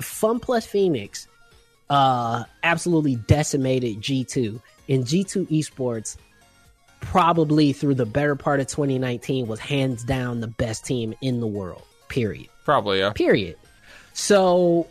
FunPlus 0.02 0.66
Phoenix, 0.66 1.26
uh, 1.88 2.44
absolutely 2.62 3.16
decimated 3.16 4.02
G 4.02 4.24
two 4.24 4.60
in 4.86 5.04
G 5.06 5.24
two 5.24 5.46
esports. 5.46 6.16
Probably 7.00 7.72
through 7.72 7.94
the 7.94 8.04
better 8.06 8.34
part 8.34 8.58
of 8.60 8.66
2019 8.66 9.46
was 9.46 9.60
hands 9.60 10.02
down 10.02 10.40
the 10.40 10.48
best 10.48 10.84
team 10.84 11.14
in 11.22 11.38
the 11.40 11.46
world. 11.46 11.82
Period 12.08 12.48
Probably 12.64 12.98
yeah. 12.98 13.12
period. 13.12 13.56
So 14.14 14.88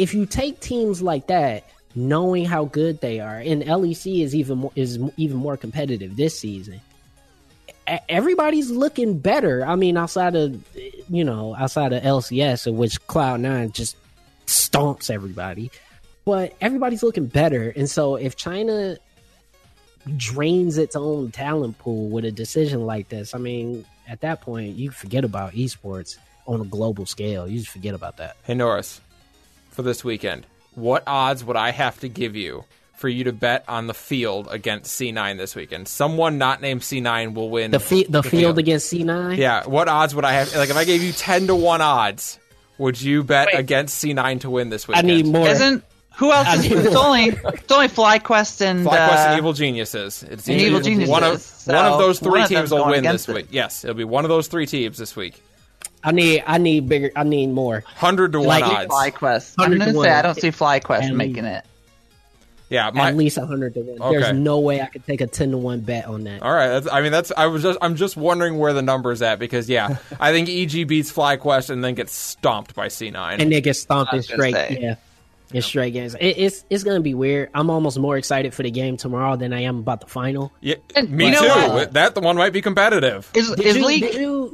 if 0.00 0.14
you 0.14 0.24
take 0.24 0.60
teams 0.60 1.02
like 1.02 1.26
that, 1.26 1.68
knowing 1.94 2.46
how 2.46 2.64
good 2.64 3.00
they 3.02 3.20
are, 3.20 3.36
and 3.36 3.62
LEC 3.62 4.22
is 4.22 4.34
even 4.34 4.58
more, 4.58 4.72
is 4.74 4.98
even 5.18 5.36
more 5.36 5.56
competitive 5.56 6.16
this 6.16 6.38
season. 6.38 6.80
Everybody's 8.08 8.70
looking 8.70 9.18
better. 9.18 9.66
I 9.66 9.76
mean, 9.76 9.96
outside 9.96 10.36
of 10.36 10.64
you 11.10 11.24
know, 11.24 11.54
outside 11.54 11.92
of 11.92 12.02
LCS, 12.02 12.66
of 12.66 12.74
which 12.74 13.04
Cloud 13.08 13.40
Nine 13.40 13.72
just 13.72 13.96
stomps 14.46 15.10
everybody, 15.10 15.70
but 16.24 16.56
everybody's 16.60 17.02
looking 17.02 17.26
better. 17.26 17.70
And 17.76 17.90
so, 17.90 18.16
if 18.16 18.36
China 18.36 18.96
drains 20.16 20.78
its 20.78 20.96
own 20.96 21.30
talent 21.30 21.78
pool 21.78 22.08
with 22.08 22.24
a 22.24 22.32
decision 22.32 22.86
like 22.86 23.10
this, 23.10 23.34
I 23.34 23.38
mean, 23.38 23.84
at 24.08 24.22
that 24.22 24.40
point, 24.40 24.76
you 24.76 24.90
forget 24.90 25.24
about 25.24 25.52
esports 25.52 26.16
on 26.46 26.60
a 26.60 26.64
global 26.64 27.04
scale. 27.04 27.46
You 27.46 27.58
just 27.58 27.70
forget 27.70 27.94
about 27.94 28.16
that. 28.16 28.36
Hey 28.44 28.54
Norris, 28.54 29.00
for 29.82 29.88
this 29.88 30.04
weekend, 30.04 30.46
what 30.74 31.02
odds 31.06 31.44
would 31.44 31.56
I 31.56 31.70
have 31.70 31.98
to 32.00 32.08
give 32.08 32.36
you 32.36 32.64
for 32.94 33.08
you 33.08 33.24
to 33.24 33.32
bet 33.32 33.64
on 33.66 33.86
the 33.86 33.94
field 33.94 34.46
against 34.50 34.98
C9 35.00 35.38
this 35.38 35.54
weekend? 35.56 35.88
Someone 35.88 36.38
not 36.38 36.60
named 36.60 36.82
C9 36.82 37.34
will 37.34 37.50
win 37.50 37.70
The 37.70 37.80
fi- 37.80 38.06
the, 38.08 38.22
field 38.22 38.58
against 38.58 38.88
C 38.88 39.02
nine. 39.04 39.38
Yeah, 39.38 39.66
what 39.66 39.88
odds 39.88 40.14
would 40.14 40.24
I 40.24 40.32
have? 40.32 40.54
Like, 40.54 40.70
if 40.70 40.76
I 40.76 40.84
gave 40.84 41.02
you 41.02 41.12
ten 41.12 41.46
to 41.46 41.54
one 41.56 41.80
odds, 41.80 42.38
would 42.78 43.00
you 43.00 43.22
bet 43.24 43.48
Wait. 43.52 43.58
against 43.58 44.02
C9 44.04 44.40
to 44.42 44.50
win 44.50 44.68
this 44.70 44.86
weekend? 44.86 45.06
I 45.06 45.12
weekend? 45.14 45.26
need 45.32 45.38
more. 45.38 45.48
Isn't 45.48 45.84
Who 46.16 46.30
else? 46.32 46.54
Is, 46.64 46.70
it's 46.70 46.94
only 46.96 47.24
it's 47.28 47.72
only 47.72 47.88
FlyQuest 47.88 48.60
and 48.60 48.86
FlyQuest 48.86 48.92
uh, 48.92 49.28
and 49.30 49.38
Evil 49.38 49.52
Geniuses. 49.54 50.22
It's 50.22 50.46
and 50.48 50.60
Evil 50.60 50.80
Geniuses, 50.80 51.08
One 51.10 51.24
of, 51.24 51.40
so 51.40 51.74
one 51.74 51.86
of 51.86 51.98
those 51.98 52.18
three 52.20 52.44
teams 52.46 52.70
will 52.70 52.84
win 52.86 53.02
this 53.02 53.26
against 53.26 53.28
it. 53.30 53.34
week. 53.34 53.46
Yes, 53.50 53.84
it'll 53.84 53.96
be 53.96 54.04
one 54.04 54.24
of 54.24 54.28
those 54.28 54.46
three 54.48 54.66
teams 54.66 54.98
this 54.98 55.16
week. 55.16 55.42
I 56.02 56.12
need 56.12 56.42
I 56.46 56.58
need 56.58 56.88
bigger. 56.88 57.10
I 57.14 57.24
need 57.24 57.48
more. 57.48 57.82
Hundred 57.86 58.32
to 58.32 58.40
Like- 58.40 58.64
one 58.64 58.74
odds. 58.74 58.94
FlyQuest. 58.94 59.54
I'm 59.58 59.70
gonna 59.72 59.84
to 59.86 59.90
say 59.92 59.96
one. 59.96 60.08
I 60.08 60.22
don't 60.22 60.34
see 60.40 60.48
FlyQuest 60.50 61.00
And- 61.08 61.16
making 61.18 61.44
it. 61.44 61.64
Yeah, 62.70 62.90
my, 62.94 63.08
At 63.08 63.16
least 63.16 63.36
hundred 63.36 63.74
to 63.74 63.80
one. 63.80 64.00
Okay. 64.00 64.20
There's 64.20 64.32
no 64.38 64.60
way 64.60 64.80
I 64.80 64.86
could 64.86 65.04
take 65.04 65.20
a 65.20 65.26
ten 65.26 65.50
to 65.50 65.58
one 65.58 65.80
bet 65.80 66.06
on 66.06 66.22
that. 66.24 66.40
All 66.42 66.52
right. 66.54 66.68
That's, 66.68 66.86
I 66.90 67.00
mean, 67.00 67.10
that's. 67.10 67.32
I 67.36 67.46
was 67.46 67.64
just. 67.64 67.76
I'm 67.82 67.96
just 67.96 68.16
wondering 68.16 68.58
where 68.58 68.72
the 68.72 68.80
number's 68.80 69.22
at 69.22 69.40
because 69.40 69.68
yeah, 69.68 69.96
I 70.20 70.30
think 70.30 70.48
EG 70.48 70.86
beats 70.86 71.12
FlyQuest 71.12 71.70
and 71.70 71.82
then 71.82 71.96
gets 71.96 72.12
stomped 72.14 72.76
by 72.76 72.86
C9. 72.86 73.40
and 73.40 73.50
they 73.50 73.60
get 73.60 73.74
stomped 73.74 74.12
I 74.14 74.18
in 74.18 74.22
straight. 74.22 74.54
say. 74.54 74.78
Yeah, 74.80 74.94
in 75.52 75.62
straight 75.62 75.92
games. 75.94 76.14
It, 76.14 76.38
it's 76.38 76.64
it's 76.70 76.84
gonna 76.84 77.00
be 77.00 77.12
weird. 77.12 77.50
I'm 77.54 77.70
almost 77.70 77.98
more 77.98 78.16
excited 78.16 78.54
for 78.54 78.62
the 78.62 78.70
game 78.70 78.96
tomorrow 78.96 79.34
than 79.34 79.52
I 79.52 79.62
am 79.62 79.78
about 79.80 80.00
the 80.00 80.06
final. 80.06 80.52
yeah, 80.60 80.76
me 81.08 81.26
you 81.26 81.32
know 81.32 81.40
too. 81.66 81.72
what? 81.72 81.92
That 81.94 82.14
the 82.14 82.20
one 82.20 82.36
might 82.36 82.52
be 82.52 82.62
competitive. 82.62 83.28
Is 83.34 83.50
Did 83.50 83.66
is 83.66 83.76
you, 83.78 83.84
league? 83.84 84.52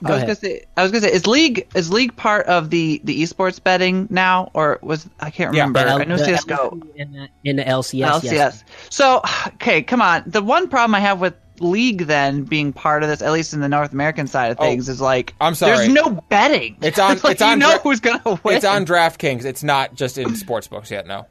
You- 0.00 0.08
I 0.08 0.10
was 0.10 0.16
ahead. 0.22 0.26
gonna 0.26 0.34
say. 0.36 0.64
I 0.76 0.82
was 0.82 0.92
gonna 0.92 1.02
say. 1.02 1.12
Is 1.12 1.26
league 1.26 1.66
is 1.74 1.90
league 1.90 2.14
part 2.16 2.46
of 2.46 2.70
the 2.70 3.00
the 3.04 3.22
esports 3.22 3.62
betting 3.62 4.06
now, 4.10 4.50
or 4.54 4.78
was 4.82 5.08
I 5.20 5.30
can't 5.30 5.54
Yeah, 5.54 5.62
remember? 5.62 5.80
L- 5.80 6.00
I 6.00 6.04
know 6.04 6.16
CS:GO. 6.16 6.78
In 6.96 7.12
the, 7.12 7.28
in 7.44 7.56
the 7.56 7.64
LCS. 7.64 8.06
LCS. 8.22 8.32
yes. 8.32 8.64
So, 8.90 9.22
okay, 9.54 9.82
come 9.82 10.02
on. 10.02 10.22
The 10.26 10.42
one 10.42 10.68
problem 10.68 10.94
I 10.94 11.00
have 11.00 11.20
with 11.20 11.34
League 11.60 12.02
then 12.06 12.42
being 12.42 12.74
part 12.74 13.02
of 13.02 13.08
this, 13.08 13.22
at 13.22 13.32
least 13.32 13.54
in 13.54 13.60
the 13.60 13.68
North 13.70 13.92
American 13.94 14.26
side 14.26 14.50
of 14.52 14.58
Oh, 14.60 14.64
things, 14.64 14.90
is 14.90 15.00
like 15.00 15.34
I'm 15.40 15.54
sorry. 15.54 15.76
There's 15.76 15.88
no 15.88 16.10
betting. 16.28 16.76
It's 16.82 16.98
on- 16.98 17.18
like, 17.24 17.32
it's 17.32 17.42
on 17.42 17.52
You 17.52 17.56
know 17.56 17.70
dra- 17.72 17.78
who's 17.80 18.00
gonna 18.00 18.38
win. 18.44 18.56
It's 18.56 18.64
on 18.66 18.84
DraftKings. 18.84 19.44
It's 19.46 19.62
not 19.62 19.94
just 19.94 20.18
in 20.18 20.36
sports 20.36 20.68
books 20.68 20.90
yet. 20.90 21.06
No. 21.06 21.26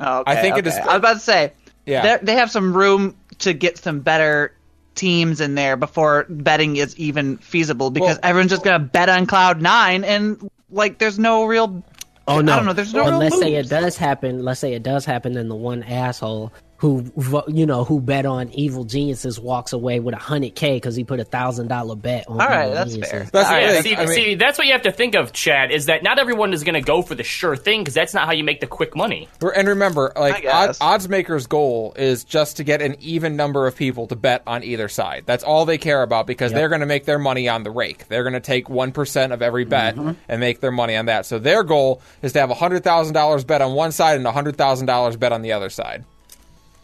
Oh, 0.00 0.20
okay, 0.20 0.32
I 0.32 0.36
think 0.36 0.56
it 0.58 0.66
okay. 0.66 0.76
is- 0.76 0.82
I 0.82 0.86
was 0.86 0.96
about 0.96 1.12
to 1.14 1.20
say. 1.20 1.52
Yeah. 1.86 2.16
They 2.22 2.34
have 2.34 2.50
some 2.50 2.74
room 2.76 3.14
to 3.40 3.52
get 3.52 3.78
some 3.78 4.00
better 4.00 4.52
teams 4.94 5.40
in 5.40 5.54
there 5.54 5.76
before 5.76 6.26
betting 6.28 6.76
is 6.76 6.96
even 6.96 7.36
feasible 7.38 7.90
because 7.90 8.16
Well- 8.16 8.30
everyone's 8.30 8.50
just 8.50 8.64
gonna 8.64 8.78
bet 8.78 9.08
on 9.08 9.26
Cloud 9.26 9.60
Nine 9.60 10.04
and 10.04 10.50
like 10.70 10.98
there's 10.98 11.18
no 11.18 11.44
real. 11.44 11.82
Oh 12.26 12.40
no! 12.40 12.52
I 12.52 12.56
don't 12.56 12.64
know. 12.64 12.72
There's 12.72 12.94
no 12.94 13.04
But 13.04 13.10
real 13.10 13.18
let's 13.18 13.38
say 13.38 13.54
it 13.54 13.68
does 13.68 13.98
happen. 13.98 14.44
Let's 14.44 14.58
say 14.58 14.72
it 14.72 14.82
does 14.82 15.04
happen, 15.04 15.34
then 15.34 15.48
the 15.48 15.54
one 15.54 15.82
asshole 15.82 16.52
who 16.76 17.04
you 17.48 17.66
know 17.66 17.84
who 17.84 18.00
bet 18.00 18.26
on 18.26 18.50
Evil 18.50 18.84
Geniuses 18.84 19.38
walks 19.40 19.72
away 19.72 20.00
with 20.00 20.14
a 20.14 20.18
hundred 20.18 20.54
k 20.54 20.74
because 20.76 20.96
he 20.96 21.04
put 21.04 21.20
a 21.20 21.24
thousand 21.24 21.68
dollar 21.68 21.96
bet 21.96 22.26
on. 22.28 22.40
All 22.40 22.46
right, 22.46 22.64
Evil 22.64 22.74
that's 22.74 22.90
Geniuses. 22.90 23.10
fair. 23.12 23.28
That's 23.32 23.48
All 23.48 23.54
right, 23.54 23.82
see, 23.82 23.96
I 23.96 23.98
mean- 24.06 24.08
see, 24.14 24.34
that's 24.34 24.58
what 24.58 24.66
you 24.66 24.72
have 24.72 24.82
to 24.82 24.92
think 24.92 25.14
of, 25.14 25.32
Chad. 25.32 25.70
Is 25.70 25.86
that 25.86 26.02
not 26.02 26.18
everyone 26.18 26.52
is 26.52 26.64
going 26.64 26.74
to 26.74 26.80
go 26.80 27.00
for 27.02 27.14
the 27.14 27.22
sure 27.22 27.56
thing 27.56 27.80
because 27.82 27.94
that's 27.94 28.12
not 28.12 28.26
how 28.26 28.32
you 28.32 28.44
make 28.44 28.60
the 28.60 28.66
quick 28.66 28.94
money. 28.96 29.28
And 29.54 29.68
remember, 29.68 30.12
like 30.16 30.42
guess. 30.42 30.80
odd, 30.80 30.84
odds 30.94 31.08
makers' 31.08 31.46
goal 31.46 31.94
is 31.96 32.24
just 32.24 32.56
to 32.58 32.64
get 32.64 32.82
an 32.82 32.96
even 33.00 33.36
number 33.36 33.66
of 33.66 33.76
people 33.76 34.06
to 34.08 34.16
bet 34.16 34.42
on 34.46 34.62
either 34.64 34.88
side. 34.88 35.22
That's 35.26 35.44
all 35.44 35.64
they 35.64 35.78
care 35.78 36.02
about 36.02 36.26
because 36.26 36.52
they're 36.52 36.68
going 36.68 36.80
to 36.80 36.86
make 36.86 37.04
their 37.04 37.18
money 37.18 37.48
on 37.48 37.62
the 37.62 37.70
rake. 37.70 38.08
They're 38.08 38.24
going 38.24 38.34
to 38.34 38.40
take 38.40 38.68
one 38.68 38.92
percent 38.92 39.32
of 39.32 39.40
every 39.42 39.64
bet 39.64 39.94
Mm-hmm. 39.94 40.12
and 40.28 40.40
make 40.40 40.60
their 40.60 40.72
money 40.72 40.96
on 40.96 41.06
that. 41.06 41.24
So 41.26 41.38
their 41.38 41.62
goal 41.62 42.00
is 42.22 42.32
to 42.32 42.40
have 42.40 42.50
a 42.50 42.54
hundred 42.54 42.82
thousand 42.84 43.14
dollars 43.14 43.44
bet 43.44 43.62
on 43.62 43.74
one 43.74 43.92
side 43.92 44.16
and 44.16 44.26
a 44.26 44.32
hundred 44.32 44.56
thousand 44.56 44.86
dollars 44.86 45.16
bet 45.16 45.30
on 45.32 45.42
the 45.42 45.52
other 45.52 45.70
side. 45.70 46.04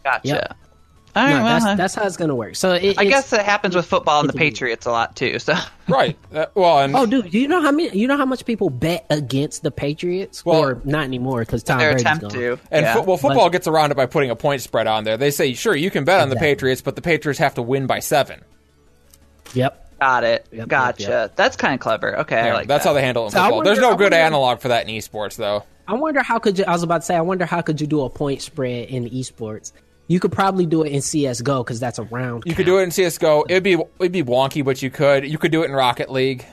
Gotcha. 0.03 0.27
Yep. 0.27 0.57
All 1.13 1.23
right, 1.23 1.29
No, 1.39 1.43
well, 1.43 1.59
that's 1.59 1.77
that's 1.77 1.95
how 1.95 2.03
it's 2.07 2.15
gonna 2.15 2.35
work. 2.35 2.55
So 2.55 2.71
it, 2.71 2.97
I 2.97 3.03
guess 3.03 3.33
it 3.33 3.41
happens 3.41 3.75
with 3.75 3.85
football 3.85 4.21
and 4.21 4.29
the 4.29 4.31
it's 4.31 4.37
a- 4.37 4.39
Patriots 4.39 4.85
a 4.85 4.91
lot 4.91 5.13
too. 5.17 5.39
So 5.39 5.55
Right. 5.89 6.17
Uh, 6.33 6.45
well, 6.55 6.79
and 6.79 6.95
Oh, 6.95 7.05
dude, 7.05 7.33
you 7.33 7.49
know 7.49 7.61
how 7.61 7.71
many? 7.73 7.97
You 7.97 8.07
know 8.07 8.15
how 8.15 8.25
much 8.25 8.45
people 8.45 8.69
bet 8.69 9.05
against 9.09 9.61
the 9.61 9.71
Patriots, 9.71 10.45
Well- 10.45 10.61
or 10.61 10.81
not 10.85 11.03
anymore 11.03 11.41
because 11.41 11.63
Tom 11.63 11.79
their 11.79 11.89
Brady's 11.89 12.01
attempt 12.03 12.21
gone. 12.21 12.31
to. 12.31 12.59
and 12.71 12.85
yeah. 12.85 12.93
fo- 12.93 13.01
well, 13.01 13.17
football 13.17 13.49
gets 13.49 13.67
around 13.67 13.91
it 13.91 13.97
by 13.97 14.05
putting 14.05 14.29
a 14.29 14.37
point 14.37 14.61
spread 14.61 14.87
on 14.87 15.03
there. 15.03 15.17
They 15.17 15.31
say, 15.31 15.53
sure, 15.53 15.75
you 15.75 15.91
can 15.91 16.05
bet 16.05 16.21
on 16.21 16.29
the 16.29 16.37
Patriots, 16.37 16.81
but 16.81 16.95
the 16.95 17.01
Patriots 17.01 17.39
have 17.39 17.55
to 17.55 17.61
win 17.61 17.87
by 17.87 17.99
seven. 17.99 18.41
Yep. 19.53 19.99
Got 19.99 20.23
it. 20.23 20.47
Yep, 20.51 20.67
gotcha. 20.67 21.03
yep, 21.03 21.35
That's 21.35 21.55
kind 21.57 21.73
of 21.73 21.79
clever. 21.81 22.19
Okay, 22.21 22.39
I 22.39 22.47
Yeah, 22.47 22.53
like 22.55 22.67
that's 22.67 22.85
that. 22.85 22.89
how 22.89 22.93
they 22.93 23.01
handle 23.01 23.23
it 23.23 23.27
in 23.27 23.31
So 23.33 23.37
football. 23.39 23.57
wonder- 23.57 23.69
There's 23.69 23.81
no 23.81 23.91
I 23.93 23.97
good 23.97 24.13
analog 24.13 24.59
for 24.61 24.69
that 24.69 24.87
in 24.87 24.95
esports, 24.95 25.35
though. 25.35 25.63
I 25.87 25.93
wonder 25.95 26.23
how 26.23 26.39
could 26.39 26.57
you? 26.57 26.63
I 26.65 26.71
was 26.71 26.83
about 26.83 26.99
to 27.01 27.05
say, 27.05 27.15
I 27.17 27.21
wonder 27.21 27.45
how 27.45 27.61
could 27.61 27.81
you 27.81 27.85
do 27.87 28.01
a 28.03 28.09
point 28.09 28.41
spread 28.41 28.87
in 28.89 29.09
esports? 29.09 29.73
You 30.11 30.19
could 30.19 30.33
probably 30.33 30.65
do 30.65 30.83
it 30.83 30.91
in 30.91 31.01
CS:GO 31.01 31.63
because 31.63 31.79
that's 31.79 31.97
a 31.97 32.03
round. 32.03 32.43
You 32.45 32.53
could 32.53 32.65
do 32.65 32.79
it 32.79 32.83
in 32.83 32.91
CS:GO. 32.91 33.45
It'd 33.47 33.63
be 33.63 33.77
it'd 33.99 34.11
be 34.11 34.23
wonky, 34.23 34.63
but 34.63 34.81
you 34.81 34.89
could. 34.89 35.25
You 35.25 35.37
could 35.37 35.51
do 35.53 35.61
it 35.63 35.67
in 35.67 35.71
Rocket 35.71 36.11
League. 36.11 36.45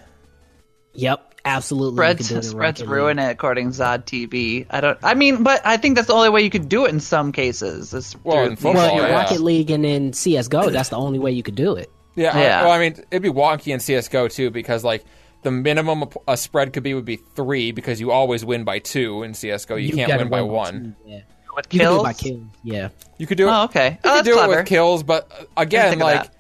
Yep, 0.95 1.35
absolutely. 1.45 1.91
you 1.95 1.97
Spreads 1.97 2.19
could 2.19 2.29
do 2.29 2.35
it 2.35 2.37
in 2.39 2.43
spreads 2.45 2.81
Rocket 2.83 2.93
ruin 2.93 3.17
League. 3.17 3.27
it 3.27 3.31
according 3.31 3.73
to 3.73 3.79
Zod 3.83 4.05
TV. 4.05 4.67
I 4.71 4.81
don't. 4.81 4.99
I 5.03 5.15
mean, 5.15 5.43
but 5.43 5.61
I 5.65 5.77
think 5.77 5.97
that's 5.97 6.07
the 6.07 6.15
only 6.15 6.29
way 6.29 6.43
you 6.43 6.51
could 6.51 6.69
do 6.69 6.87
it 6.87 6.91
in 6.91 7.01
some 7.01 7.33
cases. 7.33 7.93
is 7.93 8.15
Well, 8.23 8.45
in 8.45 8.55
football, 8.55 8.75
Well, 8.75 9.05
in 9.05 9.11
yeah. 9.11 9.17
Rocket 9.17 9.41
League 9.41 9.71
and 9.73 9.85
in 9.85 10.13
CS:GO, 10.13 10.71
that's 10.71 10.91
the 10.91 10.97
only 10.97 11.19
way 11.19 11.33
you 11.33 11.43
could 11.43 11.57
do 11.57 11.75
it. 11.75 11.91
Yeah. 12.15 12.37
I- 12.37 12.63
well, 12.63 12.71
I 12.73 12.79
mean, 12.79 12.95
it'd 13.11 13.23
be 13.23 13.29
wonky 13.31 13.73
in 13.75 13.81
CS:GO 13.81 14.29
too 14.29 14.51
because 14.51 14.85
like 14.85 15.05
the 15.43 15.51
minimum 15.51 16.03
a, 16.03 16.09
a 16.33 16.37
spread 16.37 16.73
could 16.73 16.85
be 16.85 16.95
would 16.95 17.05
be 17.05 17.17
three 17.17 17.73
because 17.73 18.01
you 18.01 18.13
always 18.13 18.45
win 18.45 18.63
by 18.65 18.79
two 18.79 19.25
in 19.25 19.35
CS:GO. 19.35 19.75
You, 19.77 19.93
can't 19.95 20.09
gotta 20.09 20.23
win 20.23 20.31
by 20.31 20.43
win 20.43 20.53
one. 20.53 20.97
two, 21.05 21.11
Yeah. 21.11 21.21
With 21.59 21.75
You 21.75 21.81
can 21.81 21.91
do 21.93 22.01
it 22.01 22.03
by 22.03 22.13
kills. 22.13 22.43
Yeah. 22.63 22.89
You 23.19 23.27
could 23.27 23.37
do 23.39 23.49
it. 23.49 23.51
Oh, 23.51 23.65
okay. 23.65 23.91
You 24.05 24.11
Oh, 24.11 24.17
could 24.17 24.25
do 24.25 24.33
clever. 24.35 24.53
it 24.55 24.57
with 24.59 24.67
kills, 24.67 25.03
but 25.03 25.31
uh, 25.31 25.45
again, 25.57 25.99
like 25.99 26.31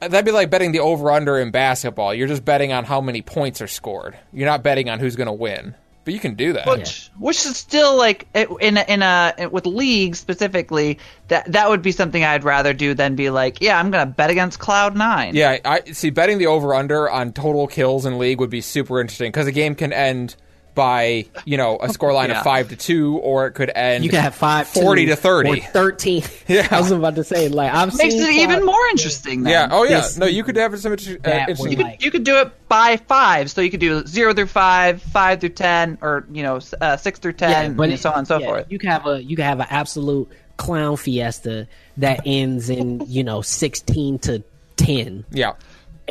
that'd 0.00 0.24
be 0.24 0.32
like 0.32 0.50
betting 0.50 0.72
the 0.72 0.80
over 0.80 1.10
under 1.10 1.38
in 1.38 1.50
basketball. 1.50 2.14
You're 2.14 2.28
just 2.28 2.44
betting 2.44 2.72
on 2.72 2.84
how 2.84 3.00
many 3.00 3.22
points 3.22 3.60
are 3.60 3.66
scored. 3.68 4.16
You're 4.32 4.46
not 4.48 4.62
betting 4.62 4.88
on 4.88 4.98
who's 4.98 5.16
going 5.16 5.26
to 5.28 5.32
win. 5.32 5.74
But 6.04 6.14
you 6.14 6.18
can 6.18 6.34
do 6.34 6.54
that. 6.54 6.66
Which, 6.66 7.10
which 7.16 7.36
is 7.46 7.56
still 7.56 7.96
like 7.96 8.26
in 8.34 8.76
a, 8.76 8.84
in 8.88 9.02
a 9.02 9.46
with 9.52 9.66
league 9.66 10.16
specifically 10.16 10.98
that 11.28 11.52
that 11.52 11.68
would 11.70 11.80
be 11.80 11.92
something 11.92 12.24
I'd 12.24 12.42
rather 12.42 12.72
do 12.74 12.92
than 12.92 13.14
be 13.14 13.30
like 13.30 13.60
yeah 13.60 13.78
I'm 13.78 13.92
gonna 13.92 14.06
bet 14.10 14.28
against 14.28 14.58
Cloud 14.58 14.96
Nine 14.96 15.36
Yeah, 15.36 15.58
I 15.64 15.82
see. 15.92 16.10
Betting 16.10 16.38
the 16.38 16.48
over 16.48 16.74
under 16.74 17.08
on 17.08 17.32
total 17.32 17.68
kills 17.68 18.04
in 18.04 18.18
league 18.18 18.40
would 18.40 18.50
be 18.50 18.60
super 18.62 19.00
interesting 19.00 19.30
because 19.30 19.46
a 19.46 19.52
game 19.52 19.76
can 19.76 19.92
end 19.92 20.34
by 20.74 21.26
you 21.44 21.56
know 21.56 21.76
a 21.76 21.88
scoreline 21.88 22.28
Yeah. 22.28 22.38
of 22.38 22.44
five 22.44 22.68
to 22.70 22.76
two, 22.76 23.18
or 23.18 23.46
it 23.46 23.52
could 23.52 23.70
end. 23.74 24.04
You 24.04 24.10
can 24.10 24.20
have 24.20 24.34
five, 24.34 24.68
40 24.68 25.06
to 25.06 25.16
30. 25.16 25.50
or 25.50 25.56
thirteen. 25.56 26.22
Yeah. 26.48 26.66
I 26.70 26.80
was 26.80 26.90
about 26.90 27.14
to 27.16 27.24
say 27.24 27.48
like 27.48 27.72
I've 27.72 27.96
makes 27.96 28.14
it 28.14 28.28
even 28.30 28.64
more 28.64 28.86
interesting. 28.90 29.42
Then. 29.42 29.52
yeah. 29.52 29.68
Oh 29.70 29.84
yeah. 29.84 30.00
This- 30.00 30.16
no, 30.18 30.26
you 30.26 30.44
could 30.44 30.56
have 30.56 30.78
some 30.78 30.92
inter- 30.92 31.18
uh, 31.24 31.30
interesting. 31.30 31.70
You 31.70 31.76
could, 31.76 31.86
like- 31.86 32.02
you 32.04 32.10
could 32.10 32.24
do 32.24 32.36
it 32.38 32.68
by 32.68 32.96
five, 32.96 33.50
so 33.50 33.60
you 33.60 33.70
could 33.70 33.80
do 33.80 34.06
zero 34.06 34.32
through 34.34 34.46
five, 34.46 35.02
five 35.02 35.40
through 35.40 35.50
ten, 35.50 35.98
or 36.00 36.26
you 36.32 36.42
know 36.42 36.60
uh, 36.80 36.96
six 36.96 37.18
through 37.18 37.34
ten, 37.34 37.78
and 37.78 37.98
so 38.00 38.10
on 38.10 38.18
and 38.20 38.28
so 38.28 38.38
yeah, 38.38 38.46
forth. 38.46 38.66
You 38.70 38.78
can 38.78 38.90
have 38.90 39.06
a 39.06 39.22
you 39.22 39.36
can 39.36 39.44
have 39.44 39.60
an 39.60 39.66
absolute 39.70 40.28
clown 40.56 40.96
fiesta 40.96 41.66
that 41.98 42.20
ends 42.26 42.70
in 42.70 43.02
you 43.06 43.24
know 43.24 43.42
sixteen 43.42 44.18
to 44.20 44.42
ten, 44.76 45.24
yeah. 45.30 45.52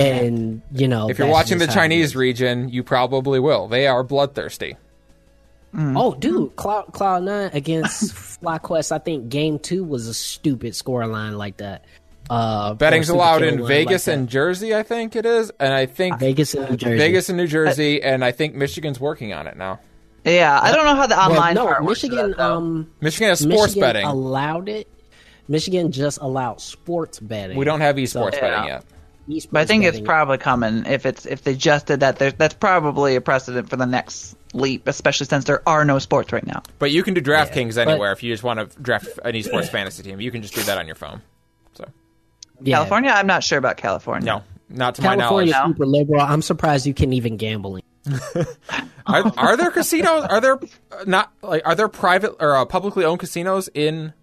And 0.02 0.62
you 0.74 0.88
know 0.88 1.10
If 1.10 1.18
you're 1.20 1.28
watching 1.28 1.58
the 1.58 1.66
just 1.66 1.76
how 1.78 1.82
it 1.84 1.88
Chinese 1.90 2.16
region, 2.16 2.70
you 2.70 2.84
probably 2.84 3.40
will. 3.40 3.68
They 3.68 3.88
are 3.88 4.04
bloodthirsty. 4.04 4.76
Oh, 5.74 6.14
dude, 6.16 6.56
Cloud 6.58 6.92
Cloud 6.92 7.24
Nine 7.24 7.50
against 7.54 8.14
FlyQuest. 8.42 8.92
I 8.92 8.98
think 9.00 9.30
Game 9.30 9.58
Two 9.58 9.84
was 9.86 10.08
a 10.08 10.14
stupid 10.14 10.74
scoreline 10.74 11.38
like 11.38 11.58
that. 11.58 11.86
Uh, 12.30 12.74
Betting's 12.74 13.10
or 13.10 13.14
a 13.14 13.16
stupid 13.16 13.18
allowed 13.18 13.44
in 13.44 13.68
Vegas 13.68 14.08
like 14.08 14.16
and 14.18 14.28
that. 14.28 14.32
Jersey, 14.32 14.76
I 14.76 14.84
think 14.84 15.16
it 15.16 15.26
is, 15.26 15.52
and 15.60 15.74
I 15.74 15.86
think 15.86 16.20
Vegas 16.20 16.54
and 16.56 16.70
New 16.70 16.78
Jersey. 16.78 16.98
Vegas 16.98 17.30
and 17.30 17.38
New 17.38 17.48
Jersey, 17.48 18.02
and 18.04 18.24
I 18.24 18.32
think 18.32 18.54
Michigan's 18.56 19.00
working 19.00 19.34
on 19.34 19.48
it 19.48 19.56
now. 19.58 19.80
Yeah, 20.26 20.60
I 20.62 20.72
don't 20.74 20.86
know 20.86 20.96
how 20.96 21.08
the 21.08 21.16
Well, 21.16 21.32
online 21.32 21.56
no, 21.56 21.66
part 21.66 21.84
works 21.84 22.04
Michigan. 22.04 22.32
that, 22.32 22.40
um, 22.40 22.92
Michigan 23.02 23.30
has 23.30 23.40
sports 23.40 23.62
Michigan 23.76 23.82
betting. 23.82 24.06
allowed 24.06 24.70
it. 24.70 24.88
Michigan 25.48 25.92
just 25.92 26.20
allowed 26.22 26.62
sports 26.62 27.20
betting. 27.20 27.58
we 27.58 27.66
don't 27.66 27.82
have 27.82 27.96
esports 27.96 28.36
So- 28.36 28.42
betting 28.42 28.66
Yeah. 28.66 28.66
yet. 28.68 28.84
Esports 29.30 29.48
But 29.52 29.62
I 29.62 29.66
think 29.66 29.84
it's 29.84 29.92
betting. 29.98 30.06
probably 30.06 30.38
coming. 30.40 30.86
If 30.86 31.06
it's 31.06 31.26
if 31.26 31.44
they 31.44 31.56
just 31.56 31.86
did 31.86 32.00
that, 32.02 32.18
there, 32.18 32.32
that's 32.32 32.54
probably 32.56 33.16
a 33.16 33.22
precedent 33.22 33.70
for 33.70 33.76
the 33.76 33.86
next 33.86 34.36
leap, 34.54 34.88
especially 34.88 35.28
since 35.28 35.46
there 35.46 35.62
are 35.68 35.86
no 35.86 36.00
sports 36.00 36.34
right 36.34 36.46
now. 36.46 36.64
But 36.80 36.92
you 36.92 37.04
can 37.04 37.14
do 37.14 37.22
DraftKings 37.22 37.76
but- 37.76 37.88
anywhere 37.88 38.12
if 38.12 38.24
you 38.24 38.34
just 38.34 38.44
want 38.44 38.60
to 38.72 38.82
draft 38.82 39.08
an 39.24 39.34
esports 39.34 39.70
fantasy 39.70 40.04
team. 40.04 40.20
You 40.20 40.32
can 40.32 40.42
just 40.42 40.56
do 40.56 40.64
that 40.64 40.78
on 40.78 40.86
your 40.88 40.96
phone. 40.96 41.22
So 41.74 41.86
Yeah. 42.62 42.78
California, 42.78 43.12
I'm 43.12 43.28
not 43.28 43.44
sure 43.44 43.58
about 43.60 43.78
California. 43.78 44.26
no, 44.26 44.44
not 44.70 44.96
to 44.96 45.02
my 45.04 45.16
California 45.16 45.52
knowledge. 45.54 45.70
super 45.76 45.86
liberal. 45.86 46.22
I'm 46.22 46.42
surprised 46.42 46.86
you 46.86 46.94
can 46.94 47.14
even 47.14 47.38
gamble. 47.38 47.76
in. 47.78 47.82
Are, 49.06 49.32
are 49.38 49.58
there 49.58 49.70
casinos? 49.72 50.24
Are 50.26 50.42
there 50.42 50.60
not 51.06 51.32
like 51.44 51.62
are 51.66 51.76
there 51.76 51.88
private 51.88 52.36
or 52.40 52.56
uh, 52.56 52.66
publicly 52.66 53.04
owned 53.06 53.20
casinos 53.20 53.70
in? 53.74 54.14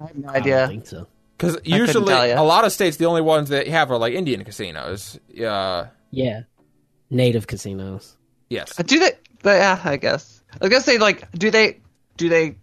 I 0.00 0.06
have 0.06 0.16
no 0.16 0.28
I 0.28 0.32
don't 0.32 0.40
idea. 0.42 0.68
think 0.68 0.86
so. 0.86 1.06
Because 1.38 1.56
usually 1.64 2.12
a 2.32 2.42
lot 2.42 2.64
of 2.64 2.72
states 2.72 2.96
the 2.96 3.06
only 3.06 3.22
ones 3.22 3.48
that 3.50 3.68
have 3.68 3.90
are 3.92 3.96
like 3.98 4.12
Indian 4.12 4.42
casinos. 4.44 5.18
Uh, 5.40 5.86
Yeah, 6.10 6.42
native 7.10 7.46
casinos. 7.46 8.16
yes. 8.50 8.78
Uh, 8.78 8.82
Do 8.82 8.98
they? 8.98 9.12
But, 9.42 9.58
yeah, 9.58 9.80
I 9.84 9.96
guess. 9.98 10.42
I 10.52 10.56
was 10.60 10.70
gonna 10.70 10.82
say 10.82 10.98
like, 10.98 11.30
do 11.32 11.50
they? 11.50 11.78
Do 12.16 12.28
they? 12.28 12.56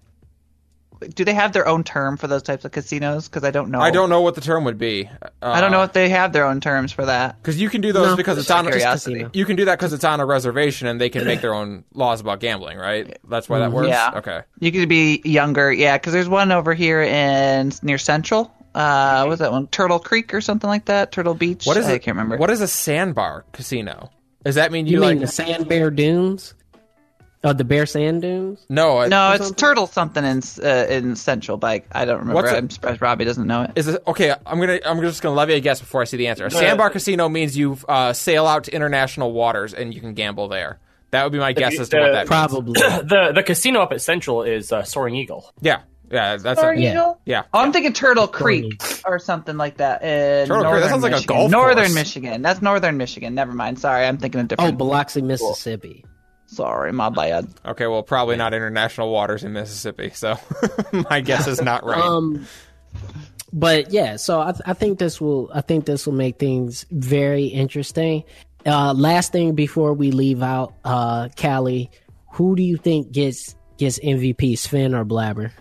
do 1.13 1.25
they 1.25 1.33
have 1.33 1.51
their 1.51 1.67
own 1.67 1.83
term 1.83 2.15
for 2.17 2.25
those 2.27 2.41
types 2.41 2.63
of 2.65 2.71
casinos? 2.71 3.27
Because 3.27 3.43
I 3.43 3.51
don't 3.51 3.69
know. 3.69 3.79
I 3.81 3.91
don't 3.91 4.09
know 4.09 4.21
what 4.21 4.33
the 4.35 4.41
term 4.41 4.63
would 4.63 4.77
be. 4.77 5.07
Uh, 5.21 5.27
I 5.41 5.59
don't 5.61 5.71
know 5.71 5.83
if 5.83 5.91
they 5.93 6.07
have 6.09 6.31
their 6.33 6.45
own 6.45 6.61
terms 6.61 6.91
for 6.93 7.05
that. 7.05 7.37
because 7.41 7.59
you 7.61 7.69
can 7.69 7.81
do 7.81 7.91
those 7.91 8.07
No, 8.07 8.15
because 8.15 8.37
it's 8.37 8.49
on. 8.49 8.59
out 8.59 8.65
of 8.67 8.71
curiosity. 8.71 9.15
casino. 9.15 9.29
You 9.33 9.45
can 9.45 9.55
do 9.57 9.65
that 9.65 9.77
because 9.77 9.91
it's 9.93 10.05
on 10.05 10.19
a 10.21 10.25
reservation, 10.25 10.87
and 10.87 10.99
they 10.99 11.09
can 11.09 11.25
make 11.25 11.41
their 11.41 11.53
own 11.53 11.83
laws 11.93 12.21
about 12.21 12.39
gambling, 12.39 12.77
right? 12.77 13.17
That's 13.27 13.47
why 13.49 13.59
that 13.59 13.71
works. 13.71 13.89
Yeah. 13.89 14.11
Okay. 14.15 14.41
You 14.59 14.71
could 14.71 14.89
be 14.89 15.21
younger, 15.25 15.71
yeah. 15.71 15.97
Because 15.97 16.13
there's 16.13 16.29
one 16.29 16.51
over 16.51 16.73
here 16.73 17.01
in 17.01 17.71
near 17.83 17.97
Central. 17.97 18.51
Uh, 18.75 19.25
what's 19.25 19.39
that 19.39 19.51
one? 19.51 19.67
Turtle 19.67 19.99
Creek 19.99 20.33
or 20.33 20.41
something 20.41 20.69
like 20.69 20.85
that. 20.85 21.11
Turtle 21.11 21.33
Beach. 21.33 21.65
What 21.65 21.77
is 21.77 21.85
I 21.87 21.93
it? 21.93 21.99
can't 22.03 22.15
remember. 22.17 22.37
What 22.37 22.49
is 22.49 22.61
a 22.61 22.67
sandbar 22.67 23.45
casino? 23.53 24.09
Does 24.43 24.55
that 24.55 24.71
mean 24.71 24.85
you, 24.85 24.93
You 24.93 24.99
like? 24.99 25.19
the 25.19 25.27
Sand 25.27 25.67
Bear 25.67 25.89
Dunes? 25.89 26.53
Oh, 27.43 27.53
the 27.53 27.63
Bear 27.63 27.85
Sand 27.85 28.23
Dunes? 28.23 28.65
no, 28.69 28.97
I- 28.99 29.07
no, 29.07 29.31
it's 29.33 29.43
something? 29.45 29.55
Turtle 29.55 29.87
something 29.87 30.23
in 30.25 30.41
uh, 30.63 30.85
in 30.89 31.15
Central, 31.15 31.57
but 31.57 31.67
I, 31.67 31.83
I 32.01 32.05
don't 32.05 32.19
remember. 32.19 32.33
What's 32.41 32.51
it- 32.51 32.57
I'm 32.57 32.69
surprised 32.69 33.01
Robbie 33.01 33.23
doesn't 33.25 33.45
know 33.47 33.61
it. 33.63 33.71
Is 33.75 33.87
it 33.87 34.01
okay? 34.07 34.33
I'm 34.45 34.59
gonna. 34.59 34.79
I'm 34.85 34.99
just 35.01 35.21
gonna 35.21 35.35
levy 35.35 35.53
a 35.53 35.59
guess 35.59 35.79
before 35.79 36.01
I 36.01 36.05
see 36.05 36.17
the 36.17 36.27
answer. 36.27 36.45
A 36.47 36.51
sandbar 36.51 36.89
casino 36.89 37.29
means 37.29 37.55
you 37.57 37.77
uh, 37.87 38.13
sail 38.13 38.45
out 38.47 38.63
to 38.65 38.73
international 38.75 39.31
waters 39.31 39.73
and 39.73 39.93
you 39.93 40.01
can 40.01 40.13
gamble 40.15 40.47
there. 40.47 40.79
That 41.11 41.23
would 41.23 41.31
be 41.33 41.39
my 41.39 41.53
guess 41.53 41.79
as 41.79 41.89
to 41.89 41.99
what 41.99 42.11
that 42.11 42.17
means. 42.17 42.27
Probably. 42.27 42.73
the 42.81 43.31
the 43.33 43.43
casino 43.43 43.81
up 43.81 43.91
at 43.93 44.01
Central 44.01 44.41
is 44.43 44.71
uh, 44.71 44.83
Soaring 44.83 45.15
Eagle. 45.15 45.49
Yeah, 45.61 45.81
yeah, 46.15 46.37
that's 46.37 46.59
Soaring 46.59 46.79
a, 46.79 46.81
Yeah. 46.81 46.91
Eagle? 46.91 47.21
yeah. 47.25 47.43
Oh, 47.53 47.59
I'm 47.59 47.71
thinking 47.73 47.93
Turtle 47.93 48.27
Creek 48.27 48.81
or 49.05 49.19
something 49.19 49.57
like 49.57 49.77
that 49.77 50.01
in 50.03 50.47
Turtle 50.47 50.71
Creek, 50.71 50.83
that 50.83 50.89
sounds 50.89 51.03
like 51.03 51.11
a 51.11 51.15
Michigan. 51.15 51.35
golf 51.35 51.51
Northern 51.51 51.75
course. 51.77 51.93
Michigan. 51.93 52.41
That's 52.41 52.61
northern 52.61 52.97
Michigan. 52.97 53.35
Never 53.35 53.53
mind. 53.53 53.79
Sorry, 53.79 54.05
I'm 54.05 54.17
thinking 54.17 54.41
of 54.41 54.47
different. 54.47 54.73
Oh. 54.73 54.77
Biloxi, 54.77 55.21
Mississippi. 55.21 56.05
Sorry, 56.47 56.91
my 56.93 57.09
bad. 57.09 57.47
Okay, 57.65 57.87
well, 57.87 58.03
probably 58.03 58.35
not 58.35 58.53
international 58.53 59.11
waters 59.11 59.43
in 59.43 59.51
Mississippi, 59.53 60.11
so 60.11 60.37
my 61.09 61.19
guess 61.19 61.47
is 61.47 61.61
not 61.61 61.83
right. 61.85 61.99
Um, 61.99 62.45
but 63.51 63.91
yeah, 63.91 64.15
so 64.17 64.39
I, 64.41 64.53
I 64.65 64.73
think 64.73 64.99
this 64.99 65.19
will 65.19 65.49
I 65.53 65.61
think 65.61 65.85
this 65.85 66.05
will 66.05 66.13
make 66.13 66.37
things 66.39 66.85
very 66.91 67.45
interesting. 67.45 68.23
Uh, 68.65 68.93
last 68.93 69.31
thing 69.31 69.55
before 69.55 69.93
we 69.93 70.11
leave 70.11 70.41
out, 70.43 70.73
uh, 70.83 71.29
Callie, 71.39 71.89
who 72.33 72.55
do 72.55 72.63
you 72.63 72.77
think 72.77 73.11
gets 73.11 73.55
gets 73.77 73.99
MVP, 73.99 74.57
Sven 74.57 74.93
or 74.95 75.03
Blaber? 75.05 75.51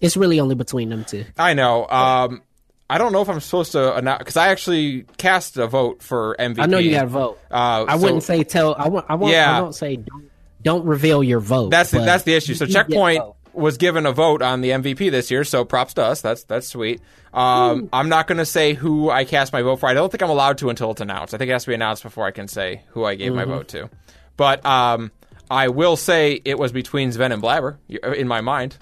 It's 0.00 0.16
really 0.16 0.40
only 0.40 0.54
between 0.54 0.88
them 0.90 1.04
two. 1.04 1.24
I 1.38 1.54
know. 1.54 1.86
Um, 1.88 2.42
I 2.90 2.98
don't 2.98 3.12
know 3.12 3.20
if 3.20 3.28
I'm 3.28 3.40
supposed 3.40 3.72
to 3.72 3.94
announce 3.96 4.18
because 4.20 4.36
I 4.36 4.48
actually 4.48 5.02
cast 5.18 5.56
a 5.58 5.66
vote 5.66 6.02
for 6.02 6.36
MVP. 6.38 6.58
I 6.60 6.66
know 6.66 6.78
you 6.78 6.92
got 6.92 7.02
to 7.02 7.06
vote. 7.08 7.38
Uh, 7.50 7.84
I 7.88 7.96
so 7.96 8.02
wouldn't 8.02 8.22
say 8.22 8.44
tell. 8.44 8.74
I 8.74 8.88
won't. 8.88 9.06
I 9.08 9.14
won't. 9.16 9.32
Yeah. 9.32 9.58
I 9.58 9.60
won't 9.60 9.74
say 9.74 9.96
don't, 9.96 10.30
don't 10.62 10.84
reveal 10.86 11.22
your 11.22 11.40
vote. 11.40 11.70
that's 11.70 11.90
the, 11.90 11.98
that's 11.98 12.22
the 12.24 12.34
issue. 12.34 12.54
So 12.54 12.64
Checkpoint 12.66 13.22
was 13.52 13.76
given 13.76 14.06
a 14.06 14.12
vote 14.12 14.40
on 14.40 14.60
the 14.60 14.70
MVP 14.70 15.10
this 15.10 15.30
year, 15.30 15.42
so 15.44 15.64
props 15.64 15.94
to 15.94 16.04
us. 16.04 16.20
That's 16.22 16.44
that's 16.44 16.66
sweet. 16.68 17.00
Um, 17.34 17.90
I'm 17.92 18.08
not 18.08 18.26
going 18.26 18.38
to 18.38 18.46
say 18.46 18.72
who 18.72 19.10
I 19.10 19.24
cast 19.26 19.52
my 19.52 19.60
vote 19.60 19.76
for. 19.80 19.86
I 19.88 19.94
don't 19.94 20.10
think 20.10 20.22
I'm 20.22 20.30
allowed 20.30 20.58
to 20.58 20.70
until 20.70 20.92
it's 20.92 21.00
announced. 21.02 21.34
I 21.34 21.38
think 21.38 21.50
it 21.50 21.52
has 21.52 21.64
to 21.64 21.68
be 21.70 21.74
announced 21.74 22.02
before 22.02 22.24
I 22.26 22.30
can 22.30 22.48
say 22.48 22.82
who 22.90 23.04
I 23.04 23.16
gave 23.16 23.34
my 23.34 23.42
Mm-hmm. 23.42 23.50
vote 23.50 23.68
to. 23.68 23.90
But 24.38 24.64
um, 24.64 25.12
I 25.50 25.68
will 25.68 25.96
say 25.96 26.40
it 26.42 26.58
was 26.58 26.72
between 26.72 27.12
Sven 27.12 27.32
and 27.32 27.42
Blaber 27.42 27.76
in 28.16 28.28
my 28.28 28.40
mind. 28.40 28.78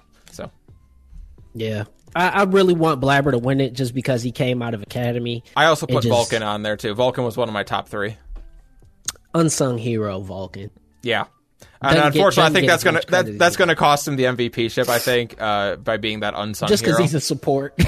Yeah, 1.59 1.84
I, 2.14 2.28
I 2.28 2.42
really 2.44 2.74
want 2.74 3.00
Blaber 3.00 3.32
to 3.32 3.38
win 3.38 3.61
it 3.61 3.72
just 3.72 3.94
because 3.94 4.22
he 4.22 4.32
came 4.32 4.62
out 4.62 4.74
of 4.74 4.82
Academy. 4.82 5.42
I 5.57 5.66
also 5.66 5.86
put 5.86 6.02
just- 6.02 6.09
Vulcan 6.09 6.42
on 6.42 6.62
there 6.62 6.76
too. 6.76 6.94
Vulcan 6.94 7.24
was 7.24 7.36
one 7.36 7.48
of 7.48 7.52
my 7.54 7.62
top 7.62 7.88
three. 7.88 8.16
Unsung 9.34 9.78
hero 9.78 10.20
Vulcan. 10.20 10.70
Yeah. 11.02 11.24
Doesn't 11.82 11.98
And 11.98 12.12
get- 12.12 12.18
unfortunately, 12.18 12.50
I 12.50 12.52
think 12.54 12.66
that's 12.68 12.84
gonna 12.84 13.00
that, 13.09 13.38
that's 13.38 13.57
gonna 13.57 13.74
cost 13.76 14.09
him 14.09 14.16
the 14.16 14.24
MVP 14.24 14.70
ship. 14.70 14.88
I 14.88 14.98
think 14.98 15.40
uh, 15.40 15.76
by 15.76 15.96
being 15.98 16.20
that 16.20 16.34
unsung 16.36 16.68
hero. 16.68 16.72
Just 16.74 16.84
because 16.84 16.98
he's 16.98 17.14
a 17.14 17.20
support. 17.20 17.74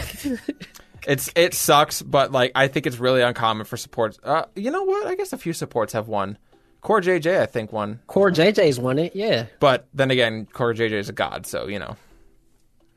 It's 1.07 1.31
it 1.35 1.55
sucks, 1.55 2.03
but 2.03 2.33
like 2.33 2.53
I 2.55 2.69
think 2.69 2.87
it's 2.87 2.99
really 2.99 3.23
uncommon 3.23 3.65
for 3.65 3.79
supports. 3.79 4.19
Uh, 4.23 4.45
you 4.55 4.71
know 4.71 4.83
what? 4.83 5.07
I 5.07 5.15
guess 5.15 5.33
a 5.33 5.39
few 5.39 5.55
supports 5.55 5.95
have 5.95 6.07
won. 6.07 6.37
CoreJJ, 6.83 7.41
I 7.41 7.47
think, 7.47 7.73
won. 7.73 8.01
CoreJJ's 8.09 8.79
won 8.79 8.99
it. 8.99 9.17
Yeah. 9.17 9.47
But 9.59 9.87
then 9.95 10.11
again, 10.11 10.47
CoreJJ 10.53 10.93
is 10.93 11.09
a 11.09 11.15
god, 11.15 11.47
so 11.47 11.67
you 11.67 11.79
know. 11.79 11.97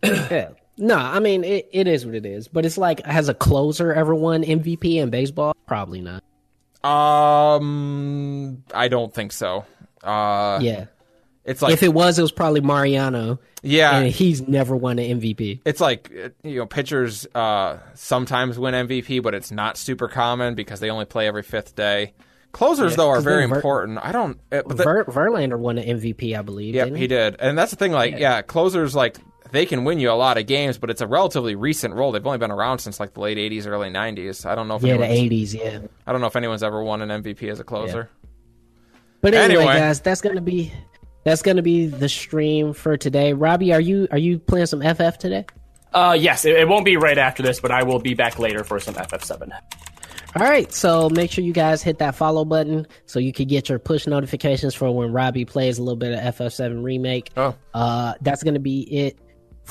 Yeah. 0.03 0.49
No, 0.81 0.95
I 0.97 1.19
mean 1.19 1.43
it, 1.43 1.69
it 1.71 1.87
is 1.87 2.05
what 2.05 2.15
it 2.15 2.25
is. 2.25 2.47
But 2.47 2.65
it's 2.65 2.77
like 2.77 3.05
has 3.05 3.29
a 3.29 3.33
closer 3.33 3.93
ever 3.93 4.13
won 4.15 4.43
MVP 4.43 4.95
in 4.95 5.09
baseball? 5.11 5.55
Probably 5.67 6.01
not. 6.01 6.23
Um, 6.83 8.63
I 8.73 8.87
don't 8.87 9.13
think 9.13 9.31
so. 9.31 9.65
Uh, 10.03 10.59
Yeah. 10.61 10.85
it's 11.45 11.61
like 11.61 11.73
if 11.73 11.83
it 11.83 11.93
was, 11.93 12.17
it 12.17 12.21
was 12.23 12.31
probably 12.31 12.61
Mariano. 12.61 13.39
yeah, 13.61 13.97
And 13.97 14.07
he's 14.11 14.47
never 14.47 14.75
won 14.75 14.97
an 14.99 15.19
MVP. 15.21 15.61
it's 15.65 15.79
like 15.79 16.11
you 16.43 16.57
know 16.57 16.65
pitchers 16.65 17.27
uh, 17.35 17.77
sometimes 17.93 18.57
win 18.57 18.73
MVP, 18.73 19.21
but 19.21 19.33
it's 19.35 19.51
not 19.51 19.77
super 19.77 20.07
common 20.07 20.55
because 20.55 20.79
they 20.79 20.89
only 20.89 21.05
play 21.05 21.27
every 21.27 21.43
fifth 21.43 21.75
day. 21.75 22.13
Closers 22.51 22.95
though 22.97 23.09
are 23.09 23.21
very 23.21 23.45
Ver- 23.45 23.55
important. 23.55 23.99
I 24.01 24.11
don't. 24.11 24.37
but 24.49 24.67
the- 24.67 24.83
Ver, 24.83 25.05
Verlander 25.05 25.57
won 25.57 25.77
an 25.77 25.99
MVP, 25.99 26.37
I 26.37 26.41
believe. 26.41 26.75
Yep, 26.75 26.85
didn't 26.87 26.97
he 26.99 27.07
did, 27.07 27.35
and 27.39 27.57
that's 27.57 27.71
the 27.71 27.77
thing. 27.77 27.91
Like, 27.93 28.17
yeah. 28.17 28.41
closers 28.41 28.93
like 28.93 29.17
they 29.51 29.65
can 29.65 29.83
win 29.83 29.99
you 29.99 30.11
a 30.11 30.13
lot 30.13 30.37
of 30.37 30.45
games, 30.47 30.77
but 30.77 30.89
it's 30.89 31.01
a 31.01 31.07
relatively 31.07 31.55
recent 31.55 31.93
role. 31.93 32.11
They've 32.11 32.25
only 32.25 32.37
been 32.37 32.51
around 32.51 32.79
since 32.79 32.99
like 32.99 33.13
the 33.13 33.19
late 33.21 33.37
'80s, 33.37 33.67
early 33.67 33.89
'90s. 33.89 34.45
I 34.45 34.55
don't 34.55 34.67
know 34.67 34.75
if 34.75 34.83
Yeah, 34.83 34.97
the 34.97 35.05
anyone's, 35.05 35.19
eighties. 35.19 35.55
Yeah. 35.55 35.79
I 36.07 36.11
don't 36.11 36.21
know 36.21 36.27
if 36.27 36.35
anyone's 36.35 36.63
ever 36.63 36.83
won 36.83 37.01
an 37.01 37.23
MVP 37.23 37.49
as 37.49 37.59
a 37.59 37.63
closer. 37.63 38.09
But 39.21 39.33
anyway, 39.33 39.63
Anyway. 39.63 39.77
guys, 39.79 40.01
that's 40.01 40.21
gonna 40.21 40.41
be 40.41 40.71
that's 41.23 41.41
gonna 41.43 41.61
be 41.61 41.85
the 41.85 42.09
stream 42.09 42.73
for 42.73 42.97
today. 42.97 43.33
Robbie, 43.33 43.73
are 43.73 43.81
you 43.81 44.07
are 44.11 44.17
you 44.17 44.39
playing 44.39 44.65
some 44.65 44.81
FF 44.81 45.17
today? 45.19 45.45
Uh, 45.93 46.15
yes, 46.19 46.45
it, 46.45 46.55
it 46.55 46.67
won't 46.67 46.85
be 46.85 46.95
right 46.97 47.17
after 47.17 47.43
this, 47.43 47.59
but 47.59 47.69
I 47.69 47.83
will 47.83 47.99
be 47.99 48.13
back 48.13 48.39
later 48.39 48.63
for 48.63 48.79
some 48.79 48.95
FF7. 48.95 49.51
All 50.37 50.41
right, 50.43 50.71
so 50.71 51.09
make 51.09 51.29
sure 51.29 51.43
you 51.43 51.51
guys 51.51 51.83
hit 51.83 51.99
that 51.99 52.15
follow 52.15 52.45
button 52.45 52.87
so 53.05 53.19
you 53.19 53.33
can 53.33 53.49
get 53.49 53.67
your 53.67 53.77
push 53.79 54.07
notifications 54.07 54.73
for 54.73 54.89
when 54.89 55.11
Robbie 55.11 55.43
plays 55.43 55.77
a 55.77 55.83
little 55.83 55.97
bit 55.97 56.13
of 56.13 56.35
FF7 56.35 56.81
remake. 56.81 57.31
Oh. 57.35 57.53
Uh, 57.73 58.13
that's 58.21 58.41
gonna 58.41 58.59
be 58.59 58.81
it 58.83 59.17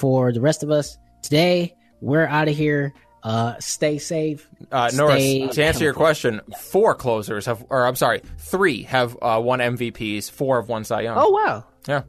for 0.01 0.32
the 0.32 0.40
rest 0.40 0.62
of 0.62 0.70
us 0.70 0.96
today. 1.22 1.76
We're 2.01 2.26
out 2.26 2.48
of 2.48 2.57
here. 2.57 2.94
Uh, 3.22 3.59
stay 3.61 3.98
safe. 3.98 4.48
Uh, 4.72 4.90
Norris, 4.94 5.22
to 5.55 5.62
answer 5.62 5.84
your 5.84 5.92
healthy. 5.92 5.92
question, 5.92 6.40
four 6.59 6.94
closers 6.94 7.44
have, 7.44 7.64
or 7.68 7.86
I'm 7.86 7.96
sorry, 7.96 8.22
three 8.38 8.84
have 8.84 9.16
uh, 9.20 9.38
won 9.44 9.59
MVPs. 9.59 10.30
Four 10.30 10.61
have 10.61 10.70
won 10.70 10.84
Cy 10.84 11.03
Young. 11.03 11.18
Oh 11.18 11.30
wow. 11.30 11.64
yeah. 11.86 12.03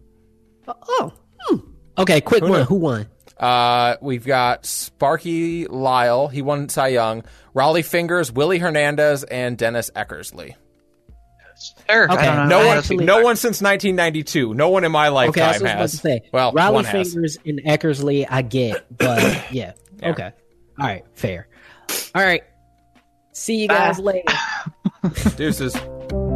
Oh. 0.67 1.13
hmm. 1.41 1.57
Okay, 1.97 2.21
quick 2.21 2.41
one. 2.43 2.51
knew? 2.51 2.63
Who 2.63 2.75
won? 2.75 3.07
Uh, 3.37 3.97
we've 4.01 4.25
got 4.25 4.65
Sparky 4.65 5.65
Lyle. 5.67 6.29
He 6.29 6.41
won 6.41 6.69
Cy 6.69 6.89
Young. 6.89 7.23
Rollie 7.53 7.83
Fingers, 7.83 8.31
Willie 8.31 8.59
Hernandez, 8.59 9.25
and 9.25 9.57
Dennis 9.57 9.91
Eckersley. 9.93 10.55
Sure. 11.89 12.11
Okay, 12.11 12.27
I 12.27 12.35
don't 12.35 12.49
know. 12.49 12.57
No 12.59 12.63
I 12.63 12.67
one, 12.67 12.77
actually- 12.77 13.05
no 13.05 13.21
one 13.21 13.35
since 13.35 13.61
1992. 13.61 14.53
No 14.53 14.69
one 14.69 14.83
in 14.83 14.91
my 14.91 15.07
Okay, 15.07 15.13
lifetime 15.15 15.33
that's 15.33 15.61
what 15.61 15.71
I 15.71 15.71
was 15.71 15.71
about 15.71 15.79
has. 15.81 15.91
to 15.91 15.97
say. 15.97 16.21
Well, 16.31 16.53
Rollie 16.53 16.73
one 16.73 16.85
has. 16.85 17.13
Fingers 17.13 17.37
and 17.45 17.61
Eckersley, 17.65 18.25
I 18.29 18.41
get, 18.41 18.85
but 18.97 19.45
yeah. 19.51 19.73
Okay. 20.03 20.31
All 20.79 20.87
right, 20.87 21.03
fair. 21.13 21.47
All 22.15 22.23
right. 22.23 22.43
See 23.33 23.55
you 23.61 23.67
guys 23.67 23.99
later. 23.99 24.23
Deuces. 25.35 25.75